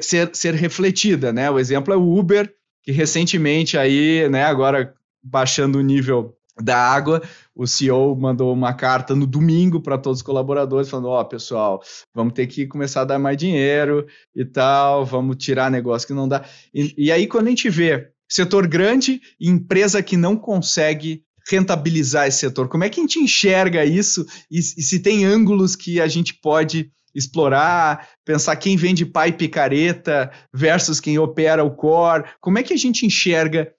ser, 0.00 0.30
ser 0.34 0.54
refletida, 0.54 1.32
né? 1.32 1.50
O 1.50 1.58
exemplo 1.58 1.92
é 1.92 1.96
o 1.96 2.18
Uber, 2.18 2.52
que 2.82 2.92
recentemente 2.92 3.76
aí, 3.76 4.28
né, 4.28 4.44
agora 4.44 4.94
baixando 5.22 5.78
o 5.78 5.82
nível 5.82 6.36
da 6.58 6.76
água, 6.76 7.22
o 7.54 7.66
CEO 7.66 8.16
mandou 8.16 8.52
uma 8.52 8.74
carta 8.74 9.14
no 9.14 9.26
domingo 9.26 9.80
para 9.80 9.98
todos 9.98 10.18
os 10.18 10.22
colaboradores 10.22 10.88
falando, 10.88 11.08
ó, 11.08 11.20
oh, 11.20 11.24
pessoal, 11.24 11.82
vamos 12.14 12.34
ter 12.34 12.46
que 12.46 12.66
começar 12.66 13.02
a 13.02 13.04
dar 13.04 13.18
mais 13.18 13.36
dinheiro 13.36 14.06
e 14.34 14.44
tal, 14.44 15.04
vamos 15.04 15.36
tirar 15.36 15.70
negócio 15.70 16.06
que 16.06 16.14
não 16.14 16.28
dá. 16.28 16.44
E, 16.74 16.94
e 16.96 17.12
aí 17.12 17.26
quando 17.26 17.46
a 17.46 17.50
gente 17.50 17.68
vê 17.70 18.08
setor 18.28 18.66
grande 18.66 19.20
e 19.40 19.48
empresa 19.48 20.02
que 20.02 20.16
não 20.16 20.36
consegue 20.36 21.22
rentabilizar 21.50 22.28
esse 22.28 22.38
setor, 22.38 22.68
como 22.68 22.84
é 22.84 22.88
que 22.88 23.00
a 23.00 23.02
gente 23.02 23.18
enxerga 23.18 23.84
isso 23.84 24.24
e, 24.50 24.58
e 24.58 24.62
se 24.62 25.00
tem 25.00 25.24
ângulos 25.24 25.74
que 25.74 26.00
a 26.00 26.06
gente 26.06 26.34
pode 26.34 26.90
explorar, 27.14 28.08
pensar 28.24 28.56
quem 28.56 28.76
vende 28.76 29.04
pai 29.04 29.32
picareta 29.32 30.30
versus 30.54 31.00
quem 31.00 31.18
opera 31.18 31.64
o 31.64 31.74
core. 31.74 32.24
Como 32.40 32.58
é 32.58 32.62
que 32.62 32.72
a 32.72 32.76
gente 32.76 33.04
enxerga, 33.04 33.72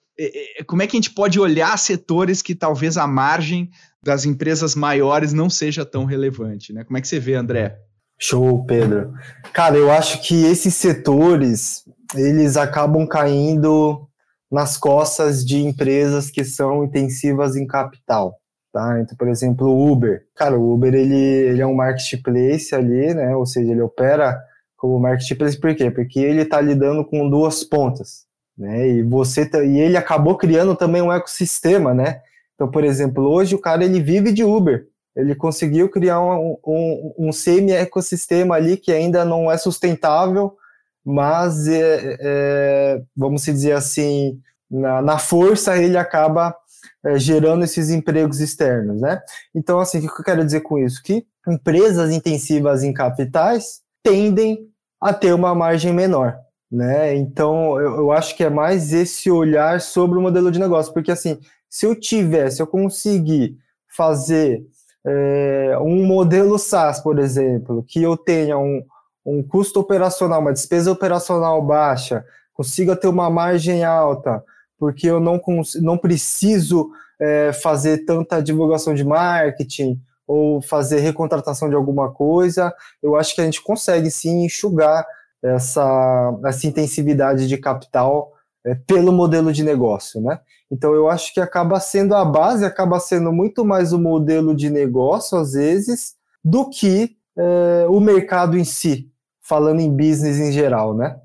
como 0.66 0.82
é 0.82 0.86
que 0.86 0.96
a 0.96 1.00
gente 1.00 1.14
pode 1.14 1.40
olhar 1.40 1.76
setores 1.78 2.42
que 2.42 2.54
talvez 2.54 2.96
a 2.96 3.06
margem 3.06 3.70
das 4.02 4.24
empresas 4.24 4.74
maiores 4.74 5.32
não 5.32 5.48
seja 5.48 5.84
tão 5.84 6.04
relevante, 6.04 6.72
né? 6.72 6.84
Como 6.84 6.98
é 6.98 7.00
que 7.00 7.08
você 7.08 7.18
vê, 7.18 7.34
André? 7.34 7.78
Show, 8.18 8.64
Pedro. 8.66 9.12
Cara, 9.52 9.76
eu 9.76 9.90
acho 9.90 10.22
que 10.22 10.44
esses 10.44 10.74
setores, 10.74 11.82
eles 12.14 12.56
acabam 12.56 13.06
caindo 13.06 14.08
nas 14.50 14.76
costas 14.76 15.44
de 15.44 15.58
empresas 15.62 16.30
que 16.30 16.44
são 16.44 16.84
intensivas 16.84 17.56
em 17.56 17.66
capital. 17.66 18.36
Tá? 18.72 19.00
Então, 19.00 19.16
por 19.16 19.28
exemplo, 19.28 19.66
o 19.66 19.90
Uber. 19.92 20.24
Cara, 20.34 20.58
o 20.58 20.72
Uber 20.72 20.94
ele, 20.94 21.14
ele 21.14 21.60
é 21.60 21.66
um 21.66 21.74
marketplace 21.74 22.74
ali, 22.74 23.12
né? 23.12 23.34
Ou 23.36 23.44
seja, 23.44 23.70
ele 23.70 23.82
opera 23.82 24.38
como 24.76 24.98
marketplace 24.98 25.60
por 25.60 25.74
quê? 25.74 25.90
Porque 25.90 26.18
ele 26.20 26.42
está 26.42 26.60
lidando 26.60 27.04
com 27.04 27.28
duas 27.28 27.62
pontas, 27.62 28.24
né? 28.62 28.88
E 28.88 29.02
você 29.02 29.50
e 29.64 29.80
ele 29.80 29.96
acabou 29.96 30.36
criando 30.36 30.76
também 30.76 31.02
um 31.02 31.12
ecossistema, 31.12 31.92
né? 31.92 32.22
Então, 32.54 32.70
por 32.70 32.84
exemplo, 32.84 33.24
hoje 33.24 33.54
o 33.54 33.60
cara 33.60 33.84
ele 33.84 34.00
vive 34.00 34.32
de 34.32 34.44
Uber. 34.44 34.86
Ele 35.16 35.34
conseguiu 35.34 35.90
criar 35.90 36.20
um, 36.20 36.56
um, 36.64 37.14
um 37.18 37.32
semi-ecossistema 37.32 38.54
ali 38.54 38.76
que 38.76 38.92
ainda 38.92 39.24
não 39.24 39.50
é 39.50 39.58
sustentável, 39.58 40.56
mas 41.04 41.66
é, 41.66 42.16
é, 42.20 43.02
vamos 43.14 43.42
dizer 43.44 43.72
assim, 43.72 44.40
na, 44.70 45.02
na 45.02 45.18
força 45.18 45.76
ele 45.76 45.98
acaba 45.98 46.56
é, 47.04 47.18
gerando 47.18 47.64
esses 47.64 47.90
empregos 47.90 48.40
externos, 48.40 49.00
né? 49.00 49.20
Então, 49.54 49.80
assim, 49.80 49.98
o 49.98 50.00
que 50.02 50.20
eu 50.20 50.24
quero 50.24 50.44
dizer 50.44 50.60
com 50.60 50.78
isso? 50.78 51.02
Que 51.02 51.26
empresas 51.46 52.12
intensivas 52.12 52.84
em 52.84 52.92
capitais 52.92 53.80
tendem 54.02 54.68
a 55.00 55.12
ter 55.12 55.34
uma 55.34 55.52
margem 55.52 55.92
menor, 55.92 56.38
né? 56.72 57.14
Então, 57.14 57.78
eu, 57.78 57.96
eu 57.96 58.12
acho 58.12 58.34
que 58.34 58.42
é 58.42 58.48
mais 58.48 58.94
esse 58.94 59.30
olhar 59.30 59.78
sobre 59.82 60.18
o 60.18 60.22
modelo 60.22 60.50
de 60.50 60.58
negócio, 60.58 60.92
porque 60.94 61.10
assim, 61.10 61.38
se 61.68 61.84
eu 61.84 61.94
tiver, 61.94 62.48
se 62.50 62.62
eu 62.62 62.66
conseguir 62.66 63.58
fazer 63.94 64.64
é, 65.06 65.76
um 65.82 66.06
modelo 66.06 66.58
SaaS, 66.58 66.98
por 67.00 67.18
exemplo, 67.18 67.84
que 67.86 68.02
eu 68.02 68.16
tenha 68.16 68.56
um, 68.56 68.82
um 69.24 69.42
custo 69.42 69.80
operacional, 69.80 70.40
uma 70.40 70.52
despesa 70.52 70.90
operacional 70.90 71.60
baixa, 71.60 72.24
consiga 72.54 72.96
ter 72.96 73.08
uma 73.08 73.28
margem 73.28 73.84
alta, 73.84 74.42
porque 74.78 75.06
eu 75.06 75.20
não, 75.20 75.38
não 75.82 75.98
preciso 75.98 76.90
é, 77.20 77.52
fazer 77.52 78.06
tanta 78.06 78.42
divulgação 78.42 78.94
de 78.94 79.04
marketing 79.04 80.00
ou 80.26 80.62
fazer 80.62 81.00
recontratação 81.00 81.68
de 81.68 81.74
alguma 81.74 82.10
coisa. 82.10 82.72
Eu 83.02 83.14
acho 83.14 83.34
que 83.34 83.42
a 83.42 83.44
gente 83.44 83.62
consegue 83.62 84.10
sim 84.10 84.44
enxugar 84.44 85.04
essa, 85.42 86.38
essa 86.44 86.66
intensividade 86.66 87.48
de 87.48 87.58
capital 87.58 88.32
é, 88.64 88.74
pelo 88.74 89.12
modelo 89.12 89.52
de 89.52 89.62
negócio, 89.64 90.20
né? 90.20 90.40
Então 90.70 90.94
eu 90.94 91.08
acho 91.08 91.34
que 91.34 91.40
acaba 91.40 91.78
sendo 91.80 92.14
a 92.14 92.24
base, 92.24 92.64
acaba 92.64 92.98
sendo 93.00 93.32
muito 93.32 93.64
mais 93.64 93.92
o 93.92 93.98
modelo 93.98 94.54
de 94.54 94.70
negócio, 94.70 95.36
às 95.36 95.52
vezes, 95.52 96.14
do 96.44 96.68
que 96.70 97.16
é, 97.36 97.86
o 97.88 98.00
mercado 98.00 98.56
em 98.56 98.64
si, 98.64 99.10
falando 99.40 99.80
em 99.80 99.90
business 99.90 100.38
em 100.38 100.52
geral, 100.52 100.96
né? 100.96 101.16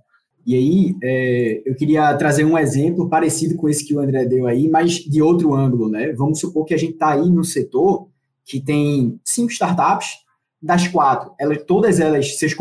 E 0.45 0.55
aí, 0.55 0.95
é, 1.03 1.61
eu 1.65 1.75
queria 1.75 2.15
trazer 2.15 2.45
um 2.45 2.57
exemplo 2.57 3.09
parecido 3.09 3.55
com 3.55 3.67
esse 3.67 3.85
que 3.85 3.93
o 3.93 3.99
André 3.99 4.25
deu 4.25 4.47
aí, 4.47 4.69
mas 4.69 4.93
de 4.93 5.21
outro 5.21 5.53
ângulo, 5.53 5.89
né? 5.89 6.13
Vamos 6.13 6.39
supor 6.39 6.63
que 6.63 6.73
a 6.73 6.77
gente 6.77 6.93
está 6.93 7.11
aí 7.11 7.29
no 7.29 7.43
setor 7.43 8.07
que 8.45 8.61
tem 8.61 9.19
cinco 9.25 9.51
startups, 9.51 10.19
das 10.61 10.87
quatro, 10.87 11.31
elas, 11.39 11.63
todas 11.65 11.99
elas, 11.99 12.37
seus, 12.37 12.55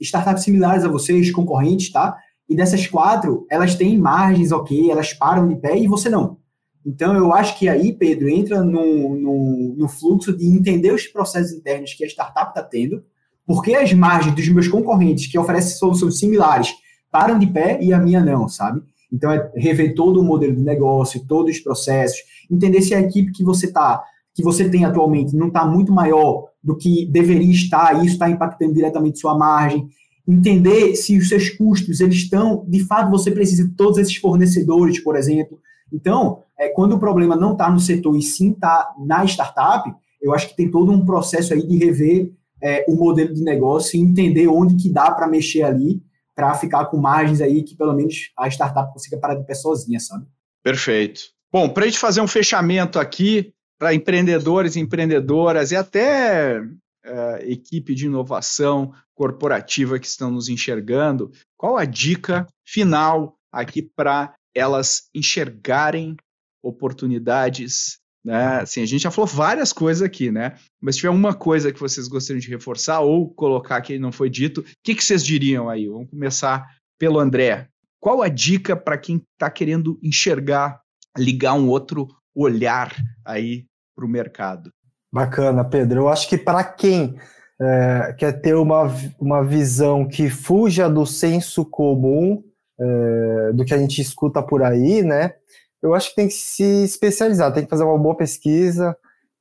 startups 0.00 0.44
similares 0.44 0.84
a 0.84 0.88
vocês, 0.88 1.30
concorrentes, 1.32 1.90
tá? 1.90 2.16
E 2.48 2.54
dessas 2.54 2.86
quatro, 2.86 3.46
elas 3.50 3.74
têm 3.74 3.98
margens 3.98 4.52
ok, 4.52 4.90
elas 4.90 5.12
param 5.12 5.48
de 5.48 5.56
pé 5.56 5.78
e 5.78 5.86
você 5.86 6.08
não. 6.08 6.38
Então, 6.84 7.14
eu 7.14 7.32
acho 7.32 7.58
que 7.58 7.68
aí, 7.68 7.92
Pedro, 7.92 8.28
entra 8.28 8.62
no, 8.62 9.14
no, 9.14 9.74
no 9.76 9.88
fluxo 9.88 10.36
de 10.36 10.46
entender 10.46 10.92
os 10.92 11.06
processos 11.06 11.52
internos 11.52 11.92
que 11.92 12.04
a 12.04 12.06
startup 12.06 12.48
está 12.48 12.62
tendo, 12.62 13.04
porque 13.46 13.74
as 13.74 13.92
margens 13.92 14.34
dos 14.34 14.48
meus 14.48 14.68
concorrentes 14.68 15.26
que 15.26 15.38
oferecem 15.38 15.76
soluções 15.76 16.18
similares 16.18 16.74
param 17.10 17.38
de 17.38 17.46
pé 17.46 17.78
e 17.82 17.92
a 17.92 17.98
minha 17.98 18.24
não, 18.24 18.48
sabe? 18.48 18.82
Então, 19.12 19.30
é 19.30 19.50
rever 19.56 19.94
todo 19.94 20.20
o 20.20 20.24
modelo 20.24 20.54
de 20.54 20.62
negócio, 20.62 21.24
todos 21.26 21.56
os 21.56 21.60
processos, 21.60 22.20
entender 22.50 22.80
se 22.80 22.94
a 22.94 23.00
equipe 23.00 23.32
que 23.32 23.44
você 23.44 23.70
tá, 23.70 24.02
que 24.34 24.42
você 24.42 24.68
tem 24.68 24.84
atualmente 24.84 25.36
não 25.36 25.48
está 25.48 25.64
muito 25.66 25.92
maior 25.92 26.48
do 26.62 26.76
que 26.76 27.06
deveria 27.06 27.50
estar, 27.50 27.94
e 27.96 28.06
isso 28.06 28.14
está 28.14 28.28
impactando 28.28 28.74
diretamente 28.74 29.18
sua 29.18 29.36
margem, 29.36 29.88
entender 30.26 30.94
se 30.94 31.18
os 31.18 31.28
seus 31.28 31.50
custos 31.50 32.00
eles 32.00 32.16
estão, 32.16 32.64
de 32.68 32.84
fato, 32.84 33.10
você 33.10 33.30
precisa 33.30 33.66
de 33.66 33.74
todos 33.74 33.98
esses 33.98 34.16
fornecedores, 34.16 35.02
por 35.02 35.16
exemplo. 35.16 35.58
Então, 35.92 36.42
é, 36.58 36.68
quando 36.68 36.94
o 36.94 37.00
problema 37.00 37.34
não 37.34 37.52
está 37.52 37.70
no 37.70 37.80
setor 37.80 38.16
e 38.16 38.22
sim 38.22 38.52
está 38.52 38.94
na 39.04 39.24
startup, 39.24 39.90
eu 40.20 40.34
acho 40.34 40.48
que 40.48 40.56
tem 40.56 40.70
todo 40.70 40.92
um 40.92 41.04
processo 41.04 41.54
aí 41.54 41.66
de 41.66 41.78
rever 41.78 42.32
é, 42.62 42.84
o 42.88 42.94
modelo 42.94 43.32
de 43.32 43.42
negócio 43.42 43.98
e 43.98 44.02
entender 44.02 44.46
onde 44.46 44.76
que 44.76 44.92
dá 44.92 45.10
para 45.10 45.26
mexer 45.26 45.62
ali 45.62 46.02
para 46.34 46.54
ficar 46.54 46.86
com 46.86 46.96
margens 46.96 47.40
aí 47.40 47.62
que 47.62 47.74
pelo 47.74 47.94
menos 47.94 48.30
a 48.38 48.48
startup 48.48 48.92
consiga 48.92 49.18
parar 49.18 49.34
de 49.34 49.44
pé 49.44 49.54
sozinha, 49.54 49.98
sabe? 49.98 50.26
Perfeito. 50.62 51.20
Bom, 51.52 51.68
para 51.68 51.84
a 51.84 51.86
gente 51.86 51.98
fazer 51.98 52.20
um 52.20 52.28
fechamento 52.28 52.98
aqui 52.98 53.52
para 53.80 53.94
empreendedores 53.94 54.76
e 54.76 54.80
empreendedoras 54.80 55.72
e 55.72 55.76
até 55.76 56.62
é, 57.02 57.50
equipe 57.50 57.94
de 57.94 58.04
inovação 58.04 58.92
corporativa 59.14 59.98
que 59.98 60.06
estão 60.06 60.30
nos 60.30 60.50
enxergando, 60.50 61.32
qual 61.56 61.78
a 61.78 61.86
dica 61.86 62.46
final 62.62 63.38
aqui 63.50 63.80
para 63.82 64.34
elas 64.54 65.08
enxergarem 65.14 66.14
oportunidades 66.62 67.98
né? 68.22 68.58
Assim, 68.60 68.82
a 68.82 68.86
gente 68.86 69.00
já 69.00 69.10
falou 69.10 69.26
várias 69.26 69.72
coisas 69.72 70.02
aqui, 70.02 70.30
né? 70.30 70.54
Mas 70.78 70.94
se 70.94 71.00
tiver 71.00 71.10
uma 71.10 71.32
coisa 71.32 71.72
que 71.72 71.80
vocês 71.80 72.06
gostariam 72.06 72.38
de 72.38 72.50
reforçar 72.50 73.00
ou 73.00 73.32
colocar 73.32 73.80
que 73.80 73.98
não 73.98 74.12
foi 74.12 74.28
dito, 74.28 74.60
o 74.60 74.64
que, 74.84 74.94
que 74.94 75.02
vocês 75.02 75.24
diriam 75.24 75.70
aí? 75.70 75.88
Vamos 75.88 76.10
começar 76.10 76.66
pelo 76.98 77.18
André. 77.18 77.66
Qual 77.98 78.20
a 78.20 78.28
dica 78.28 78.76
para 78.76 78.98
quem 78.98 79.22
está 79.32 79.50
querendo 79.50 79.98
enxergar, 80.02 80.82
ligar 81.16 81.54
um 81.54 81.68
outro 81.68 82.08
olhar 82.34 82.94
aí 83.24 83.64
para 83.94 84.04
o 84.04 84.08
mercado. 84.08 84.72
Bacana, 85.12 85.64
Pedro. 85.64 86.00
Eu 86.00 86.08
acho 86.08 86.28
que 86.28 86.38
para 86.38 86.62
quem 86.62 87.16
é, 87.60 88.14
quer 88.16 88.40
ter 88.40 88.54
uma, 88.54 88.90
uma 89.18 89.44
visão 89.44 90.06
que 90.06 90.30
fuja 90.30 90.88
do 90.88 91.04
senso 91.04 91.64
comum, 91.64 92.42
é, 92.78 93.52
do 93.52 93.64
que 93.64 93.74
a 93.74 93.78
gente 93.78 94.00
escuta 94.00 94.42
por 94.42 94.62
aí, 94.62 95.02
né? 95.02 95.34
Eu 95.82 95.94
acho 95.94 96.10
que 96.10 96.16
tem 96.16 96.28
que 96.28 96.34
se 96.34 96.84
especializar, 96.84 97.52
tem 97.52 97.64
que 97.64 97.70
fazer 97.70 97.84
uma 97.84 97.98
boa 97.98 98.16
pesquisa, 98.16 98.96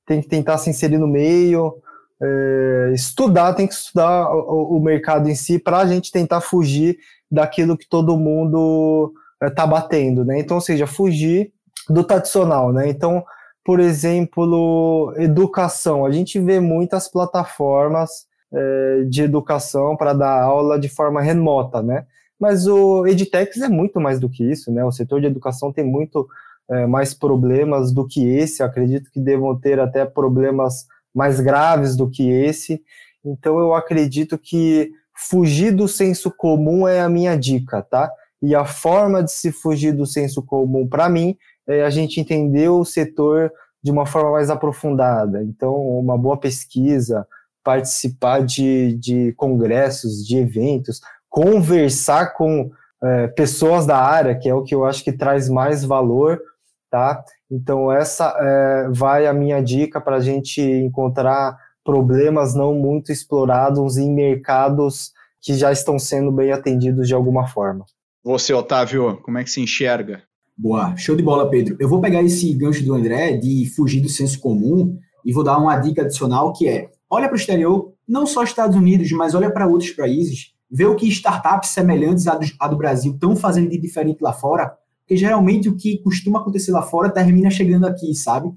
tem 0.06 0.22
que 0.22 0.28
tentar 0.28 0.58
se 0.58 0.70
inserir 0.70 0.98
no 0.98 1.08
meio, 1.08 1.76
é, 2.22 2.92
estudar, 2.94 3.54
tem 3.54 3.68
que 3.68 3.74
estudar 3.74 4.30
o, 4.34 4.78
o 4.78 4.82
mercado 4.82 5.30
em 5.30 5.36
si 5.36 5.60
para 5.60 5.78
a 5.78 5.86
gente 5.86 6.12
tentar 6.12 6.42
fugir 6.42 6.98
daquilo 7.32 7.78
que 7.78 7.88
todo 7.88 8.18
mundo 8.18 9.14
está 9.42 9.64
é, 9.64 9.68
batendo, 9.68 10.26
né? 10.26 10.40
Então, 10.40 10.58
ou 10.58 10.62
seja, 10.62 10.88
fugir 10.88 11.54
do 11.90 12.04
tradicional, 12.04 12.74
né? 12.74 12.90
Então, 12.90 13.24
por 13.70 13.80
exemplo, 13.80 15.14
educação. 15.18 16.04
A 16.04 16.10
gente 16.10 16.40
vê 16.40 16.60
muitas 16.60 17.08
plataformas 17.08 18.26
é, 18.52 19.04
de 19.08 19.22
educação 19.22 19.96
para 19.96 20.12
dar 20.12 20.42
aula 20.42 20.80
de 20.80 20.90
forma 20.90 21.22
remota, 21.22 21.80
né? 21.84 22.08
Mas 22.40 22.66
o 22.66 23.06
Edtex 23.06 23.62
é 23.62 23.70
muito 23.70 24.00
mais 24.00 24.20
do 24.20 24.28
que 24.28 24.44
isso, 24.44 24.72
né? 24.72 24.84
O 24.84 24.92
setor 24.92 25.22
de 25.22 25.28
educação 25.28 25.72
tem 25.72 25.86
muito 25.86 26.28
é, 26.68 26.88
mais 26.88 27.14
problemas 27.14 27.92
do 27.92 28.08
que 28.08 28.28
esse. 28.28 28.64
Acredito 28.64 29.12
que 29.12 29.20
devam 29.20 29.56
ter 29.56 29.80
até 29.80 30.04
problemas 30.04 30.88
mais 31.14 31.40
graves 31.40 31.96
do 31.96 32.10
que 32.10 32.28
esse. 32.28 32.82
Então, 33.24 33.60
eu 33.60 33.76
acredito 33.76 34.36
que 34.40 34.92
fugir 35.14 35.72
do 35.72 35.88
senso 35.88 36.32
comum 36.32 36.88
é 36.88 37.02
a 37.02 37.08
minha 37.08 37.38
dica, 37.38 37.84
tá? 37.84 38.12
E 38.42 38.56
a 38.56 38.66
forma 38.66 39.22
de 39.22 39.32
se 39.32 39.52
fugir 39.52 39.92
do 39.92 40.08
senso 40.08 40.42
comum, 40.42 40.88
para 40.88 41.08
mim, 41.08 41.38
é 41.70 41.84
a 41.84 41.90
gente 41.90 42.20
entender 42.20 42.68
o 42.70 42.84
setor 42.84 43.52
de 43.82 43.92
uma 43.92 44.06
forma 44.06 44.32
mais 44.32 44.50
aprofundada. 44.50 45.44
Então, 45.44 45.74
uma 45.76 46.18
boa 46.18 46.36
pesquisa, 46.36 47.26
participar 47.64 48.44
de, 48.44 48.94
de 48.94 49.34
congressos, 49.34 50.26
de 50.26 50.38
eventos, 50.38 51.00
conversar 51.30 52.34
com 52.34 52.72
é, 53.02 53.28
pessoas 53.28 53.86
da 53.86 53.98
área, 53.98 54.36
que 54.36 54.50
é 54.50 54.54
o 54.54 54.64
que 54.64 54.74
eu 54.74 54.84
acho 54.84 55.04
que 55.04 55.14
traz 55.14 55.48
mais 55.48 55.84
valor, 55.86 56.42
tá? 56.90 57.24
Então, 57.50 57.92
essa 57.92 58.36
é, 58.38 58.90
vai 58.90 59.28
a 59.28 59.34
minha 59.34 59.62
dica 59.62 60.02
para 60.02 60.18
a 60.18 60.22
gente 60.22 60.62
encontrar 60.62 61.58
problemas 61.84 62.54
não 62.54 62.74
muito 62.74 63.12
explorados 63.12 63.98
em 63.98 64.12
mercados 64.12 65.14
que 65.42 65.54
já 65.54 65.72
estão 65.72 65.98
sendo 65.98 66.32
bem 66.32 66.52
atendidos 66.52 67.08
de 67.08 67.14
alguma 67.14 67.48
forma. 67.48 67.86
Você, 68.24 68.54
Otávio, 68.54 69.18
como 69.22 69.38
é 69.38 69.44
que 69.44 69.50
se 69.50 69.62
enxerga? 69.62 70.24
Boa, 70.62 70.94
show 70.98 71.16
de 71.16 71.24
bola, 71.24 71.50
Pedro. 71.50 71.78
Eu 71.80 71.88
vou 71.88 72.02
pegar 72.02 72.22
esse 72.22 72.54
gancho 72.54 72.84
do 72.84 72.94
André 72.94 73.38
de 73.38 73.66
fugir 73.74 74.02
do 74.02 74.10
senso 74.10 74.38
comum 74.42 75.00
e 75.24 75.32
vou 75.32 75.42
dar 75.42 75.58
uma 75.58 75.78
dica 75.78 76.02
adicional 76.02 76.52
que 76.52 76.68
é: 76.68 76.92
olha 77.10 77.30
para 77.30 77.36
o 77.36 77.40
exterior, 77.40 77.94
não 78.06 78.28
só 78.28 78.44
Estados 78.44 78.76
Unidos, 78.76 79.10
mas 79.14 79.34
olha 79.34 79.50
para 79.50 79.66
outros 79.66 79.92
países, 79.92 80.52
vê 80.70 80.84
o 80.84 80.98
que 80.98 81.08
startups 81.08 81.70
semelhantes 81.70 82.28
à 82.28 82.36
do, 82.36 82.46
à 82.60 82.68
do 82.68 82.76
Brasil 82.76 83.14
estão 83.14 83.38
fazendo 83.38 83.70
de 83.70 83.78
diferente 83.78 84.22
lá 84.22 84.34
fora, 84.34 84.76
porque 85.00 85.16
geralmente 85.16 85.70
o 85.70 85.78
que 85.78 86.00
costuma 86.00 86.42
acontecer 86.42 86.74
lá 86.74 86.82
fora 86.82 87.10
termina 87.10 87.50
chegando 87.50 87.88
aqui, 87.88 88.14
sabe? 88.14 88.52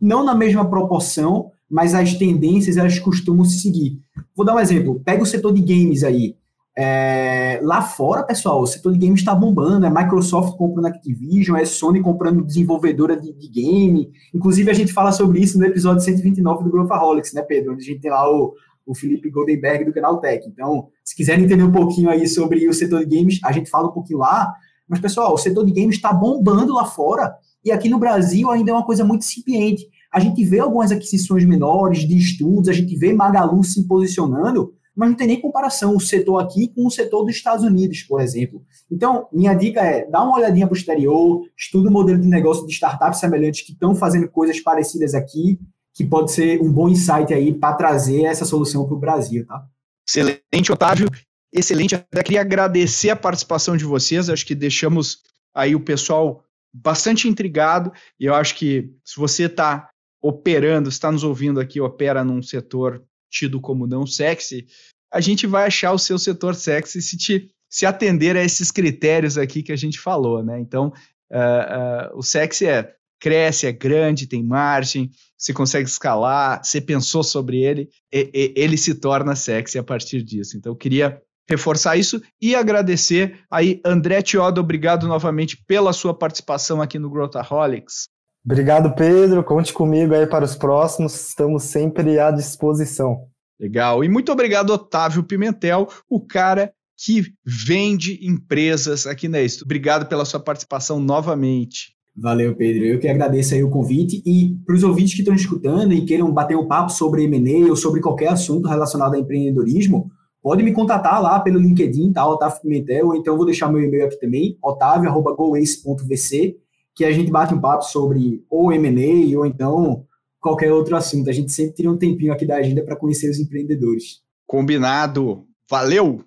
Não 0.00 0.24
na 0.24 0.34
mesma 0.34 0.64
proporção, 0.64 1.50
mas 1.68 1.92
as 1.92 2.14
tendências 2.14 2.78
elas 2.78 2.98
costumam 2.98 3.44
se 3.44 3.58
seguir. 3.58 4.00
Vou 4.34 4.46
dar 4.46 4.54
um 4.54 4.60
exemplo: 4.60 5.02
pega 5.04 5.22
o 5.22 5.26
setor 5.26 5.52
de 5.52 5.60
games 5.60 6.02
aí. 6.02 6.34
É, 6.76 7.60
lá 7.62 7.82
fora, 7.82 8.22
pessoal, 8.22 8.62
o 8.62 8.66
setor 8.66 8.92
de 8.92 8.98
games 8.98 9.20
está 9.20 9.34
bombando, 9.34 9.84
é 9.84 9.90
Microsoft 9.90 10.56
comprando 10.56 10.86
Activision, 10.86 11.58
é 11.58 11.66
Sony 11.66 12.00
comprando 12.00 12.42
desenvolvedora 12.42 13.14
de, 13.14 13.32
de, 13.32 13.48
game. 13.48 14.10
Inclusive, 14.34 14.70
a 14.70 14.74
gente 14.74 14.92
fala 14.92 15.12
sobre 15.12 15.40
isso 15.40 15.58
no 15.58 15.66
episódio 15.66 16.02
129 16.02 16.64
do 16.64 16.70
Growthaholics, 16.70 17.34
né, 17.34 17.42
Pedro? 17.42 17.74
Onde 17.74 17.82
a 17.82 17.86
gente 17.86 18.00
tem 18.00 18.10
lá 18.10 18.26
o, 18.30 18.54
o 18.86 18.94
Felipe 18.94 19.30
Goldenberg 19.30 19.84
do 19.84 19.92
canal 19.92 20.18
Tech. 20.18 20.48
Então, 20.48 20.88
se 21.04 21.14
quiserem 21.14 21.44
entender 21.44 21.62
um 21.62 21.72
pouquinho 21.72 22.08
aí 22.08 22.26
sobre 22.26 22.66
o 22.66 22.72
setor 22.72 23.04
de 23.04 23.16
games, 23.16 23.38
a 23.44 23.52
gente 23.52 23.68
fala 23.68 23.88
um 23.88 23.92
pouquinho 23.92 24.20
lá. 24.20 24.52
Mas, 24.88 25.00
pessoal, 25.00 25.34
o 25.34 25.38
setor 25.38 25.66
de 25.66 25.72
games 25.72 25.96
está 25.96 26.12
bombando 26.12 26.72
lá 26.72 26.86
fora 26.86 27.34
e 27.64 27.70
aqui 27.70 27.88
no 27.88 27.98
Brasil 27.98 28.50
ainda 28.50 28.70
é 28.70 28.74
uma 28.74 28.84
coisa 28.84 29.04
muito 29.04 29.22
incipiente. 29.22 29.86
A 30.12 30.20
gente 30.20 30.44
vê 30.44 30.58
algumas 30.58 30.90
aquisições 30.90 31.44
menores 31.44 32.00
de 32.06 32.16
estudos, 32.16 32.68
a 32.68 32.72
gente 32.72 32.94
vê 32.96 33.12
Magalu 33.12 33.62
se 33.62 33.86
posicionando, 33.86 34.74
mas 34.94 35.08
não 35.08 35.16
tem 35.16 35.26
nem 35.26 35.40
comparação 35.40 35.96
o 35.96 36.00
setor 36.00 36.38
aqui 36.38 36.68
com 36.68 36.86
o 36.86 36.90
setor 36.90 37.24
dos 37.24 37.34
Estados 37.34 37.64
Unidos, 37.64 38.02
por 38.02 38.20
exemplo. 38.20 38.62
Então, 38.90 39.26
minha 39.32 39.54
dica 39.54 39.80
é, 39.80 40.06
dá 40.08 40.22
uma 40.22 40.36
olhadinha 40.36 40.66
para 40.66 40.74
o 40.74 40.76
exterior, 40.76 41.42
estuda 41.56 41.88
o 41.88 41.92
modelo 41.92 42.20
de 42.20 42.28
negócio 42.28 42.66
de 42.66 42.72
startups 42.72 43.20
semelhantes 43.20 43.62
que 43.62 43.72
estão 43.72 43.94
fazendo 43.94 44.28
coisas 44.28 44.60
parecidas 44.60 45.14
aqui, 45.14 45.58
que 45.94 46.04
pode 46.04 46.32
ser 46.32 46.60
um 46.60 46.70
bom 46.70 46.88
insight 46.88 47.32
aí 47.32 47.52
para 47.52 47.74
trazer 47.74 48.24
essa 48.24 48.44
solução 48.44 48.86
para 48.86 48.94
o 48.94 49.00
Brasil, 49.00 49.46
tá? 49.46 49.64
Excelente, 50.08 50.72
Otávio. 50.72 51.08
Excelente. 51.52 51.94
Eu 51.94 52.22
queria 52.24 52.40
agradecer 52.40 53.10
a 53.10 53.16
participação 53.16 53.76
de 53.76 53.84
vocês. 53.84 54.30
Acho 54.30 54.46
que 54.46 54.54
deixamos 54.54 55.18
aí 55.54 55.74
o 55.74 55.80
pessoal 55.80 56.42
bastante 56.72 57.28
intrigado. 57.28 57.92
E 58.18 58.24
eu 58.24 58.34
acho 58.34 58.56
que 58.56 58.90
se 59.04 59.16
você 59.18 59.44
está 59.44 59.90
operando, 60.20 60.88
está 60.88 61.12
nos 61.12 61.24
ouvindo 61.24 61.60
aqui, 61.60 61.80
opera 61.80 62.24
num 62.24 62.42
setor 62.42 63.04
tido 63.32 63.60
como 63.60 63.86
não 63.86 64.06
sexy, 64.06 64.66
a 65.12 65.20
gente 65.20 65.46
vai 65.46 65.66
achar 65.66 65.92
o 65.92 65.98
seu 65.98 66.18
setor 66.18 66.54
sexy 66.54 67.02
se 67.02 67.16
te 67.16 67.50
se 67.68 67.86
atender 67.86 68.36
a 68.36 68.44
esses 68.44 68.70
critérios 68.70 69.38
aqui 69.38 69.62
que 69.62 69.72
a 69.72 69.76
gente 69.76 69.98
falou, 69.98 70.44
né? 70.44 70.60
Então, 70.60 70.92
uh, 71.30 72.12
uh, 72.14 72.18
o 72.18 72.22
sexy 72.22 72.66
é 72.66 72.92
cresce, 73.18 73.66
é 73.66 73.72
grande, 73.72 74.26
tem 74.26 74.42
margem, 74.42 75.10
você 75.38 75.54
consegue 75.54 75.88
escalar, 75.88 76.62
você 76.62 76.82
pensou 76.82 77.22
sobre 77.22 77.62
ele, 77.62 77.88
e, 78.12 78.30
e, 78.34 78.52
ele 78.54 78.76
se 78.76 78.96
torna 78.96 79.34
sexy 79.34 79.78
a 79.78 79.82
partir 79.82 80.22
disso. 80.22 80.54
Então, 80.58 80.72
eu 80.72 80.76
queria 80.76 81.18
reforçar 81.48 81.96
isso 81.96 82.20
e 82.40 82.54
agradecer 82.54 83.40
aí, 83.50 83.80
André 83.86 84.20
Tiodo, 84.20 84.60
obrigado 84.60 85.08
novamente 85.08 85.56
pela 85.66 85.94
sua 85.94 86.12
participação 86.12 86.82
aqui 86.82 86.98
no 86.98 87.08
Growthaholics. 87.08 88.06
Obrigado, 88.44 88.94
Pedro. 88.94 89.44
Conte 89.44 89.72
comigo 89.72 90.14
aí 90.14 90.26
para 90.26 90.44
os 90.44 90.56
próximos. 90.56 91.28
Estamos 91.28 91.62
sempre 91.64 92.18
à 92.18 92.30
disposição. 92.30 93.26
Legal. 93.58 94.02
E 94.02 94.08
muito 94.08 94.32
obrigado, 94.32 94.70
Otávio 94.70 95.22
Pimentel, 95.22 95.86
o 96.10 96.20
cara 96.20 96.72
que 97.04 97.32
vende 97.44 98.18
empresas 98.26 99.06
aqui 99.06 99.28
na 99.28 99.40
Exto. 99.40 99.64
Obrigado 99.64 100.06
pela 100.06 100.24
sua 100.24 100.40
participação 100.40 100.98
novamente. 100.98 101.94
Valeu, 102.16 102.54
Pedro. 102.54 102.84
Eu 102.84 102.98
que 102.98 103.08
agradeço 103.08 103.54
aí 103.54 103.62
o 103.64 103.70
convite. 103.70 104.22
E 104.26 104.56
para 104.66 104.74
os 104.74 104.82
ouvintes 104.82 105.14
que 105.14 105.20
estão 105.20 105.34
escutando 105.34 105.92
e 105.92 106.04
queiram 106.04 106.30
bater 106.32 106.56
um 106.56 106.66
papo 106.66 106.90
sobre 106.90 107.24
M&A 107.24 107.70
ou 107.70 107.76
sobre 107.76 108.00
qualquer 108.00 108.28
assunto 108.28 108.68
relacionado 108.68 109.14
a 109.14 109.18
empreendedorismo, 109.18 110.10
pode 110.42 110.62
me 110.62 110.72
contatar 110.72 111.22
lá 111.22 111.40
pelo 111.40 111.58
LinkedIn, 111.58 112.12
tá? 112.12 112.28
Otávio 112.28 112.60
Pimentel, 112.60 113.06
ou 113.06 113.16
então 113.16 113.36
vou 113.36 113.46
deixar 113.46 113.72
meu 113.72 113.80
e-mail 113.80 114.06
aqui 114.06 114.18
também, 114.20 114.58
otavio.goace.vc 114.62 116.56
que 116.94 117.04
a 117.04 117.12
gente 117.12 117.30
bate 117.30 117.54
um 117.54 117.60
papo 117.60 117.84
sobre 117.84 118.44
ou 118.50 118.72
M&A 118.72 119.38
ou 119.38 119.46
então 119.46 120.06
qualquer 120.40 120.72
outro 120.72 120.96
assunto. 120.96 121.30
A 121.30 121.32
gente 121.32 121.52
sempre 121.52 121.74
tira 121.74 121.90
um 121.90 121.96
tempinho 121.96 122.32
aqui 122.32 122.46
da 122.46 122.56
agenda 122.56 122.84
para 122.84 122.96
conhecer 122.96 123.30
os 123.30 123.38
empreendedores. 123.38 124.20
Combinado. 124.46 125.46
Valeu! 125.70 126.24